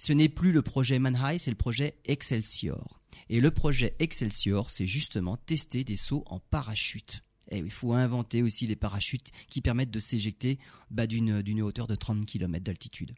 Ce 0.00 0.14
n'est 0.14 0.30
plus 0.30 0.50
le 0.50 0.62
projet 0.62 0.98
Manhai, 0.98 1.38
c'est 1.38 1.50
le 1.50 1.58
projet 1.58 1.94
Excelsior. 2.06 3.02
Et 3.28 3.38
le 3.38 3.50
projet 3.50 3.94
Excelsior, 3.98 4.70
c'est 4.70 4.86
justement 4.86 5.36
tester 5.36 5.84
des 5.84 5.98
sauts 5.98 6.24
en 6.24 6.40
parachute. 6.40 7.22
Et 7.50 7.58
il 7.58 7.70
faut 7.70 7.92
inventer 7.92 8.42
aussi 8.42 8.66
les 8.66 8.76
parachutes 8.76 9.30
qui 9.50 9.60
permettent 9.60 9.90
de 9.90 10.00
s'éjecter 10.00 10.58
d'une 10.90 11.60
hauteur 11.60 11.86
de 11.86 11.96
30 11.96 12.24
km 12.24 12.64
d'altitude. 12.64 13.14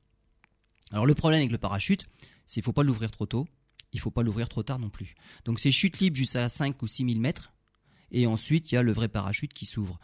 Alors 0.90 1.06
le 1.06 1.14
problème 1.14 1.38
avec 1.38 1.52
le 1.52 1.58
parachute, 1.58 2.08
c'est 2.46 2.54
qu'il 2.54 2.62
ne 2.62 2.64
faut 2.64 2.72
pas 2.72 2.82
l'ouvrir 2.82 3.12
trop 3.12 3.26
tôt, 3.26 3.46
il 3.92 3.98
ne 3.98 4.02
faut 4.02 4.10
pas 4.10 4.24
l'ouvrir 4.24 4.48
trop 4.48 4.64
tard 4.64 4.80
non 4.80 4.90
plus. 4.90 5.14
Donc 5.44 5.60
c'est 5.60 5.70
chute 5.70 6.00
libre 6.00 6.16
jusqu'à 6.16 6.48
5 6.48 6.82
ou 6.82 6.88
6 6.88 7.04
000 7.04 7.20
mètres, 7.20 7.52
et 8.10 8.26
ensuite 8.26 8.72
il 8.72 8.74
y 8.74 8.78
a 8.78 8.82
le 8.82 8.92
vrai 8.92 9.06
parachute 9.06 9.52
qui 9.52 9.66
s'ouvre. 9.66 10.00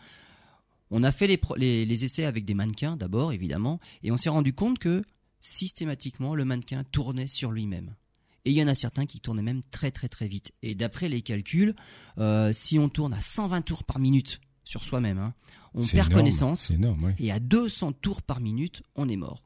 On 0.93 1.03
a 1.03 1.11
fait 1.11 1.27
les, 1.27 2.05
essais 2.05 2.25
avec 2.25 2.45
des 2.45 2.55
mannequins 2.55 2.97
d'abord, 2.97 3.33
évidemment, 3.33 3.81
et 4.05 4.13
on 4.13 4.17
s'est 4.17 4.29
rendu 4.29 4.53
compte 4.53 4.79
que 4.79 5.03
systématiquement 5.41 6.35
le 6.35 6.45
mannequin 6.45 6.85
tournait 6.85 7.27
sur 7.27 7.53
lui-même. 7.53 7.95
Et 8.45 8.51
il 8.51 8.57
y 8.57 8.63
en 8.63 8.69
a 8.69 8.75
certains 8.75 9.07
qui 9.07 9.21
tournaient 9.21 9.43
même 9.43 9.63
très 9.71 9.91
très 9.91 10.09
très 10.09 10.29
vite. 10.29 10.53
Et 10.63 10.75
d'après 10.75 11.09
les 11.09 11.23
calculs, 11.23 11.75
euh, 12.19 12.53
si 12.53 12.79
on 12.79 12.89
tourne 12.89 13.13
à 13.13 13.21
120 13.21 13.63
tours 13.63 13.85
par 13.85 13.99
minute 13.99 14.41
sur 14.65 14.85
soi-même, 14.85 15.19
hein, 15.19 15.35
on 15.75 15.87
perd 15.87 16.13
connaissance. 16.13 16.73
Et 17.19 17.31
à 17.31 17.41
200 17.41 17.93
tours 17.93 18.23
par 18.23 18.41
minute, 18.41 18.83
on 18.95 19.09
est 19.09 19.17
mort. 19.17 19.45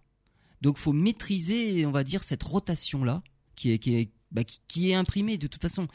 Donc 0.61 0.79
faut 0.79 0.93
maîtriser, 0.93 1.85
on 1.87 1.91
va 1.91 2.05
dire, 2.05 2.23
cette 2.23 2.43
rotation-là, 2.43 3.23
qui 3.57 3.73
est, 3.73 3.79
qui 3.79 3.97
est 3.97 4.13
bah, 4.31 4.43
qui, 4.45 4.91
est 4.91 4.95
imprimée 4.95 5.37
de 5.37 5.47
toute 5.47 5.61
façon 5.61 5.89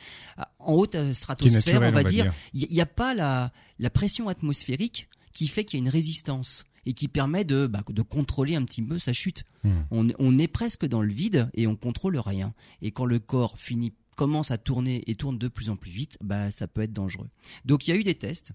en 0.59 0.73
haute 0.73 1.13
stratosphère, 1.13 1.81
on 1.81 1.91
va, 1.91 2.03
dire. 2.03 2.31
Il 2.53 2.67
n'y 2.69 2.81
a, 2.81 2.85
pas 2.85 3.15
la, 3.15 3.51
la 3.79 3.89
pression 3.89 4.29
atmosphérique 4.29 5.09
qui 5.33 5.47
fait 5.47 5.65
qu'il 5.65 5.79
y 5.79 5.81
a 5.81 5.83
une 5.85 5.89
résistance 5.89 6.63
et 6.87 6.93
qui 6.93 7.09
permet 7.09 7.43
de, 7.43 7.67
bah, 7.67 7.83
de 7.85 8.01
contrôler 8.01 8.55
un 8.55 8.63
petit 8.63 8.81
peu 8.81 8.97
sa 8.97 9.11
chute. 9.11 9.43
Hmm. 9.65 9.81
On, 9.91 10.39
est 10.39 10.47
presque 10.47 10.85
dans 10.85 11.01
le 11.01 11.11
vide 11.11 11.49
et 11.53 11.67
on 11.67 11.75
contrôle 11.75 12.17
rien. 12.17 12.53
Et 12.81 12.91
quand 12.91 13.05
le 13.05 13.19
corps 13.19 13.59
finit 13.59 13.93
commence 14.15 14.51
à 14.51 14.57
tourner 14.57 15.03
et 15.05 15.15
tourne 15.15 15.37
de 15.37 15.49
plus 15.49 15.69
en 15.69 15.75
plus 15.75 15.91
vite, 15.91 16.17
bah, 16.23 16.49
ça 16.49 16.67
peut 16.67 16.81
être 16.81 16.93
dangereux. 16.93 17.29
Donc 17.65 17.85
il 17.85 17.91
y 17.91 17.93
a 17.93 17.97
eu 17.97 18.03
des 18.03 18.15
tests 18.15 18.53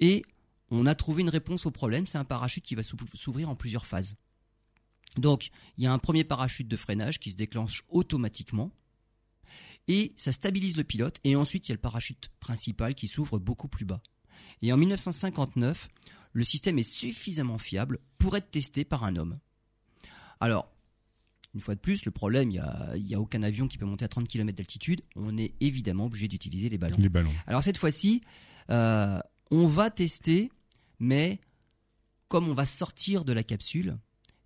et 0.00 0.24
on 0.70 0.86
a 0.86 0.94
trouvé 0.94 1.20
une 1.20 1.28
réponse 1.28 1.66
au 1.66 1.70
problème. 1.70 2.06
C'est 2.06 2.16
un 2.16 2.24
parachute 2.24 2.64
qui 2.64 2.74
va 2.74 2.82
s'ouvrir 2.82 3.50
en 3.50 3.54
plusieurs 3.54 3.84
phases. 3.84 4.16
Donc 5.18 5.50
il 5.76 5.84
y 5.84 5.86
a 5.86 5.92
un 5.92 5.98
premier 5.98 6.24
parachute 6.24 6.66
de 6.66 6.76
freinage 6.78 7.20
qui 7.20 7.32
se 7.32 7.36
déclenche 7.36 7.84
automatiquement 7.90 8.70
et 9.88 10.14
ça 10.16 10.32
stabilise 10.32 10.78
le 10.78 10.84
pilote. 10.84 11.20
Et 11.22 11.36
ensuite 11.36 11.68
il 11.68 11.72
y 11.72 11.74
a 11.74 11.76
le 11.76 11.82
parachute 11.82 12.30
principal 12.40 12.94
qui 12.94 13.08
s'ouvre 13.08 13.38
beaucoup 13.38 13.68
plus 13.68 13.84
bas. 13.84 14.00
Et 14.62 14.72
en 14.72 14.78
1959, 14.78 15.88
le 16.34 16.44
système 16.44 16.78
est 16.78 16.82
suffisamment 16.82 17.58
fiable 17.58 17.98
pour 18.18 18.36
être 18.36 18.50
testé 18.50 18.84
par 18.84 19.04
un 19.04 19.16
homme. 19.16 19.38
Alors, 20.40 20.70
une 21.54 21.60
fois 21.60 21.76
de 21.76 21.80
plus, 21.80 22.04
le 22.04 22.10
problème, 22.10 22.50
il 22.50 23.02
n'y 23.02 23.14
a, 23.14 23.20
aucun 23.20 23.42
avion 23.42 23.68
qui 23.68 23.78
peut 23.78 23.86
monter 23.86 24.04
à 24.04 24.08
30 24.08 24.28
km 24.28 24.56
d'altitude. 24.56 25.02
On 25.14 25.38
est 25.38 25.54
évidemment 25.60 26.06
obligé 26.06 26.26
d'utiliser 26.26 26.68
les 26.68 26.78
ballons. 26.78 26.96
Les 26.98 27.08
ballons. 27.08 27.32
Alors 27.46 27.62
cette 27.62 27.78
fois-ci, 27.78 28.22
euh, 28.70 29.20
on 29.52 29.68
va 29.68 29.90
tester, 29.90 30.50
mais 30.98 31.38
comme 32.28 32.48
on 32.48 32.54
va 32.54 32.66
sortir 32.66 33.24
de 33.24 33.32
la 33.32 33.44
capsule, 33.44 33.96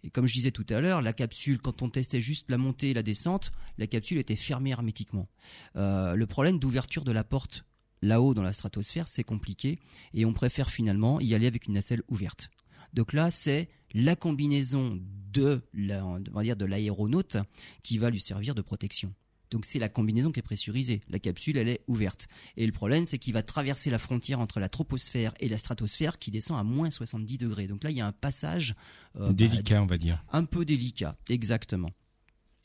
et 0.04 0.10
comme 0.10 0.26
je 0.26 0.34
disais 0.34 0.50
tout 0.50 0.66
à 0.68 0.80
l'heure, 0.80 1.00
la 1.00 1.14
capsule, 1.14 1.58
quand 1.58 1.80
on 1.80 1.88
testait 1.88 2.20
juste 2.20 2.50
la 2.50 2.58
montée 2.58 2.90
et 2.90 2.94
la 2.94 3.02
descente, 3.02 3.50
la 3.78 3.86
capsule 3.86 4.18
était 4.18 4.36
fermée 4.36 4.70
hermétiquement. 4.70 5.28
Euh, 5.76 6.14
le 6.14 6.26
problème 6.26 6.58
d'ouverture 6.58 7.04
de 7.04 7.12
la 7.12 7.24
porte 7.24 7.64
là-haut 8.02 8.34
dans 8.34 8.42
la 8.42 8.52
stratosphère, 8.52 9.08
c'est 9.08 9.24
compliqué 9.24 9.78
et 10.14 10.24
on 10.24 10.32
préfère 10.32 10.70
finalement 10.70 11.20
y 11.20 11.34
aller 11.34 11.46
avec 11.46 11.66
une 11.66 11.74
nacelle 11.74 12.02
ouverte. 12.08 12.50
Donc 12.94 13.12
là, 13.12 13.30
c'est 13.30 13.68
la 13.92 14.16
combinaison 14.16 14.98
de 15.32 15.62
dire 15.74 16.56
de 16.56 16.64
l'aéronaute 16.64 17.36
qui 17.82 17.98
va 17.98 18.10
lui 18.10 18.20
servir 18.20 18.54
de 18.54 18.62
protection. 18.62 19.14
Donc 19.50 19.64
c'est 19.64 19.78
la 19.78 19.88
combinaison 19.88 20.30
qui 20.30 20.40
est 20.40 20.42
pressurisée. 20.42 21.00
La 21.08 21.18
capsule, 21.18 21.56
elle 21.56 21.68
est 21.68 21.80
ouverte. 21.86 22.28
Et 22.56 22.66
le 22.66 22.72
problème, 22.72 23.06
c'est 23.06 23.18
qu'il 23.18 23.32
va 23.32 23.42
traverser 23.42 23.90
la 23.90 23.98
frontière 23.98 24.40
entre 24.40 24.60
la 24.60 24.68
troposphère 24.68 25.32
et 25.40 25.48
la 25.48 25.58
stratosphère 25.58 26.18
qui 26.18 26.30
descend 26.30 26.58
à 26.58 26.64
moins 26.64 26.90
70 26.90 27.38
degrés. 27.38 27.66
Donc 27.66 27.82
là, 27.82 27.90
il 27.90 27.96
y 27.96 28.00
a 28.00 28.06
un 28.06 28.12
passage... 28.12 28.74
Euh, 29.16 29.32
délicat, 29.32 29.76
bah, 29.76 29.82
on 29.82 29.86
va 29.86 29.98
dire. 29.98 30.22
Un 30.32 30.44
peu 30.44 30.64
délicat, 30.64 31.16
exactement. 31.30 31.90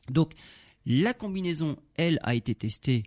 Donc 0.10 0.34
la 0.86 1.14
combinaison, 1.14 1.78
elle, 1.96 2.20
a 2.24 2.36
été 2.36 2.54
testée, 2.54 3.04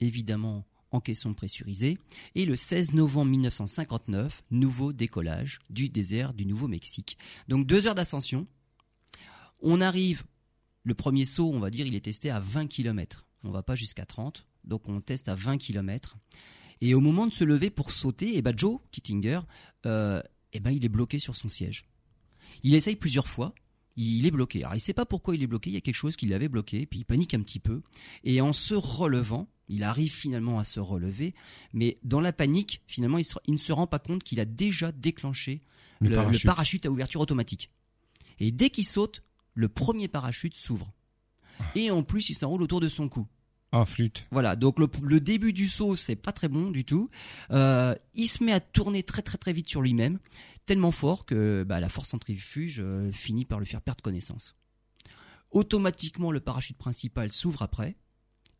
évidemment, 0.00 0.66
en 0.90 1.00
caisson 1.00 1.32
pressurisée. 1.32 1.98
Et 2.34 2.44
le 2.44 2.56
16 2.56 2.94
novembre 2.94 3.30
1959, 3.30 4.42
nouveau 4.50 4.92
décollage 4.92 5.58
du 5.70 5.88
désert 5.88 6.34
du 6.34 6.46
Nouveau-Mexique. 6.46 7.18
Donc 7.48 7.66
deux 7.66 7.86
heures 7.86 7.94
d'ascension. 7.94 8.46
On 9.60 9.80
arrive, 9.80 10.24
le 10.84 10.94
premier 10.94 11.24
saut, 11.24 11.50
on 11.52 11.60
va 11.60 11.70
dire, 11.70 11.86
il 11.86 11.94
est 11.94 12.04
testé 12.04 12.30
à 12.30 12.40
20 12.40 12.66
km. 12.66 13.26
On 13.44 13.50
va 13.50 13.62
pas 13.62 13.74
jusqu'à 13.74 14.04
30, 14.04 14.46
donc 14.64 14.88
on 14.88 15.00
teste 15.00 15.28
à 15.28 15.34
20 15.34 15.58
km. 15.58 16.16
Et 16.80 16.94
au 16.94 17.00
moment 17.00 17.26
de 17.26 17.32
se 17.32 17.44
lever 17.44 17.70
pour 17.70 17.90
sauter, 17.90 18.36
eh 18.36 18.42
ben 18.42 18.56
Joe 18.56 18.80
Kittinger, 18.90 19.40
euh, 19.86 20.22
eh 20.52 20.60
ben 20.60 20.70
il 20.70 20.84
est 20.84 20.88
bloqué 20.88 21.18
sur 21.18 21.36
son 21.36 21.48
siège. 21.48 21.84
Il 22.62 22.74
essaye 22.74 22.96
plusieurs 22.96 23.28
fois, 23.28 23.54
il 23.96 24.26
est 24.26 24.30
bloqué. 24.30 24.62
Alors 24.64 24.76
il 24.76 24.80
sait 24.80 24.94
pas 24.94 25.06
pourquoi 25.06 25.34
il 25.34 25.42
est 25.42 25.46
bloqué, 25.46 25.70
il 25.70 25.74
y 25.74 25.76
a 25.76 25.80
quelque 25.80 25.94
chose 25.94 26.16
qui 26.16 26.26
l'avait 26.26 26.48
bloqué, 26.48 26.86
puis 26.86 27.00
il 27.00 27.04
panique 27.04 27.34
un 27.34 27.40
petit 27.40 27.60
peu. 27.60 27.82
Et 28.24 28.40
en 28.40 28.52
se 28.52 28.74
relevant, 28.74 29.48
il 29.68 29.84
arrive 29.84 30.12
finalement 30.12 30.58
à 30.58 30.64
se 30.64 30.80
relever, 30.80 31.34
mais 31.72 31.98
dans 32.02 32.20
la 32.20 32.32
panique, 32.32 32.82
finalement, 32.86 33.18
il, 33.18 33.52
ne 33.52 33.56
se 33.56 33.72
rend 33.72 33.86
pas 33.86 34.00
compte 34.00 34.24
qu'il 34.24 34.40
a 34.40 34.44
déjà 34.44 34.90
déclenché 34.90 35.62
le, 36.00 36.10
parachute. 36.44 36.86
à 36.86 36.90
ouverture 36.90 37.20
automatique. 37.20 37.70
Et 38.40 38.50
dès 38.50 38.70
qu'il 38.70 38.86
saute, 38.86 39.22
le 39.54 39.68
premier 39.68 40.08
parachute 40.08 40.54
s'ouvre. 40.54 40.92
Ah. 41.60 41.70
Et 41.76 41.90
en 41.90 42.02
plus, 42.02 42.30
il 42.30 42.34
s'enroule 42.34 42.62
autour 42.62 42.80
de 42.80 42.88
son 42.88 43.08
cou. 43.08 43.26
Ah. 43.72 43.84
Voilà, 44.32 44.56
donc 44.56 44.78
le, 44.80 45.20
début 45.20 45.52
du 45.52 45.68
saut, 45.68 45.94
c'est 45.94 46.16
pas 46.16 46.32
très 46.32 46.48
bon 46.48 46.70
du 46.70 46.84
tout. 46.84 47.08
Euh, 47.52 47.94
il 48.14 48.26
se 48.26 48.42
met 48.42 48.52
à 48.52 48.60
tourner 48.60 49.04
très 49.04 49.22
très 49.22 49.38
très 49.38 49.52
vite 49.52 49.68
sur 49.68 49.80
lui-même, 49.80 50.18
tellement 50.66 50.90
fort 50.90 51.24
que 51.24 51.64
bah, 51.66 51.78
la 51.78 51.88
force 51.88 52.08
centrifuge 52.08 52.80
euh, 52.80 53.12
finit 53.12 53.44
par 53.44 53.60
le 53.60 53.64
faire 53.64 53.80
perdre 53.80 54.02
connaissance. 54.02 54.56
Automatiquement, 55.52 56.32
le 56.32 56.40
parachute 56.40 56.78
principal 56.78 57.30
s'ouvre 57.30 57.62
après, 57.62 57.96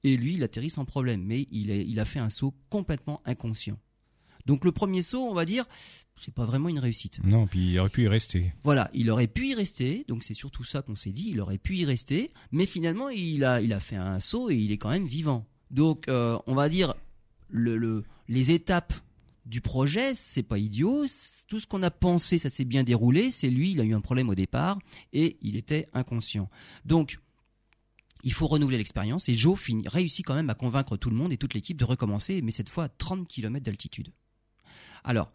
et 0.05 0.16
lui, 0.16 0.35
il 0.35 0.42
atterrit 0.42 0.70
sans 0.70 0.85
problème, 0.85 1.23
mais 1.23 1.46
il 1.51 2.01
a, 2.01 2.05
fait 2.05 2.20
un 2.20 2.31
saut 2.31 2.55
complètement 2.68 3.20
inconscient. 3.25 3.79
Donc 4.46 4.64
le 4.64 4.72
premier 4.72 5.03
saut, 5.03 5.29
on 5.29 5.35
va 5.35 5.44
dire, 5.44 5.64
c'est 6.16 6.35
pas 6.35 6.44
vraiment 6.44 6.68
une 6.68 6.79
réussite. 6.79 7.20
Non, 7.24 7.46
puis 7.46 7.72
il 7.72 7.79
aurait 7.79 7.90
pu 7.90 8.03
y 8.03 8.09
rester. 8.09 8.53
Voilà, 8.62 8.90
il 8.94 9.11
aurait 9.11 9.26
pu 9.26 9.48
y 9.48 9.55
rester. 9.55 10.05
Donc 10.09 10.22
c'est 10.22 10.35
surtout 10.35 10.64
ça 10.64 10.83
qu'on 10.83 10.96
s'est 10.96 11.12
dit. 11.12 11.31
Il 11.31 11.40
aurait 11.40 11.59
pu 11.59 11.76
y 11.76 11.85
rester, 11.85 12.31
mais 12.53 12.66
finalement 12.66 13.09
il 13.09 13.44
a, 13.44 13.61
il 13.61 13.72
a 13.72 13.81
fait 13.81 13.96
un 13.96 14.20
saut 14.20 14.50
et 14.50 14.57
il 14.57 14.72
est 14.72 14.79
quand 14.79 14.90
même 14.90 15.07
vivant. 15.07 15.46
Donc 15.70 16.09
euh, 16.09 16.38
on 16.46 16.55
va 16.55 16.68
dire 16.68 16.94
le, 17.48 18.05
les 18.29 18.50
étapes 18.53 18.94
du 19.46 19.61
projet, 19.61 20.14
c'est 20.14 20.42
pas 20.42 20.59
idiot. 20.59 21.05
Tout 21.48 21.61
ce 21.61 21.66
qu'on 21.66 21.83
a 21.83 21.90
pensé, 21.90 22.38
ça 22.38 22.50
s'est 22.50 22.64
bien 22.64 22.85
déroulé. 22.85 23.31
C'est 23.31 23.50
lui, 23.50 23.72
il 23.72 23.81
a 23.81 23.85
eu 23.85 23.94
un 23.94 24.00
problème 24.00 24.29
au 24.29 24.35
départ 24.35 24.79
et 25.12 25.38
il 25.42 25.57
était 25.57 25.88
inconscient. 25.92 26.48
Donc 26.85 27.18
il 28.22 28.33
faut 28.33 28.46
renouveler 28.46 28.79
l'expérience 28.79 29.29
et 29.29 29.35
Joe 29.35 29.59
finit, 29.59 29.88
réussit 29.88 30.24
quand 30.24 30.35
même 30.35 30.50
à 30.50 30.55
convaincre 30.55 30.96
tout 30.96 31.11
le 31.11 31.16
monde 31.16 31.33
et 31.33 31.37
toute 31.37 31.55
l'équipe 31.55 31.76
de 31.76 31.85
recommencer, 31.85 32.42
mais 32.42 32.50
cette 32.50 32.68
fois 32.68 32.85
à 32.85 32.88
30 32.88 33.26
km 33.26 33.64
d'altitude. 33.64 34.12
Alors, 35.05 35.33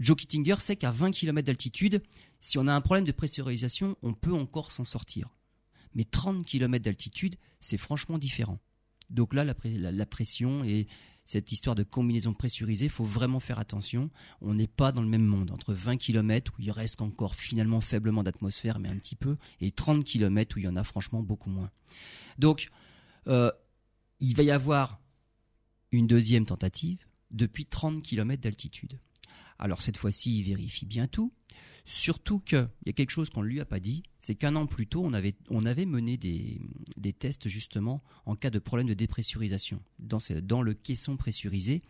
Joe 0.00 0.16
Kittinger 0.16 0.56
sait 0.58 0.76
qu'à 0.76 0.90
20 0.90 1.10
km 1.12 1.46
d'altitude, 1.46 2.02
si 2.40 2.58
on 2.58 2.66
a 2.66 2.74
un 2.74 2.80
problème 2.80 3.04
de 3.04 3.12
pressurisation, 3.12 3.96
on 4.02 4.14
peut 4.14 4.32
encore 4.32 4.70
s'en 4.70 4.84
sortir. 4.84 5.34
Mais 5.94 6.04
30 6.04 6.44
km 6.44 6.84
d'altitude, 6.84 7.36
c'est 7.60 7.78
franchement 7.78 8.18
différent. 8.18 8.58
Donc 9.10 9.34
là, 9.34 9.44
la, 9.44 10.06
pression 10.06 10.62
et 10.64 10.86
cette 11.24 11.50
histoire 11.50 11.74
de 11.74 11.82
combinaison 11.82 12.34
pressurisée, 12.34 12.84
il 12.84 12.90
faut 12.90 13.04
vraiment 13.04 13.40
faire 13.40 13.58
attention. 13.58 14.10
On 14.40 14.54
n'est 14.54 14.66
pas 14.68 14.92
dans 14.92 15.02
le 15.02 15.08
même 15.08 15.24
monde. 15.24 15.50
Entre 15.50 15.72
20 15.72 15.96
km 15.96 16.52
où 16.58 16.62
il 16.62 16.70
reste 16.70 17.00
encore 17.00 17.34
finalement 17.34 17.80
faiblement 17.80 18.22
d'atmosphère, 18.22 18.78
mais 18.78 18.88
un 18.88 18.96
petit 18.96 19.16
peu, 19.16 19.36
et 19.60 19.70
30 19.70 20.04
km 20.04 20.56
où 20.56 20.58
il 20.60 20.66
y 20.66 20.68
en 20.68 20.76
a 20.76 20.84
franchement 20.84 21.22
beaucoup 21.22 21.50
moins. 21.50 21.70
Donc, 22.38 22.68
euh, 23.26 23.50
il 24.20 24.36
va 24.36 24.42
y 24.42 24.50
avoir 24.50 25.00
une 25.90 26.06
deuxième 26.06 26.44
tentative 26.44 27.07
depuis 27.30 27.66
30 27.66 28.02
km 28.02 28.40
d'altitude. 28.40 28.98
Alors 29.58 29.82
cette 29.82 29.96
fois-ci, 29.96 30.38
il 30.38 30.42
vérifie 30.44 30.86
bien 30.86 31.06
tout. 31.06 31.32
Surtout 31.84 32.38
qu'il 32.38 32.68
y 32.84 32.90
a 32.90 32.92
quelque 32.92 33.10
chose 33.10 33.30
qu'on 33.30 33.42
ne 33.42 33.48
lui 33.48 33.60
a 33.60 33.64
pas 33.64 33.80
dit, 33.80 34.02
c'est 34.20 34.34
qu'un 34.34 34.56
an 34.56 34.66
plus 34.66 34.86
tôt, 34.86 35.02
on 35.02 35.14
avait, 35.14 35.34
on 35.48 35.62
mené 35.62 36.18
des, 36.18 37.12
tests 37.14 37.48
justement 37.48 38.02
en 38.26 38.36
cas 38.36 38.50
de 38.50 38.58
problème 38.58 38.86
de 38.86 38.94
dépressurisation 38.94 39.82
dans, 39.98 40.62
le 40.62 40.74
caisson 40.74 41.16
pressurisé. 41.16 41.82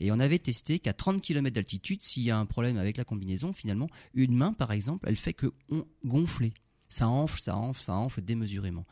Et 0.00 0.10
on 0.10 0.18
avait 0.18 0.40
testé 0.40 0.80
qu'à 0.80 0.92
30 0.92 1.22
km 1.22 1.54
d'altitude, 1.54 2.02
s'il 2.02 2.24
y 2.24 2.30
a 2.30 2.38
un 2.38 2.44
problème 2.44 2.76
avec 2.76 2.96
la 2.96 3.04
combinaison, 3.04 3.52
finalement, 3.52 3.88
une 4.14 4.34
main, 4.34 4.52
par 4.52 4.72
exemple, 4.72 5.06
elle 5.08 5.16
fait 5.16 5.32
que 5.32 5.52
on 5.70 5.86
gonfler. 6.04 6.52
Ça 6.88 7.08
enfle, 7.08 7.40
ça 7.40 7.56
enfle, 7.56 7.80
ça 7.80 7.94
enfle 7.94 8.22
démesurément. 8.22 8.84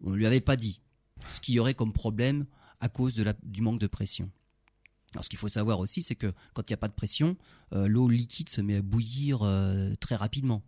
On 0.00 0.10
ne 0.10 0.16
lui 0.16 0.26
avait 0.26 0.40
pas 0.40 0.56
dit 0.56 0.80
ce 1.28 1.40
qu'il 1.40 1.54
y 1.54 1.58
aurait 1.58 1.74
comme 1.74 1.92
problème 1.92 2.46
à 2.80 2.88
cause 2.88 3.20
du 3.42 3.62
manque 3.62 3.80
de 3.80 3.88
pression. 3.88 4.30
Alors, 5.14 5.24
ce 5.24 5.28
qu'il 5.30 5.38
faut 5.38 5.48
savoir 5.48 5.80
aussi, 5.80 6.02
c'est 6.02 6.14
que 6.14 6.32
quand 6.54 6.62
il 6.68 6.72
n'y 6.72 6.74
a 6.74 6.78
pas 6.78 6.88
de 6.88 6.92
pression, 6.94 7.36
euh, 7.72 7.88
l'eau 7.88 8.08
liquide 8.08 8.48
se 8.48 8.60
met 8.60 8.76
à 8.76 8.82
bouillir 8.82 9.42
euh, 9.42 9.94
très 10.00 10.16
rapidement. 10.16 10.62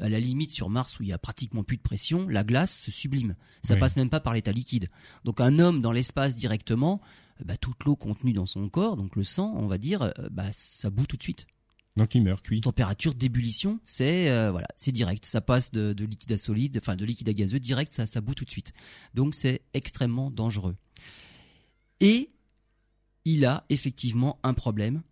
À 0.00 0.08
la 0.08 0.18
limite, 0.18 0.50
sur 0.50 0.68
Mars, 0.70 0.98
où 0.98 1.04
il 1.04 1.08
y 1.08 1.12
a 1.12 1.18
pratiquement 1.18 1.62
plus 1.62 1.76
de 1.76 1.82
pression, 1.82 2.28
la 2.28 2.42
glace 2.42 2.76
se 2.82 2.90
sublime. 2.90 3.36
Ça 3.62 3.74
Oui. 3.74 3.80
passe 3.80 3.94
même 3.94 4.10
pas 4.10 4.18
par 4.18 4.32
l'état 4.32 4.50
liquide. 4.50 4.90
Donc 5.24 5.40
un 5.40 5.60
homme 5.60 5.80
dans 5.80 5.92
l'espace 5.92 6.34
directement, 6.34 7.00
euh, 7.40 7.44
bah, 7.44 7.56
toute 7.56 7.84
l'eau 7.84 7.94
contenue 7.94 8.32
dans 8.32 8.46
son 8.46 8.68
corps, 8.68 8.96
donc 8.96 9.14
le 9.14 9.22
sang, 9.22 9.52
on 9.56 9.68
va 9.68 9.78
dire, 9.78 10.12
bah, 10.32 10.48
ça 10.52 10.90
bout 10.90 11.06
tout 11.06 11.16
de 11.16 11.22
suite. 11.22 11.46
Donc 11.96 12.12
il 12.16 12.22
meurt 12.24 12.42
cuit. 12.44 12.60
Température 12.60 13.14
d'ébullition, 13.14 13.78
c'est 13.84 14.28
euh, 14.28 14.50
voilà, 14.50 14.66
c'est 14.76 14.90
direct. 14.90 15.24
Ça 15.24 15.40
passe 15.40 15.70
de, 15.70 15.92
de 15.92 16.04
liquide 16.04 16.32
à 16.32 16.38
solide, 16.38 16.76
enfin 16.78 16.96
de 16.96 17.04
liquide 17.04 17.28
à 17.28 17.32
gazeux, 17.32 17.60
direct, 17.60 17.92
ça, 17.92 18.04
ça 18.06 18.20
bout 18.20 18.34
tout 18.34 18.44
de 18.44 18.50
suite. 18.50 18.72
Donc 19.14 19.36
c'est 19.36 19.62
extrêmement 19.74 20.32
dangereux. 20.32 20.74
Et 22.00 22.30
il 23.24 23.44
a 23.44 23.64
effectivement 23.68 24.38
un 24.42 24.54
problème, 24.54 25.02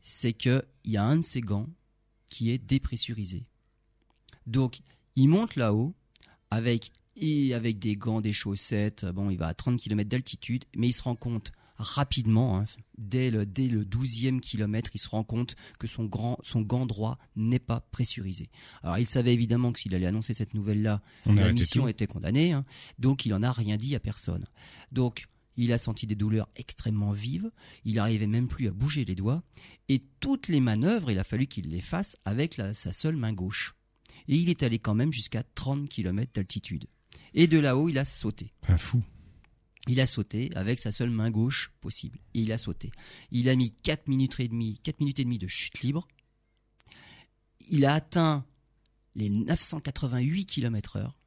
c'est 0.00 0.32
que 0.32 0.64
il 0.84 0.92
y 0.92 0.96
a 0.96 1.04
un 1.04 1.18
de 1.18 1.24
ses 1.24 1.40
gants 1.40 1.68
qui 2.28 2.50
est 2.50 2.58
dépressurisé. 2.58 3.44
Donc 4.46 4.80
il 5.16 5.28
monte 5.28 5.56
là-haut 5.56 5.94
avec 6.50 6.90
et 7.16 7.52
avec 7.54 7.78
des 7.78 7.96
gants, 7.96 8.20
des 8.20 8.32
chaussettes. 8.32 9.04
Bon, 9.04 9.30
il 9.30 9.38
va 9.38 9.48
à 9.48 9.54
30 9.54 9.78
km 9.78 10.08
d'altitude, 10.08 10.64
mais 10.76 10.88
il 10.88 10.92
se 10.92 11.02
rend 11.02 11.16
compte 11.16 11.52
rapidement, 11.78 12.58
hein, 12.58 12.64
dès 12.96 13.30
le 13.30 13.46
dès 13.46 13.68
le 13.68 13.84
12e 13.84 14.40
kilomètre, 14.40 14.90
il 14.94 14.98
se 14.98 15.08
rend 15.08 15.22
compte 15.22 15.54
que 15.78 15.86
son 15.86 16.04
grand 16.04 16.38
son 16.42 16.60
gant 16.60 16.86
droit 16.86 17.18
n'est 17.36 17.60
pas 17.60 17.80
pressurisé. 17.80 18.50
Alors 18.82 18.98
il 18.98 19.06
savait 19.06 19.32
évidemment 19.32 19.72
que 19.72 19.78
s'il 19.78 19.94
allait 19.94 20.06
annoncer 20.06 20.34
cette 20.34 20.54
nouvelle-là, 20.54 21.00
la 21.26 21.52
mission 21.52 21.82
tout. 21.82 21.88
était 21.88 22.08
condamnée, 22.08 22.52
hein. 22.52 22.64
donc 22.98 23.26
il 23.26 23.34
en 23.34 23.42
a 23.42 23.52
rien 23.52 23.76
dit 23.76 23.94
à 23.94 24.00
personne. 24.00 24.44
Donc 24.90 25.28
il 25.64 25.72
a 25.72 25.78
senti 25.78 26.06
des 26.06 26.14
douleurs 26.14 26.48
extrêmement 26.56 27.12
vives, 27.12 27.50
il 27.84 27.94
n'arrivait 27.96 28.26
même 28.26 28.48
plus 28.48 28.68
à 28.68 28.70
bouger 28.72 29.04
les 29.04 29.14
doigts, 29.14 29.42
et 29.88 30.00
toutes 30.20 30.48
les 30.48 30.60
manœuvres, 30.60 31.10
il 31.10 31.18
a 31.18 31.24
fallu 31.24 31.46
qu'il 31.46 31.68
les 31.68 31.80
fasse 31.80 32.16
avec 32.24 32.56
la- 32.56 32.74
sa 32.74 32.92
seule 32.92 33.16
main 33.16 33.32
gauche. 33.32 33.74
Et 34.28 34.36
il 34.36 34.48
est 34.50 34.62
allé 34.62 34.78
quand 34.78 34.94
même 34.94 35.12
jusqu'à 35.12 35.42
30 35.42 35.88
km 35.88 36.32
d'altitude. 36.34 36.86
Et 37.34 37.46
de 37.46 37.58
là-haut, 37.58 37.88
il 37.88 37.98
a 37.98 38.04
sauté. 38.04 38.52
Un 38.68 38.76
fou. 38.76 39.02
Il 39.88 40.00
a 40.00 40.06
sauté 40.06 40.50
avec 40.54 40.78
sa 40.78 40.92
seule 40.92 41.10
main 41.10 41.30
gauche 41.30 41.72
possible. 41.80 42.18
Et 42.34 42.40
il 42.42 42.52
a 42.52 42.58
sauté. 42.58 42.90
Il 43.30 43.48
a 43.48 43.56
mis 43.56 43.72
4 43.72 44.06
minutes 44.06 44.38
et 44.40 44.48
demie, 44.48 44.78
4 44.82 45.00
minutes 45.00 45.18
et 45.18 45.24
demie 45.24 45.38
de 45.38 45.46
chute 45.46 45.80
libre. 45.80 46.06
Il 47.70 47.84
a 47.84 47.94
atteint 47.94 48.44
les 49.14 49.30
988 49.30 50.46
km 50.46 50.96
heure. 50.96 51.18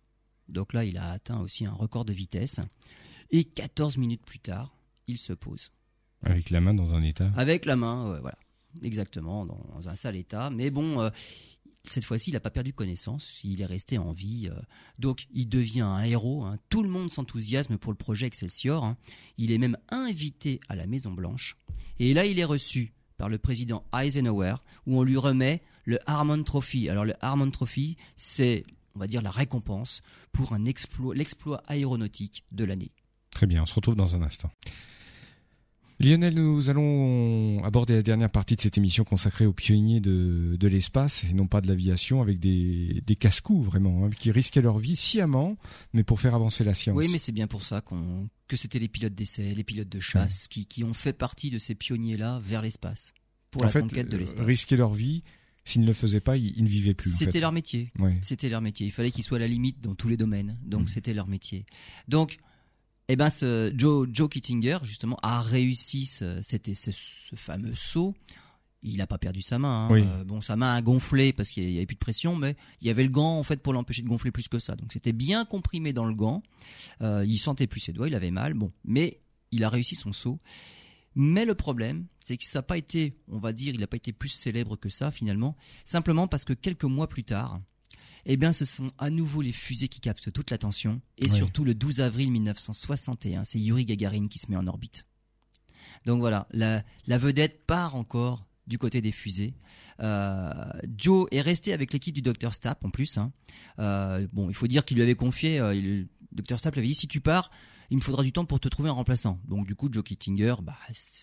Donc 0.48 0.74
là, 0.74 0.86
il 0.86 0.98
a 0.98 1.10
atteint 1.12 1.40
aussi 1.40 1.66
un 1.66 1.72
record 1.74 2.06
de 2.06 2.14
vitesse. 2.14 2.60
Et 3.32 3.44
14 3.44 3.98
minutes 3.98 4.26
plus 4.26 4.40
tard, 4.40 4.76
il 5.08 5.18
se 5.18 5.34
pose. 5.34 5.72
Avec 6.24 6.50
la 6.50 6.62
main 6.62 6.74
dans 6.74 6.94
un 6.94 7.02
état. 7.02 7.32
Avec 7.36 7.66
la 7.66 7.76
main, 7.76 8.12
ouais, 8.12 8.20
voilà. 8.20 8.38
Exactement, 8.84 9.46
dans 9.46 9.90
un 9.90 9.96
sale 9.96 10.16
état. 10.16 10.50
Mais 10.50 10.70
bon, 10.70 11.02
euh, 11.02 11.10
cette 11.84 12.04
fois-ci, 12.06 12.30
il 12.30 12.34
n'a 12.34 12.40
pas 12.40 12.52
perdu 12.52 12.74
connaissance. 12.74 13.40
Il 13.44 13.62
est 13.62 13.66
resté 13.66 13.98
en 13.98 14.12
vie. 14.14 14.50
euh. 14.52 14.60
donc, 15.00 15.28
il 15.34 15.50
devient 15.50 15.82
un 15.82 16.02
héros. 16.04 16.44
hein. 16.46 16.58
Tout 16.70 16.84
le 16.84 16.90
monde 16.90 17.12
s'enthousiasme 17.12 17.78
pour 17.78 17.92
le 17.92 17.98
projet 17.98 18.28
Excelsior. 18.28 18.84
hein. 18.86 18.98
Il 19.38 19.52
est 19.52 19.58
même 19.58 19.78
invité 19.90 20.60
à 20.70 20.76
la 20.76 20.88
Maison-Blanche. 20.88 21.58
Et 22.00 22.14
là, 22.14 22.26
il 22.26 22.38
est 22.40 22.46
reçu 22.46 22.94
par 23.18 23.30
le 23.30 23.38
président 23.38 23.84
Eisenhower, 23.94 24.56
où 24.88 24.98
on 25.00 25.04
lui 25.04 25.18
remet 25.18 25.62
le 25.86 26.00
Harmon 26.10 26.42
Trophy. 26.44 26.88
Alors, 26.90 27.06
le 27.06 27.14
Harmon 27.24 27.50
Trophy, 27.52 27.98
c'est, 28.16 28.64
on 28.96 29.00
va 29.00 29.08
dire, 29.08 29.22
la 29.22 29.32
récompense 29.32 30.02
pour 30.32 30.54
un 30.54 30.66
exploit, 30.66 31.14
l'exploit 31.16 31.62
aéronautique 31.68 32.44
de 32.52 32.64
l'année. 32.64 32.92
Très 33.42 33.48
bien, 33.48 33.64
on 33.64 33.66
se 33.66 33.74
retrouve 33.74 33.96
dans 33.96 34.16
un 34.16 34.22
instant. 34.22 34.52
Lionel, 36.00 36.36
nous 36.36 36.70
allons 36.70 37.64
aborder 37.64 37.96
la 37.96 38.04
dernière 38.04 38.30
partie 38.30 38.56
de 38.56 38.62
cette 38.62 38.78
émission 38.78 39.04
consacrée 39.04 39.48
aux 39.48 39.52
pionniers 39.54 40.00
de, 40.00 40.56
de 40.60 40.68
l'espace 40.68 41.24
et 41.24 41.34
non 41.34 41.48
pas 41.48 41.60
de 41.60 41.68
l'aviation 41.68 42.22
avec 42.22 42.40
des, 42.40 43.02
des 43.04 43.16
casse-coups 43.16 43.66
vraiment, 43.66 44.06
hein, 44.06 44.10
qui 44.12 44.30
risquaient 44.30 44.62
leur 44.62 44.78
vie 44.78 44.96
sciemment, 44.96 45.58
mais 45.94 46.04
pour 46.04 46.20
faire 46.20 46.36
avancer 46.36 46.64
la 46.64 46.76
science. 46.76 46.96
Oui, 46.96 47.08
mais 47.12 47.18
c'est 47.18 47.32
bien 47.32 47.48
pour 47.48 47.64
ça 47.64 47.82
qu'on 47.82 48.30
que 48.48 48.56
c'était 48.58 48.78
les 48.78 48.88
pilotes 48.88 49.16
d'essai, 49.16 49.56
les 49.56 49.64
pilotes 49.64 49.90
de 49.90 50.00
chasse 50.00 50.48
qui, 50.48 50.68
qui 50.68 50.84
ont 50.84 50.94
fait 50.94 51.14
partie 51.14 51.50
de 51.50 51.58
ces 51.58 51.74
pionniers-là 51.74 52.40
vers 52.44 52.62
l'espace 52.62 53.16
pour 53.50 53.64
en 53.64 53.66
la 53.66 53.72
fait, 53.72 53.82
conquête 53.82 54.08
de 54.08 54.18
euh, 54.18 54.20
l'espace. 54.20 54.46
risquer 54.46 54.78
leur 54.78 54.94
vie, 54.94 55.24
s'ils 55.66 55.82
ne 55.82 55.88
le 55.88 55.94
faisaient 55.94 56.20
pas, 56.20 56.38
ils, 56.38 56.64
ne 56.64 56.70
vivaient 56.70 56.94
plus. 56.94 57.12
en 57.12 57.18
C'était 57.18 57.32
fait. 57.32 57.40
leur 57.40 57.54
métier. 57.54 57.92
Ouais. 57.98 58.20
C'était 58.22 58.50
leur 58.50 58.62
métier. 58.62 58.86
Il 58.86 58.92
fallait 58.92 59.10
qu'ils 59.10 59.24
soient 59.24 59.38
à 59.38 59.42
la 59.42 59.48
limite 59.48 59.82
dans 59.82 59.96
tous 59.96 60.10
les 60.10 60.18
domaines. 60.18 60.60
Donc 60.64 60.82
Mhm. 60.82 60.88
c'était 60.90 61.16
leur 61.16 61.26
métier. 61.28 61.66
Donc, 62.08 62.38
eh 63.14 63.16
ben, 63.16 63.30
ce 63.30 63.74
Joe, 63.76 64.08
Joe 64.12 64.30
Kittinger, 64.30 64.78
justement, 64.84 65.18
a 65.22 65.42
réussi 65.42 66.06
ce, 66.06 66.42
c'était 66.42 66.74
ce, 66.74 66.92
ce 66.92 67.36
fameux 67.36 67.76
saut. 67.76 68.16
Il 68.84 68.98
n'a 68.98 69.06
pas 69.06 69.20
perdu 69.20 69.42
sa 69.42 69.60
main. 69.60 69.86
hein. 69.86 69.92
Oui. 69.92 70.02
Euh, 70.04 70.24
bon, 70.24 70.42
sa 70.42 70.56
main 70.56 70.74
a 70.74 70.82
gonflé 70.82 71.34
parce 71.34 71.50
qu'il 71.52 71.66
n'y 71.68 71.78
avait 71.78 71.86
plus 71.86 71.96
de 71.96 72.00
pression, 72.00 72.36
mais 72.36 72.56
il 72.80 72.88
y 72.88 72.90
avait 72.90 73.04
le 73.04 73.10
gant 73.10 73.38
en 73.38 73.44
fait 73.44 73.62
pour 73.62 73.74
l'empêcher 73.74 74.02
de 74.02 74.08
gonfler 74.08 74.32
plus 74.32 74.48
que 74.48 74.58
ça. 74.60 74.76
Donc 74.76 74.92
c'était 74.94 75.12
bien 75.12 75.46
comprimé 75.46 75.94
dans 75.94 76.06
le 76.06 76.16
gant. 76.16 76.42
Euh, 77.02 77.24
il 77.28 77.38
sentait 77.38 77.68
plus 77.68 77.80
ses 77.80 77.94
doigts, 77.94 78.08
il 78.08 78.16
avait 78.16 78.32
mal. 78.32 78.56
Bon, 78.56 78.72
mais 78.84 79.20
il 79.52 79.64
a 79.64 79.70
réussi 79.70 79.96
son 79.96 80.14
saut. 80.14 80.40
Mais 81.14 81.46
le 81.46 81.54
problème, 81.56 82.06
c'est 82.22 82.38
que 82.38 82.46
ça 82.46 82.60
n'a 82.60 82.64
pas 82.64 82.78
été, 82.78 83.18
on 83.28 83.38
va 83.38 83.52
dire, 83.54 83.74
il 83.74 83.82
n'a 83.82 83.88
pas 83.88 83.98
été 83.98 84.14
plus 84.14 84.30
célèbre 84.30 84.78
que 84.78 84.90
ça 84.90 85.12
finalement, 85.12 85.58
simplement 85.86 86.28
parce 86.28 86.46
que 86.46 86.54
quelques 86.54 86.86
mois 86.86 87.08
plus 87.10 87.26
tard, 87.26 87.60
eh 88.26 88.38
bien, 88.38 88.54
ce 88.54 88.66
sont 88.66 88.92
à 88.98 89.10
nouveau 89.10 89.42
les 89.42 89.52
fusées 89.52 89.88
qui 89.88 90.00
captent 90.00 90.32
toute 90.32 90.52
l'attention, 90.52 91.02
et 91.18 91.26
Oui. 91.26 91.30
surtout 91.38 91.64
le 91.64 91.74
12 91.74 92.02
avril 92.02 92.32
1961, 92.32 93.44
c'est 93.46 93.60
Yuri 93.60 93.86
Gagarin 93.86 94.28
qui 94.28 94.40
se 94.40 94.50
met 94.50 94.58
en 94.58 94.68
orbite. 94.68 95.06
Donc 96.06 96.20
voilà, 96.20 96.48
la, 96.52 96.84
la 97.08 97.18
vedette 97.18 97.66
part 97.66 97.96
encore 97.96 98.48
du 98.68 98.78
côté 98.78 99.02
des 99.02 99.12
fusées. 99.12 99.54
Euh, 100.00 100.52
Joe 100.98 101.28
est 101.32 101.42
resté 101.42 101.74
avec 101.74 101.94
l'équipe 101.94 102.14
du 102.16 102.22
Dr 102.22 102.54
Stapp 102.54 102.84
en 102.86 102.90
plus. 102.90 103.18
hein. 103.18 103.32
Euh, 103.80 104.28
bon, 104.32 104.50
il 104.50 104.56
faut 104.56 104.68
dire 104.68 104.86
qu'il 104.86 104.96
lui 104.98 105.04
avait 105.04 105.16
confié, 105.16 105.60
euh, 105.60 105.76
il- 105.76 106.08
le 106.36 106.42
Dr 106.44 106.58
Stapp 106.60 106.76
lui 106.76 106.80
avait 106.80 106.88
dit 106.88 106.96
si 106.96 107.08
tu 107.08 107.20
pars, 107.22 107.52
il 107.90 107.98
me 107.98 108.02
faudra 108.02 108.24
du 108.24 108.32
temps 108.32 108.46
pour 108.46 108.60
te 108.60 108.68
trouver 108.70 108.90
un 108.90 108.94
remplaçant. 108.94 109.40
Donc 109.48 109.68
du 109.68 109.76
coup, 109.76 109.90
Joe 109.92 110.04
Kittinger 110.04 110.56
bah, 110.64 110.78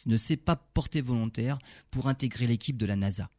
ne 0.07 0.17
s'est 0.17 0.37
pas 0.37 0.55
porté 0.57 1.01
volontaire 1.01 1.59
pour 1.91 2.09
intégrer 2.09 2.47
l'équipe 2.47 2.77
de 2.77 2.85
la 2.87 2.95
NASA. 2.97 3.31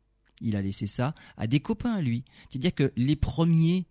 Il 0.41 0.55
a 0.55 0.61
laissé 0.61 0.87
ça 0.87 1.13
à 1.37 1.47
des 1.47 1.59
copains 1.59 1.93
à 1.93 2.01
lui. 2.01 2.23
C'est-à-dire 2.49 2.73
que 2.73 2.91
les 2.95 3.15
premiers, 3.15 3.85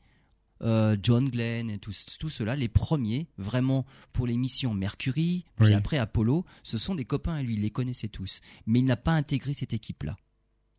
euh, 0.63 0.97
John 1.03 1.29
Glenn 1.29 1.71
et 1.71 1.79
tout, 1.79 1.93
tout 2.19 2.29
cela, 2.29 2.57
les 2.57 2.69
premiers, 2.69 3.29
vraiment 3.37 3.85
pour 4.13 4.27
les 4.27 4.37
missions 4.37 4.75
Mercury, 4.75 5.45
puis 5.57 5.67
Oui. 5.69 5.75
après 5.75 5.99
Apollo, 5.99 6.45
ce 6.63 6.79
sont 6.79 6.95
des 6.95 7.05
copains 7.05 7.35
à 7.35 7.43
lui, 7.43 7.55
il 7.55 7.61
les 7.61 7.71
connaissait 7.71 8.09
tous. 8.09 8.41
Mais 8.67 8.79
il 8.81 8.85
n'a 8.85 8.97
pas 8.97 9.13
intégré 9.13 9.55
cette 9.55 9.73
équipe-là. 9.73 10.17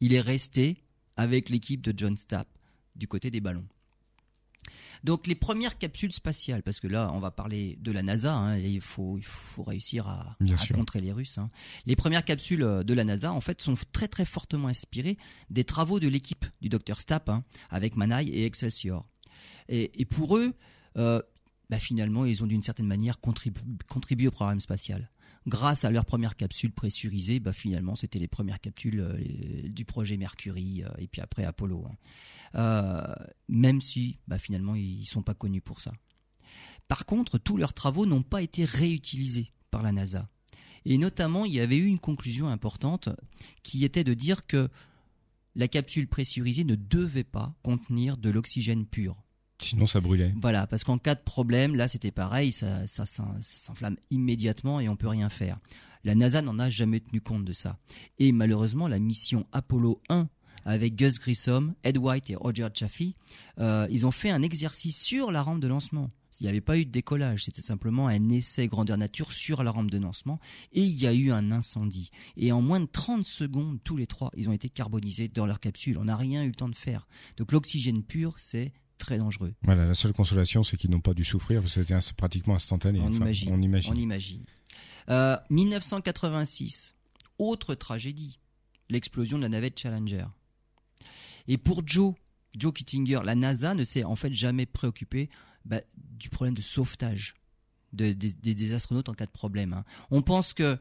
Il 0.01 0.13
est 0.13 0.21
resté 0.21 0.83
avec 1.15 1.49
l'équipe 1.49 1.81
de 1.81 1.93
John 1.97 2.15
Stapp 2.17 2.47
du 2.95 3.07
côté 3.07 3.29
des 3.31 3.41
ballons. 3.41 3.65
Donc 5.03 5.27
les 5.27 5.35
premières 5.35 5.77
capsules 5.77 6.11
spatiales, 6.11 6.63
parce 6.63 6.79
que 6.79 6.87
là 6.87 7.11
on 7.13 7.19
va 7.19 7.31
parler 7.31 7.77
de 7.81 7.91
la 7.91 8.03
NASA, 8.03 8.33
hein, 8.35 8.57
et 8.57 8.69
il 8.69 8.81
faut, 8.81 9.17
il 9.17 9.23
faut 9.25 9.63
réussir 9.63 10.07
à, 10.07 10.35
contrer 10.75 11.01
les 11.01 11.11
Russes. 11.11 11.37
hein. 11.37 11.49
Les 11.85 11.95
premières 11.95 12.25
capsules 12.25 12.63
euh, 12.63 12.83
de 12.83 12.93
la 12.93 13.03
NASA 13.03 13.31
en 13.31 13.41
fait 13.41 13.61
sont 13.61 13.75
très 13.91 14.07
très 14.07 14.25
fortement 14.25 14.67
inspirées 14.67 15.17
des 15.49 15.63
travaux 15.63 15.99
de 15.99 16.07
l'équipe 16.07 16.45
du 16.61 16.69
Dr 16.69 16.99
Stapp 16.99 17.29
hein, 17.29 17.43
avec 17.69 17.95
Manaï 17.95 18.29
et 18.29 18.45
Excelsior. 18.45 19.05
Et, 19.69 20.01
et 20.01 20.05
pour 20.05 20.37
eux, 20.37 20.53
euh, 20.97 21.21
bah, 21.69 21.79
finalement 21.79 22.25
ils 22.25 22.43
ont 22.43 22.47
d'une 22.47 22.63
certaine 22.63 22.87
manière 22.87 23.19
contribu- 23.21 23.61
contribué 23.87 24.27
au 24.27 24.31
programme 24.31 24.59
spatial. 24.59 25.09
Grâce 25.47 25.85
à 25.85 25.91
leur 25.91 26.05
première 26.05 26.35
capsule 26.35 26.71
pressurisée, 26.71 27.39
bah, 27.39 27.53
finalement 27.53 27.95
c'était 27.95 28.19
les 28.19 28.27
premières 28.27 28.59
capsules 28.59 28.99
euh, 28.99 29.69
du 29.69 29.85
projet 29.85 30.17
Mercury 30.17 30.83
euh, 30.83 30.89
et 30.97 31.07
puis 31.07 31.21
après 31.21 31.43
Apollo. 31.43 31.85
hein. 31.89 31.95
Euh, 32.55 33.25
même 33.47 33.81
si 33.81 34.19
bah, 34.27 34.37
finalement 34.37 34.75
ils 34.75 35.05
sont 35.05 35.23
pas 35.23 35.33
connus 35.33 35.61
pour 35.61 35.81
ça. 35.81 35.93
Par 36.87 37.05
contre, 37.05 37.37
tous 37.37 37.57
leurs 37.57 37.73
travaux 37.73 38.05
n'ont 38.05 38.23
pas 38.23 38.41
été 38.41 38.65
réutilisés 38.65 39.51
par 39.71 39.83
la 39.83 39.91
NASA. 39.91 40.27
Et 40.85 40.97
notamment, 40.97 41.45
il 41.45 41.53
y 41.53 41.59
avait 41.59 41.77
eu 41.77 41.85
une 41.85 41.99
conclusion 41.99 42.47
importante 42.47 43.09
qui 43.63 43.85
était 43.85 44.03
de 44.03 44.13
dire 44.13 44.47
que 44.47 44.69
la 45.55 45.67
capsule 45.67 46.07
pressurisée 46.07 46.63
ne 46.63 46.75
devait 46.75 47.23
pas 47.23 47.53
contenir 47.63 48.17
de 48.17 48.29
l'oxygène 48.29 48.85
pur. 48.85 49.23
Sinon, 49.61 49.85
ça 49.87 49.99
brûlait. 49.99 50.33
Voilà, 50.41 50.67
parce 50.67 50.83
qu'en 50.83 50.97
cas 50.97 51.15
de 51.15 51.19
problème, 51.21 51.75
là 51.75 51.87
c'était 51.87 52.11
pareil, 52.11 52.51
ça, 52.51 52.87
ça, 52.87 53.05
s'en- 53.05 53.35
ça 53.41 53.57
s'enflamme 53.57 53.97
immédiatement 54.09 54.79
et 54.79 54.87
on 54.89 54.95
peut 54.95 55.07
rien 55.09 55.29
faire. 55.29 55.59
La 56.05 56.15
NASA 56.15 56.41
n'en 56.41 56.57
a 56.59 56.69
jamais 56.69 57.01
tenu 57.01 57.19
compte 57.19 57.43
de 57.43 57.51
ça. 57.53 57.77
Et 58.19 58.31
malheureusement, 58.31 58.87
la 58.87 58.99
mission 58.99 59.45
Apollo 59.51 60.01
1 60.09 60.29
avec 60.65 60.95
Gus 60.95 61.19
Grissom, 61.19 61.73
Ed 61.83 61.97
White 61.97 62.29
et 62.29 62.35
Roger 62.35 62.67
Chaffee, 62.73 63.15
euh, 63.59 63.85
ils 63.91 64.05
ont 64.05 64.11
fait 64.11 64.29
un 64.29 64.41
exercice 64.41 65.01
sur 65.01 65.31
la 65.31 65.41
rampe 65.41 65.59
de 65.59 65.67
lancement. 65.67 66.09
Il 66.39 66.43
n'y 66.43 66.49
avait 66.49 66.61
pas 66.61 66.77
eu 66.77 66.85
de 66.85 66.91
décollage, 66.91 67.43
c'était 67.45 67.61
simplement 67.61 68.07
un 68.07 68.29
essai 68.29 68.67
grandeur 68.69 68.97
nature 68.97 69.33
sur 69.33 69.61
la 69.61 69.71
rampe 69.71 69.91
de 69.91 69.97
lancement 69.97 70.39
et 70.71 70.81
il 70.81 70.95
y 71.01 71.05
a 71.05 71.13
eu 71.13 71.31
un 71.31 71.51
incendie. 71.51 72.11
Et 72.37 72.53
en 72.53 72.61
moins 72.61 72.79
de 72.79 72.85
30 72.85 73.25
secondes, 73.25 73.79
tous 73.83 73.97
les 73.97 74.07
trois, 74.07 74.31
ils 74.37 74.47
ont 74.47 74.53
été 74.53 74.69
carbonisés 74.69 75.27
dans 75.27 75.45
leur 75.45 75.59
capsule. 75.59 75.97
On 75.97 76.05
n'a 76.05 76.15
rien 76.15 76.43
eu 76.43 76.47
le 76.47 76.55
temps 76.55 76.69
de 76.69 76.75
faire. 76.77 77.07
Donc 77.37 77.51
l'oxygène 77.51 78.03
pur, 78.03 78.35
c'est 78.37 78.71
très 78.99 79.17
dangereux. 79.17 79.53
Voilà, 79.63 79.85
la 79.85 79.95
seule 79.95 80.13
consolation, 80.13 80.63
c'est 80.63 80.77
qu'ils 80.77 80.91
n'ont 80.91 81.01
pas 81.01 81.13
dû 81.15 81.23
souffrir 81.23 81.61
parce 81.61 81.75
que 81.75 81.81
c'était 81.83 82.13
pratiquement 82.15 82.55
instantané. 82.55 82.99
On 82.99 83.07
Enfin, 83.07 83.17
imagine. 83.17 83.53
On 83.53 83.61
imagine. 83.61 83.93
On 83.93 83.95
imagine. 83.95 84.43
Euh, 85.09 85.35
1986, 85.49 86.95
autre 87.39 87.75
tragédie, 87.75 88.39
l'explosion 88.89 89.37
de 89.37 89.43
la 89.43 89.49
navette 89.49 89.79
Challenger. 89.79 90.25
Et 91.47 91.57
pour 91.57 91.81
Joe, 91.87 92.13
Joe 92.55 92.73
Kittinger, 92.73 93.21
la 93.23 93.35
NASA 93.35 93.73
ne 93.73 93.83
s'est 93.83 94.03
en 94.03 94.15
fait 94.15 94.31
jamais 94.33 94.65
préoccupé 94.65 95.29
bah, 95.65 95.81
du 95.97 96.29
problème 96.29 96.55
de 96.55 96.61
sauvetage 96.61 97.35
de- 97.93 98.11
des, 98.13 98.31
des- 98.33 98.55
des 98.55 98.73
astronautes 98.73 99.09
en 99.09 99.13
cas 99.13 99.25
de 99.25 99.31
problème. 99.31 99.73
hein. 99.73 99.83
On 100.11 100.21
pense 100.21 100.53
que 100.53 100.77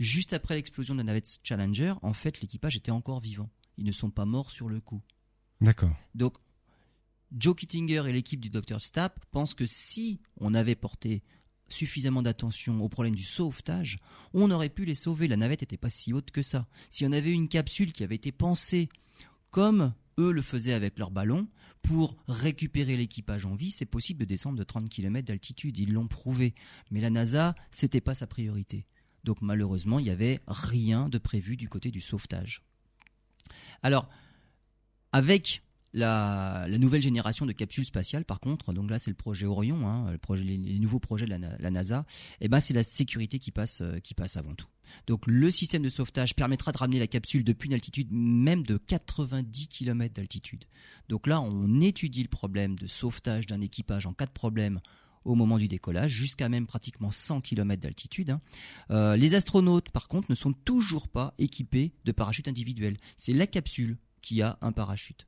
juste 0.00 0.32
après 0.32 0.54
l'explosion 0.56 0.94
de 0.94 0.98
la 1.00 1.04
navette 1.04 1.38
Challenger, 1.44 1.94
en 2.02 2.12
fait, 2.12 2.40
l'équipage 2.40 2.76
était 2.76 2.90
encore 2.90 3.20
vivant. 3.20 3.48
Ils 3.76 3.84
ne 3.84 3.92
sont 3.92 4.10
pas 4.10 4.24
morts 4.24 4.50
sur 4.50 4.68
le 4.68 4.80
coup. 4.80 5.00
D'accord. 5.60 5.94
Donc, 6.14 6.34
Joe 7.36 7.54
Kittinger 7.54 8.04
et 8.08 8.12
l'équipe 8.12 8.40
du 8.40 8.50
Dr. 8.50 8.80
Stapp 8.80 9.24
pensent 9.30 9.54
que 9.54 9.66
si 9.66 10.20
on 10.38 10.54
avait 10.54 10.74
porté 10.74 11.22
suffisamment 11.68 12.22
d'attention 12.22 12.82
au 12.82 12.88
problème 12.88 13.14
du 13.14 13.22
sauvetage, 13.22 13.98
on 14.32 14.50
aurait 14.50 14.70
pu 14.70 14.84
les 14.84 14.94
sauver. 14.94 15.28
La 15.28 15.36
navette 15.36 15.60
n'était 15.60 15.76
pas 15.76 15.90
si 15.90 16.12
haute 16.12 16.30
que 16.30 16.42
ça. 16.42 16.66
Si 16.90 17.04
on 17.04 17.12
avait 17.12 17.32
une 17.32 17.48
capsule 17.48 17.92
qui 17.92 18.04
avait 18.04 18.14
été 18.14 18.32
pensée 18.32 18.88
comme 19.50 19.92
eux 20.18 20.32
le 20.32 20.42
faisaient 20.42 20.72
avec 20.72 20.98
leur 20.98 21.10
ballon, 21.10 21.48
pour 21.82 22.16
récupérer 22.26 22.96
l'équipage 22.96 23.46
en 23.46 23.54
vie, 23.54 23.70
c'est 23.70 23.86
possible 23.86 24.20
de 24.20 24.24
descendre 24.24 24.58
de 24.58 24.64
30 24.64 24.88
km 24.88 25.26
d'altitude. 25.26 25.78
Ils 25.78 25.92
l'ont 25.92 26.08
prouvé. 26.08 26.54
Mais 26.90 27.00
la 27.00 27.10
NASA, 27.10 27.54
c'était 27.70 28.00
pas 28.00 28.14
sa 28.14 28.26
priorité. 28.26 28.86
Donc 29.24 29.42
malheureusement, 29.42 29.98
il 29.98 30.04
n'y 30.04 30.10
avait 30.10 30.40
rien 30.46 31.08
de 31.08 31.18
prévu 31.18 31.56
du 31.56 31.68
côté 31.68 31.90
du 31.90 32.00
sauvetage. 32.00 32.62
Alors, 33.82 34.08
avec 35.12 35.62
la, 35.94 36.66
nouvelle 36.78 37.02
génération 37.02 37.46
de 37.46 37.52
capsules 37.52 37.84
spatiales, 37.84 38.24
par 38.24 38.40
contre, 38.40 38.72
donc 38.72 38.90
là 38.90 38.98
c'est 38.98 39.10
le 39.10 39.16
projet 39.16 39.46
Orion, 39.46 39.88
hein, 39.88 40.16
les, 40.36 40.78
nouveaux 40.78 40.98
projets 40.98 41.24
de 41.24 41.30
la, 41.30 41.38
Na- 41.38 41.56
la 41.58 41.70
NASA, 41.70 42.04
et 42.40 42.48
ben 42.48 42.60
c'est 42.60 42.74
la 42.74 42.84
sécurité 42.84 43.38
qui 43.38 43.50
passe, 43.50 43.80
euh, 43.80 43.98
qui 44.00 44.14
passe 44.14 44.36
avant 44.36 44.54
tout. 44.54 44.66
Donc 45.06 45.26
le 45.26 45.50
système 45.50 45.82
de 45.82 45.88
sauvetage 45.88 46.34
permettra 46.34 46.72
de 46.72 46.78
ramener 46.78 46.98
la 46.98 47.06
capsule 47.06 47.44
depuis 47.44 47.68
une 47.68 47.74
altitude 47.74 48.08
même 48.10 48.62
de 48.64 48.76
90 48.76 49.68
km 49.68 50.14
d'altitude. 50.14 50.64
Donc 51.08 51.26
là, 51.26 51.40
on 51.40 51.80
étudie 51.80 52.22
le 52.22 52.28
problème 52.28 52.76
de 52.76 52.86
sauvetage 52.86 53.46
d'un 53.46 53.60
équipage 53.60 54.06
en 54.06 54.12
cas 54.12 54.26
de 54.26 54.30
problème 54.30 54.80
au 55.24 55.34
moment 55.34 55.58
du 55.58 55.68
décollage, 55.68 56.10
jusqu'à 56.12 56.48
même 56.48 56.66
pratiquement 56.66 57.10
100 57.10 57.42
km 57.42 57.82
d'altitude. 57.82 58.30
hein. 58.30 58.40
Euh, 58.90 59.16
les 59.16 59.34
astronautes, 59.34 59.90
par 59.90 60.08
contre, 60.08 60.30
ne 60.30 60.36
sont 60.36 60.52
toujours 60.52 61.08
pas 61.08 61.34
équipés 61.38 61.92
de 62.04 62.12
parachutes 62.12 62.48
individuels. 62.48 62.96
C'est 63.16 63.34
la 63.34 63.46
capsule 63.46 63.98
qui 64.22 64.40
a 64.42 64.58
un 64.62 64.72
parachute. 64.72 65.26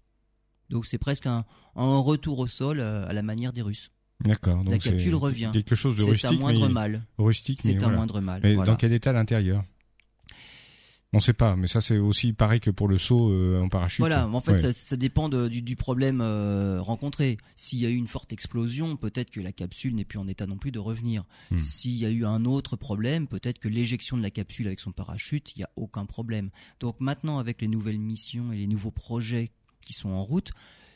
Donc 0.70 0.86
c'est 0.86 0.98
presque 0.98 1.26
un, 1.26 1.44
un 1.76 1.98
retour 1.98 2.38
au 2.38 2.46
sol 2.46 2.80
euh, 2.80 3.06
à 3.06 3.12
la 3.12 3.22
manière 3.22 3.52
des 3.52 3.62
Russes. 3.62 3.90
D'accord. 4.24 4.58
La 4.64 4.72
donc 4.72 4.82
c'est 4.82 4.90
capsule 4.90 5.14
revient. 5.14 5.50
Quelque 5.52 5.74
chose 5.74 5.96
de 5.98 6.04
C'est 6.04 6.10
rustique, 6.10 6.30
un 6.32 6.40
moindre 6.40 6.66
mais 6.68 6.72
mal. 6.74 7.02
rustique, 7.18 7.60
mais 7.64 7.72
C'est 7.72 7.76
un 7.78 7.80
voilà. 7.80 7.96
moindre 7.96 8.20
mal. 8.20 8.40
Mais 8.42 8.54
voilà. 8.54 8.70
dans 8.72 8.76
quel 8.76 8.92
état 8.92 9.12
l'intérieur? 9.12 9.64
On 11.12 11.16
ne 11.16 11.22
sait 11.22 11.32
pas, 11.32 11.56
mais 11.56 11.66
ça 11.66 11.80
c'est 11.80 11.98
aussi 11.98 12.32
pareil 12.32 12.60
que 12.60 12.70
pour 12.70 12.86
le 12.86 12.96
saut 12.96 13.32
euh, 13.32 13.60
en 13.60 13.68
parachute. 13.68 13.98
Voilà, 13.98 14.28
en 14.28 14.40
fait, 14.40 14.52
Ouais. 14.52 14.58
ça, 14.60 14.72
ça 14.72 14.96
dépend 14.96 15.28
de- 15.28 15.48
du, 15.48 15.60
du 15.60 15.74
problème 15.74 16.20
euh, 16.20 16.80
rencontré. 16.80 17.36
S'il 17.56 17.80
y 17.80 17.86
a 17.86 17.88
eu 17.88 17.96
une 17.96 18.06
forte 18.06 18.32
explosion, 18.32 18.94
peut-être 18.96 19.30
que 19.30 19.40
la 19.40 19.50
capsule 19.50 19.96
n'est 19.96 20.04
plus 20.04 20.20
en 20.20 20.28
état 20.28 20.46
non 20.46 20.56
plus 20.56 20.70
de 20.70 20.78
revenir. 20.78 21.24
Hmm. 21.50 21.56
S'il 21.58 21.96
y 21.96 22.04
a 22.06 22.10
eu 22.10 22.24
un 22.24 22.44
autre 22.44 22.76
problème, 22.76 23.26
peut-être 23.26 23.58
que 23.58 23.66
l'éjection 23.68 24.16
de 24.16 24.22
la 24.22 24.30
capsule 24.30 24.68
avec 24.68 24.78
son 24.78 24.92
parachute, 24.92 25.50
il 25.56 25.58
n'y 25.60 25.64
a 25.64 25.70
aucun 25.74 26.06
problème. 26.06 26.50
Donc 26.78 27.00
maintenant, 27.00 27.38
avec 27.40 27.60
les 27.60 27.66
nouvelles 27.68 27.98
missions 27.98 28.52
et 28.52 28.58
les 28.58 28.68
nouveaux 28.68 28.92
projets 28.92 29.50
qui 29.80 29.92
sont 29.92 30.10
en 30.10 30.22
route, 30.24 30.50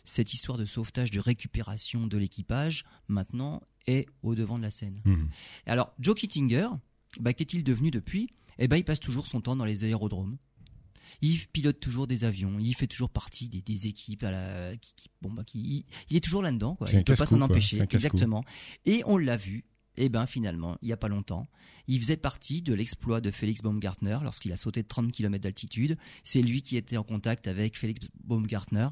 cette 0.04 0.32
histoire 0.34 0.58
de 0.58 0.66
sauvetage, 0.66 1.10
de 1.10 1.20
récupération 1.20 2.06
de 2.06 2.18
l'équipage, 2.18 2.84
maintenant, 3.08 3.62
est 3.86 4.06
au 4.22 4.34
devant 4.34 4.58
de 4.58 4.62
la 4.62 4.70
scène. 4.70 5.00
Et 5.66 5.70
Alors, 5.70 5.92
Joe 5.98 6.14
Kittinger, 6.14 6.68
bah, 7.20 7.32
qu'est-il 7.32 7.64
devenu 7.64 7.90
depuis? 7.90 8.28
Eh 8.58 8.68
ben, 8.68 8.76
il 8.76 8.84
passe 8.84 9.00
toujours 9.00 9.26
son 9.26 9.40
temps 9.40 9.56
dans 9.56 9.64
les 9.64 9.84
aérodromes. 9.84 10.36
Il 11.20 11.38
pilote 11.48 11.80
toujours 11.80 12.06
des 12.06 12.24
avions. 12.24 12.58
Il 12.58 12.74
fait 12.74 12.86
toujours 12.86 13.10
partie 13.10 13.48
des, 13.48 13.62
des 13.62 13.86
équipes 13.86 14.24
à 14.24 14.30
la, 14.30 14.76
qui, 14.76 14.94
qui- 14.94 15.10
bon, 15.22 15.30
bah, 15.32 15.44
qui, 15.44 15.84
il, 16.10 16.16
est 16.16 16.20
toujours 16.24 16.42
là-dedans. 16.42 16.74
Quoi. 16.74 16.88
Il 16.90 17.04
peut 17.04 17.14
pas 17.14 17.26
s'en 17.26 17.40
empêcher. 17.40 17.80
Exactement. 17.80 18.44
Et 18.84 19.02
on 19.06 19.16
l'a 19.16 19.36
vu. 19.36 19.64
Et 19.96 20.08
ben 20.08 20.26
finalement, 20.26 20.76
il 20.82 20.88
y 20.88 20.92
a 20.92 20.96
pas 20.96 21.08
longtemps, 21.08 21.48
il 21.86 22.00
faisait 22.00 22.16
partie 22.16 22.62
de 22.62 22.74
l'exploit 22.74 23.20
de 23.20 23.30
Félix 23.30 23.62
Baumgartner 23.62 24.18
lorsqu'il 24.22 24.52
a 24.52 24.56
sauté 24.56 24.82
de 24.82 24.88
30 24.88 25.12
km 25.12 25.42
d'altitude. 25.42 25.96
C'est 26.22 26.42
lui 26.42 26.62
qui 26.62 26.76
était 26.76 26.96
en 26.96 27.02
contact 27.02 27.46
avec 27.46 27.76
Félix 27.78 28.06
Baumgartner 28.24 28.88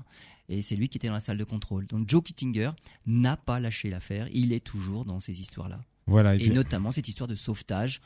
et 0.49 0.63
c'est 0.63 0.77
lui 0.77 0.89
qui 0.89 0.99
était 0.99 1.09
dans 1.09 1.15
la 1.15 1.21
salle 1.21 1.39
de 1.39 1.45
contrôle. 1.45 1.87
Donc 1.87 2.09
Joe 2.09 2.23
Kittinger 2.23 2.73
n'a 3.07 3.37
pas 3.37 3.61
lâché 3.61 3.91
l'affaire. 3.91 4.29
Il 4.33 4.53
est 4.53 4.65
toujours 4.65 5.05
dans 5.05 5.21
ces 5.21 5.41
histoires-là 5.41 5.81
Voilà. 6.07 6.37
Et 6.37 6.51
notamment 6.51 6.93
cette 6.93 7.09
histoire 7.09 7.29
de 7.29 7.37
sauvetage. 7.37 8.01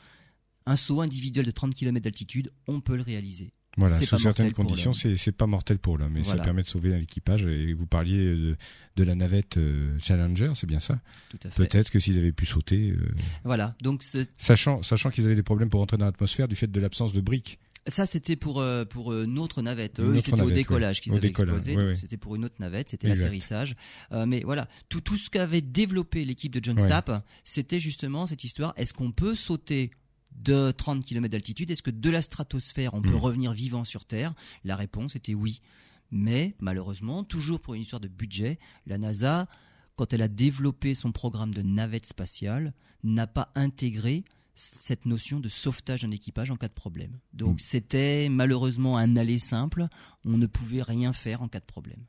Un 0.65 0.75
saut 0.75 1.01
individuel 1.01 1.45
de 1.45 1.51
30 1.51 1.73
km 1.73 2.03
d'altitude, 2.03 2.51
on 2.67 2.81
peut 2.81 2.97
le 2.97 3.01
réaliser. 3.01 3.53
Voilà, 3.77 3.95
sous 4.01 4.17
certaines 4.17 4.51
conditions, 4.53 4.91
c'est 4.93 5.31
pas 5.31 5.45
mortel 5.47 5.77
pour 5.77 5.97
l'homme, 5.97 6.11
mais 6.13 6.21
Voilà. 6.21 6.41
ça 6.41 6.45
permet 6.45 6.63
de 6.63 6.67
sauver 6.67 6.89
l'équipage. 6.91 7.45
Et 7.45 7.73
vous 7.73 7.85
parliez 7.85 8.17
de, 8.17 8.57
de 8.95 9.03
la 9.03 9.13
navette 9.15 9.57
euh, 9.57 9.97
Challenger, 9.99 10.51
c'est 10.55 10.67
bien 10.67 10.79
ça? 10.79 10.99
Peut-être 11.55 11.91
que 11.91 11.99
s'ils 11.99 12.17
avaient 12.17 12.31
pu 12.31 12.45
sauter, 12.45 12.89
euh, 12.91 13.07
Voilà. 13.43 13.75
Donc 13.81 14.03
sachant, 14.37 14.81
sachant 14.83 15.09
qu'ils 15.11 15.25
avaient 15.25 15.35
des 15.35 15.43
problèmes 15.43 15.69
pour 15.69 15.81
entrer 15.81 15.97
dans 15.97 16.05
l'atmosphère 16.05 16.47
du 16.47 16.55
fait 16.55 16.67
de 16.71 16.79
l'absence 16.79 17.13
de 17.13 17.21
briques. 17.21 17.59
ça, 17.85 18.05
c'était 18.05 18.35
pour 18.35 18.59
euh, 18.59 18.83
pour 18.83 19.13
euh, 19.13 19.25
une 19.25 19.37
autre 19.39 19.61
navette. 19.61 19.99
Eux, 19.99 20.19
c'était 20.21 20.41
au 20.41 20.49
décollage 20.51 20.97
ouais. 20.97 21.01
qu'ils 21.01 21.11
avaient 21.13 21.21
décollage, 21.21 21.55
explosé. 21.57 21.77
ouais, 21.77 21.83
donc 21.83 21.91
ouais. 21.93 21.97
C'était 22.01 22.17
pour 22.17 22.35
une 22.35 22.45
autre 22.45 22.55
navette. 22.59 22.89
C'était 22.89 23.07
l'atterrissage. 23.09 23.75
Euh, 24.11 24.25
mais 24.25 24.41
voilà, 24.43 24.67
tout 24.89 25.01
tout 25.01 25.15
ce 25.17 25.29
qu'avait 25.29 25.61
développé 25.61 26.25
l'équipe 26.25 26.51
de 26.53 26.63
John. 26.63 26.77
Stapp, 26.79 27.23
c'était 27.43 27.79
justement 27.79 28.25
cette 28.27 28.43
histoire. 28.43 28.73
Est-ce 28.75 28.93
qu'on 28.93 29.11
peut 29.11 29.35
sauter 29.35 29.91
de 30.37 30.71
30 30.71 31.03
km 31.03 31.31
d'altitude 31.31 31.71
Est-ce 31.71 31.81
que 31.83 31.91
de 31.91 32.09
la 32.09 32.21
stratosphère, 32.21 32.93
on 32.93 33.01
peut 33.01 33.11
Mm. 33.13 33.15
revenir 33.15 33.53
vivant 33.53 33.83
sur 33.83 34.05
Terre? 34.05 34.33
La 34.63 34.75
réponse 34.75 35.15
était 35.15 35.33
oui. 35.33 35.61
Mais 36.11 36.55
malheureusement, 36.59 37.23
toujours 37.23 37.59
pour 37.59 37.73
une 37.73 37.81
histoire 37.81 37.99
de 37.99 38.07
budget, 38.07 38.59
la 38.85 38.97
NASA, 38.97 39.47
quand 39.95 40.13
elle 40.13 40.21
a 40.21 40.27
développé 40.27 40.93
son 40.95 41.11
programme 41.11 41.53
de 41.53 41.61
navette 41.61 42.05
spatiale, 42.05 42.73
n'a 43.03 43.27
pas 43.27 43.51
intégré 43.55 44.23
cette 44.55 45.05
notion 45.05 45.39
de 45.39 45.49
sauvetage 45.49 46.01
d'un 46.01 46.11
équipage 46.11 46.49
en 46.49 46.55
cas 46.55 46.67
de 46.67 46.73
problème. 46.73 47.19
Donc 47.33 47.55
Mm. 47.57 47.59
c'était 47.59 48.27
malheureusement 48.29 48.97
un 48.97 49.15
aller 49.17 49.37
simple, 49.39 49.87
on 50.25 50.37
ne 50.37 50.47
pouvait 50.47 50.81
rien 50.81 51.13
faire 51.13 51.41
en 51.41 51.47
cas 51.47 51.59
de 51.59 51.65
problème. 51.65 51.99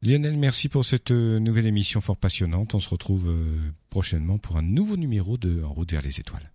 Lionel, 0.00 0.38
merci 0.38 0.68
pour 0.68 0.84
cette 0.84 1.10
euh, 1.10 1.40
nouvelle 1.40 1.66
émission 1.66 2.00
fort 2.00 2.16
passionnante. 2.16 2.74
On 2.74 2.80
se 2.80 2.88
retrouve 2.88 3.28
euh, 3.30 3.58
prochainement 3.90 4.38
pour 4.38 4.56
un 4.56 4.62
nouveau 4.62 4.96
numéro 4.96 5.36
de 5.38 5.62
En 5.64 5.72
route 5.72 5.90
vers 5.90 6.02
les 6.02 6.20
étoiles. 6.20 6.52